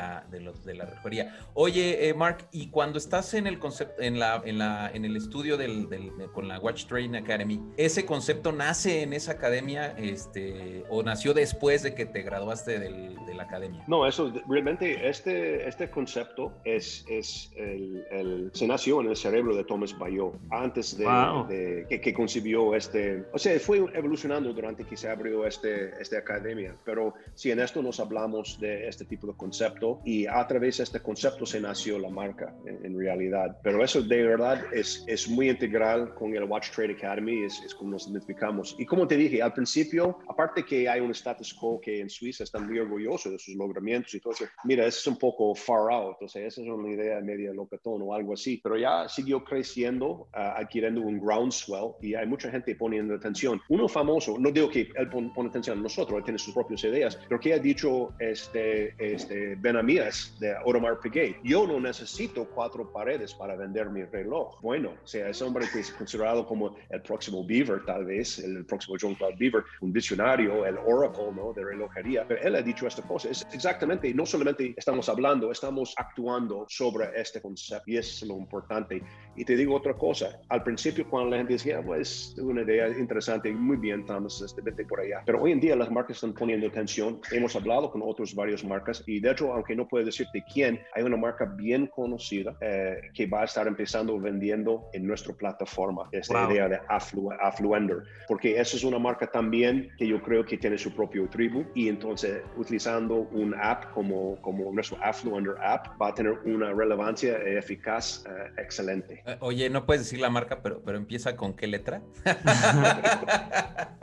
la 0.74 0.84
relojería. 0.84 1.36
Oye, 1.54 2.08
eh, 2.08 2.14
Mark, 2.14 2.48
y 2.52 2.68
cuando 2.70 2.98
estás 2.98 3.34
en 3.34 3.46
el 3.46 3.58
concepto, 3.58 4.00
en 4.02 4.18
la, 4.18 4.42
en 4.44 4.58
la, 4.58 4.90
en 4.92 5.04
el 5.04 5.16
estudio 5.16 5.56
del, 5.56 5.88
con 6.32 6.48
la 6.48 6.58
Watch 6.58 6.86
Train 6.86 7.14
Academy, 7.16 7.60
¿ese 7.76 8.06
concepto 8.06 8.52
nace 8.52 9.02
en 9.02 9.12
esa 9.12 9.32
academia, 9.32 9.94
este, 9.98 10.84
o 10.88 11.02
nació 11.02 11.34
después 11.34 11.82
de 11.82 11.94
que 11.94 12.06
te 12.06 12.22
graduaste 12.22 12.78
de 12.78 13.34
la 13.34 13.42
academia? 13.42 13.84
No, 13.86 14.06
eso 14.06 14.32
realmente 14.48 15.08
este, 15.08 15.68
este 15.68 15.90
concepto 15.90 16.52
es, 16.64 17.04
es 17.08 17.50
el, 17.56 18.50
se 18.52 18.66
nació 18.66 19.00
en 19.00 19.08
el 19.08 19.16
cerebro 19.16 19.54
de 19.54 19.64
Thomas 19.64 19.96
Bayot 19.98 20.34
antes 20.50 20.96
de, 20.96 21.86
que, 21.88 22.00
que, 22.00 22.14
concibió 22.14 22.74
este, 22.74 23.24
o 23.32 23.38
sea, 23.38 23.58
fue 23.60 23.84
evolucionando 23.94 24.52
durante 24.52 24.84
que 24.84 24.96
se 24.96 25.08
abrió 25.08 25.46
este 25.46 25.92
de 26.10 26.18
academia, 26.18 26.76
pero 26.84 27.14
si 27.34 27.50
en 27.50 27.60
esto 27.60 27.82
nos 27.82 28.00
hablamos 28.00 28.58
de 28.60 28.88
este 28.88 29.04
tipo 29.04 29.26
de 29.26 29.34
concepto 29.34 30.00
y 30.04 30.26
a 30.26 30.46
través 30.46 30.78
de 30.78 30.84
este 30.84 31.00
concepto 31.00 31.46
se 31.46 31.60
nació 31.60 31.98
la 31.98 32.10
marca 32.10 32.54
en, 32.66 32.96
realidad, 32.98 33.58
pero 33.62 33.84
eso 33.84 34.00
de 34.00 34.22
verdad 34.22 34.64
es, 34.72 35.04
es 35.06 35.28
muy 35.28 35.50
integral 35.50 36.14
con 36.14 36.34
el 36.34 36.44
Watch 36.44 36.70
Trade 36.70 36.94
Academy, 36.94 37.44
es, 37.44 37.60
es, 37.62 37.74
como 37.74 37.90
nos 37.90 38.08
identificamos. 38.08 38.74
Y 38.78 38.86
como 38.86 39.06
te 39.06 39.16
dije 39.16 39.42
al 39.42 39.52
principio, 39.52 40.18
aparte 40.28 40.64
que 40.64 40.88
hay 40.88 41.00
un 41.00 41.10
status 41.10 41.52
quo 41.52 41.80
que 41.80 42.00
en 42.00 42.08
Suiza 42.08 42.44
están 42.44 42.66
muy 42.66 42.78
orgullosos 42.78 43.32
de 43.32 43.38
sus 43.38 43.54
logramientos 43.54 44.14
y 44.14 44.20
todo 44.20 44.32
eso, 44.32 44.46
mira, 44.64 44.86
eso 44.86 44.98
es 44.98 45.06
un 45.06 45.18
poco 45.18 45.54
far 45.54 45.92
out, 45.92 46.16
o 46.22 46.28
sea, 46.28 46.46
esa 46.46 46.62
es 46.62 46.68
una 46.68 46.90
idea 46.90 47.20
media 47.20 47.52
locatón 47.52 48.00
o 48.02 48.14
algo 48.14 48.32
así, 48.32 48.60
pero 48.62 48.76
ya 48.76 49.08
siguió 49.08 49.44
creciendo, 49.44 50.28
uh, 50.34 50.56
adquiriendo 50.56 51.00
un 51.00 51.20
groundswell 51.20 51.92
y 52.00 52.14
hay 52.14 52.26
mucha 52.26 52.50
gente 52.50 52.74
poniendo 52.74 53.14
atención. 53.14 53.60
Uno 53.68 53.88
famoso, 53.88 54.38
no 54.38 54.50
digo 54.50 54.70
que 54.70 54.88
él 54.94 55.08
pone, 55.10 55.30
pone 55.34 55.48
atención 55.48 55.78
a 55.78 55.82
nosotros, 55.96 56.18
él 56.18 56.24
tiene 56.24 56.38
sus 56.38 56.52
propias 56.52 56.84
ideas. 56.84 57.18
Pero 57.28 57.40
que 57.40 57.54
ha 57.54 57.58
dicho 57.58 58.12
este, 58.18 58.94
este 58.98 59.56
Benamías 59.56 60.36
de 60.38 60.54
Audemars 60.56 60.98
Piguet? 61.02 61.36
Yo 61.42 61.66
no 61.66 61.80
necesito 61.80 62.46
cuatro 62.54 62.92
paredes 62.92 63.32
para 63.32 63.56
vender 63.56 63.88
mi 63.88 64.04
reloj. 64.04 64.60
Bueno, 64.60 64.90
o 65.02 65.06
sea, 65.06 65.30
ese 65.30 65.44
hombre 65.44 65.66
que 65.72 65.80
es 65.80 65.90
considerado 65.92 66.46
como 66.46 66.76
el 66.90 67.00
próximo 67.00 67.44
Beaver, 67.46 67.84
tal 67.86 68.04
vez, 68.04 68.38
el 68.38 68.66
próximo 68.66 68.96
John 69.00 69.14
Claude 69.14 69.36
Beaver, 69.38 69.64
un 69.80 69.92
visionario, 69.92 70.66
el 70.66 70.76
Oracle 70.78 71.32
¿no? 71.34 71.52
de 71.54 71.64
relojería. 71.64 72.26
Pero 72.28 72.42
él 72.42 72.54
ha 72.56 72.62
dicho 72.62 72.86
esta 72.86 73.02
cosa. 73.02 73.30
Es 73.30 73.46
exactamente, 73.52 74.12
no 74.12 74.26
solamente 74.26 74.74
estamos 74.76 75.08
hablando, 75.08 75.50
estamos 75.50 75.94
actuando 75.96 76.66
sobre 76.68 77.08
este 77.18 77.40
concepto 77.40 77.84
y 77.86 77.96
es 77.96 78.22
lo 78.22 78.36
importante. 78.36 79.02
Y 79.34 79.44
te 79.44 79.56
digo 79.56 79.74
otra 79.74 79.94
cosa. 79.94 80.40
Al 80.48 80.62
principio, 80.62 81.08
cuando 81.08 81.30
la 81.30 81.38
gente 81.38 81.54
decía, 81.54 81.82
pues, 81.82 82.36
una 82.38 82.62
idea 82.62 82.88
interesante, 82.88 83.50
muy 83.52 83.76
bien, 83.76 84.04
Thomas, 84.04 84.40
este, 84.40 84.60
vete 84.60 84.84
por 84.84 85.00
allá. 85.00 85.22
Pero 85.24 85.42
hoy 85.42 85.52
en 85.52 85.60
día 85.60 85.75
las 85.76 85.90
marcas 85.90 86.16
están 86.16 86.32
poniendo 86.32 86.66
atención. 86.66 87.20
Hemos 87.30 87.54
hablado 87.56 87.90
con 87.90 88.02
otras 88.04 88.34
varias 88.34 88.64
marcas 88.64 89.02
y 89.06 89.20
de 89.20 89.30
hecho, 89.30 89.52
aunque 89.52 89.74
no 89.74 89.86
puedo 89.86 90.04
decirte 90.04 90.44
quién, 90.52 90.80
hay 90.94 91.02
una 91.02 91.16
marca 91.16 91.44
bien 91.44 91.86
conocida 91.88 92.56
eh, 92.60 92.96
que 93.14 93.26
va 93.26 93.42
a 93.42 93.44
estar 93.44 93.66
empezando 93.66 94.18
vendiendo 94.18 94.88
en 94.92 95.06
nuestra 95.06 95.34
plataforma 95.34 96.08
esta 96.12 96.50
idea 96.50 96.68
de 96.68 96.80
Affluender, 96.88 97.98
porque 98.28 98.60
esa 98.60 98.76
es 98.76 98.84
una 98.84 98.98
marca 98.98 99.30
también 99.30 99.90
que 99.98 100.06
yo 100.06 100.22
creo 100.22 100.44
que 100.44 100.56
tiene 100.58 100.78
su 100.78 100.94
propio 100.94 101.28
tribu 101.28 101.64
y 101.74 101.88
entonces 101.88 102.42
utilizando 102.56 103.28
un 103.32 103.54
app 103.54 103.92
como, 103.92 104.40
como 104.42 104.72
nuestro 104.72 104.98
Affluender 105.02 105.54
app 105.62 106.00
va 106.00 106.08
a 106.08 106.14
tener 106.14 106.32
una 106.44 106.72
relevancia 106.72 107.36
eficaz 107.38 108.24
eh, 108.26 108.60
excelente. 108.62 109.22
Eh, 109.26 109.36
oye, 109.40 109.70
no 109.70 109.84
puedes 109.86 110.02
decir 110.02 110.20
la 110.20 110.30
marca, 110.30 110.62
pero, 110.62 110.82
pero 110.82 110.98
empieza 110.98 111.36
con 111.36 111.54
qué 111.54 111.66
letra? 111.66 112.02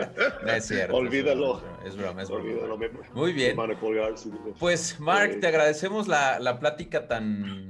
no 0.42 0.52
es 0.52 0.66
cierto. 0.66 0.96
Olvídalo. 1.10 1.60
Es 1.84 1.96
broma, 1.96 2.22
es 2.22 2.28
broma. 2.28 2.86
Muy 3.14 3.32
bien. 3.32 3.56
Pues, 4.58 5.00
Mark, 5.00 5.40
te 5.40 5.46
agradecemos 5.48 6.06
la, 6.06 6.38
la 6.38 6.60
plática 6.60 7.08
tan 7.08 7.44
eh, 7.44 7.69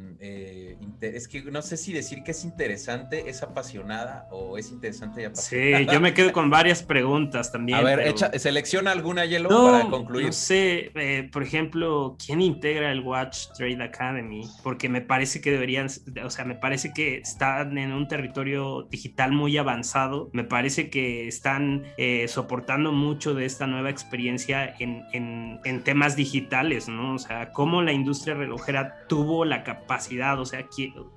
es 1.01 1.29
que 1.29 1.43
no 1.43 1.63
sé 1.63 1.77
si 1.77 1.93
decir 1.93 2.23
que 2.23 2.33
es 2.33 2.45
interesante, 2.45 3.29
es 3.29 3.43
apasionada 3.43 4.29
o 4.31 4.59
es 4.59 4.71
interesante 4.71 5.23
y 5.23 5.25
apasionada. 5.25 5.79
Sí, 5.79 5.87
yo 5.93 6.01
me 6.01 6.15
quedo 6.15 6.33
con 6.33 6.51
varias 6.51 6.83
preguntas 6.83 7.53
también. 7.53 7.79
A 7.79 7.83
ver, 7.83 8.15
selecciona 8.39 8.93
alguna, 8.93 9.25
Hielo, 9.25 9.49
para 9.49 9.89
concluir. 9.89 10.27
No 10.27 10.33
sé, 10.33 10.91
eh, 10.95 11.29
por 11.33 11.43
ejemplo, 11.43 12.17
¿quién 12.25 12.41
integra 12.41 12.93
el 12.93 13.01
Watch 13.01 13.49
Trade 13.57 13.83
Academy? 13.83 14.43
Porque 14.63 14.89
me 14.89 15.01
parece 15.01 15.41
que 15.41 15.51
deberían, 15.51 15.89
o 16.25 16.31
sea, 16.31 16.45
me 16.45 16.55
parece 16.55 16.93
que 16.93 17.19
están 17.19 17.79
en 17.79 17.93
un 17.93 18.09
territorio 18.09 18.83
digital 18.91 19.33
muy 19.33 19.57
avanzado, 19.57 20.31
me 20.33 20.45
parece 20.45 20.91
que 20.91 21.29
están 21.29 21.85
eh, 21.97 22.27
soportando 22.29 22.93
mucho 22.93 23.35
de 23.35 23.47
esta 23.47 23.67
nueva 23.67 23.91
experiencia 23.91 24.75
en, 24.79 25.05
en, 25.13 25.61
en 25.65 25.83
temas 25.83 26.17
digitales, 26.17 26.89
¿no? 26.89 27.15
O 27.15 27.19
sea, 27.19 27.53
cómo 27.53 27.83
la 27.83 27.93
industria 27.93 28.35
relojera 28.35 29.07
tuvo 29.09 29.45
la 29.45 29.65
capacidad 29.65 30.11
o 30.39 30.47
sea, 30.47 30.61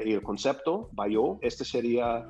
y 0.05 0.13
el 0.13 0.21
concepto, 0.21 0.89
Bayo, 0.93 1.37
este 1.41 1.65
sería 1.65 2.27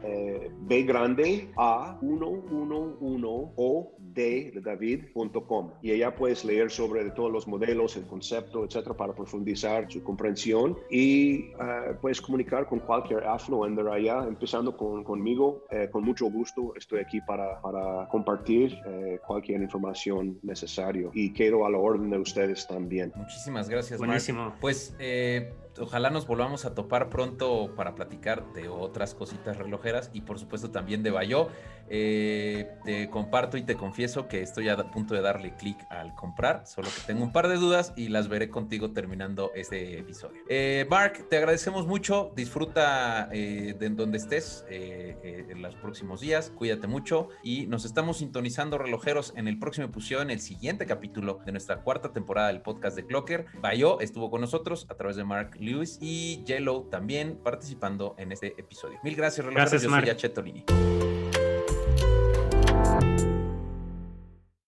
B 0.62 0.84
grande 0.84 1.52
A 1.58 1.98
111 2.00 3.54
O 3.56 3.92
D 4.00 4.52
de 4.54 4.62
David.com. 4.62 5.72
Y 5.82 5.92
allá 5.92 6.16
puedes 6.16 6.44
leer 6.44 6.72
sobre 6.72 7.12
todos 7.12 7.32
los 7.32 7.48
modelos, 7.48 7.96
el 7.98 8.08
concepto, 8.08 8.66
etcétera, 8.66 8.96
para 8.96 9.14
profundizar 9.14 9.92
su 9.92 10.04
comprensión. 10.04 10.78
Y 10.90 11.52
puedes 12.00 12.22
comunicar 12.22 12.66
con 12.66 12.80
cualquier 12.80 13.24
affluender 13.26 13.88
allá, 13.88 14.24
empezando 14.28 14.76
con, 14.76 15.04
conmigo. 15.04 15.66
con 15.92 16.04
mucho 16.04 16.26
gusto 16.26 16.74
estoy 16.76 17.00
aquí 17.00 17.22
para, 17.22 17.62
para 17.62 18.08
compartir 18.08 18.78
eh, 18.86 19.20
cualquier 19.26 19.62
información 19.62 20.40
necesaria 20.44 21.10
y 21.14 21.32
quedo 21.34 21.66
a 21.66 21.70
la 21.70 21.78
orden 21.78 22.10
de 22.10 22.18
ustedes 22.18 22.68
también. 22.68 23.12
Muchísimas 23.16 23.70
gracias. 23.70 24.00
Buenísimo. 24.00 24.54
Pues 24.60 24.96
eh, 25.00 25.54
ojalá 25.80 26.10
nos 26.10 26.28
volvamos 26.28 26.66
a 26.66 26.74
topar 26.74 27.10
pronto 27.10 27.74
para 27.76 27.96
platicar 27.96 28.52
de 28.54 28.70
otras 28.70 29.14
cositas 29.14 29.58
relojeras 29.58 30.10
y 30.14 30.22
por 30.22 30.40
supuesto 30.40 30.72
también 30.72 31.04
de 31.04 31.12
Bayo. 31.12 31.50
Eh, 31.90 32.70
te 32.84 33.10
comparto 33.10 33.58
y 33.58 33.64
te 33.64 33.76
confieso 33.76 34.28
que 34.28 34.42
estoy 34.42 34.70
a 34.70 34.78
punto 34.78 35.14
de 35.14 35.22
darle 35.22 35.56
clic 35.56 35.78
al 35.90 36.14
comprar, 36.16 36.66
solo 36.66 36.88
que 36.88 37.02
tengo 37.08 37.24
un 37.24 37.32
par 37.32 37.48
de 37.48 37.56
dudas 37.56 37.94
y 37.96 38.10
las 38.10 38.28
veré 38.28 38.50
contigo 38.50 38.92
terminando 38.92 39.52
este 39.56 40.00
episodio. 40.00 40.42
Eh, 40.50 40.86
Mark, 40.90 41.28
te 41.30 41.38
agradecemos 41.38 41.88
mucho, 41.88 42.32
disfruta 42.36 43.30
eh, 43.32 43.76
de 43.78 43.90
donde 43.90 44.18
estés 44.18 44.66
en 44.70 45.62
los 45.62 45.76
próximos 45.76 46.22
días, 46.22 46.52
cuídate 46.56 46.88
mucho 46.88 47.30
y 47.44 47.68
nos 47.68 47.86
estamos 47.86 48.18
sintonizando 48.18 48.78
relojeros 48.78 49.34
en 49.36 49.48
el 49.48 49.58
próximo 49.60 49.88
episodio, 49.88 50.22
en 50.22 50.30
el 50.30 50.40
siguiente 50.40 50.86
capítulo 50.86 51.40
de 51.46 51.52
nuestra 51.52 51.82
cuarta 51.82 52.14
temporada 52.14 52.50
del 52.50 52.62
podcast 52.62 52.96
de 52.96 53.06
Clocker. 53.06 53.48
Bayo 53.62 54.00
estuvo 54.00 54.30
con 54.30 54.42
nosotros 54.42 54.86
a 54.90 54.96
través 54.96 55.16
de 55.16 55.24
Mark 55.24 55.56
Lewis 55.60 55.98
y 56.02 56.44
Yellow 56.46 56.90
también 56.90 57.40
participando 57.44 58.16
en 58.18 58.32
este 58.32 58.54
episodio. 58.60 59.00
Mil 59.04 59.16
gracias, 59.16 59.46
relojeros. 59.46 59.72
Gracias, 59.72 59.92
Yo 59.92 60.00
soy 60.00 60.16
Chetolini. 60.16 61.19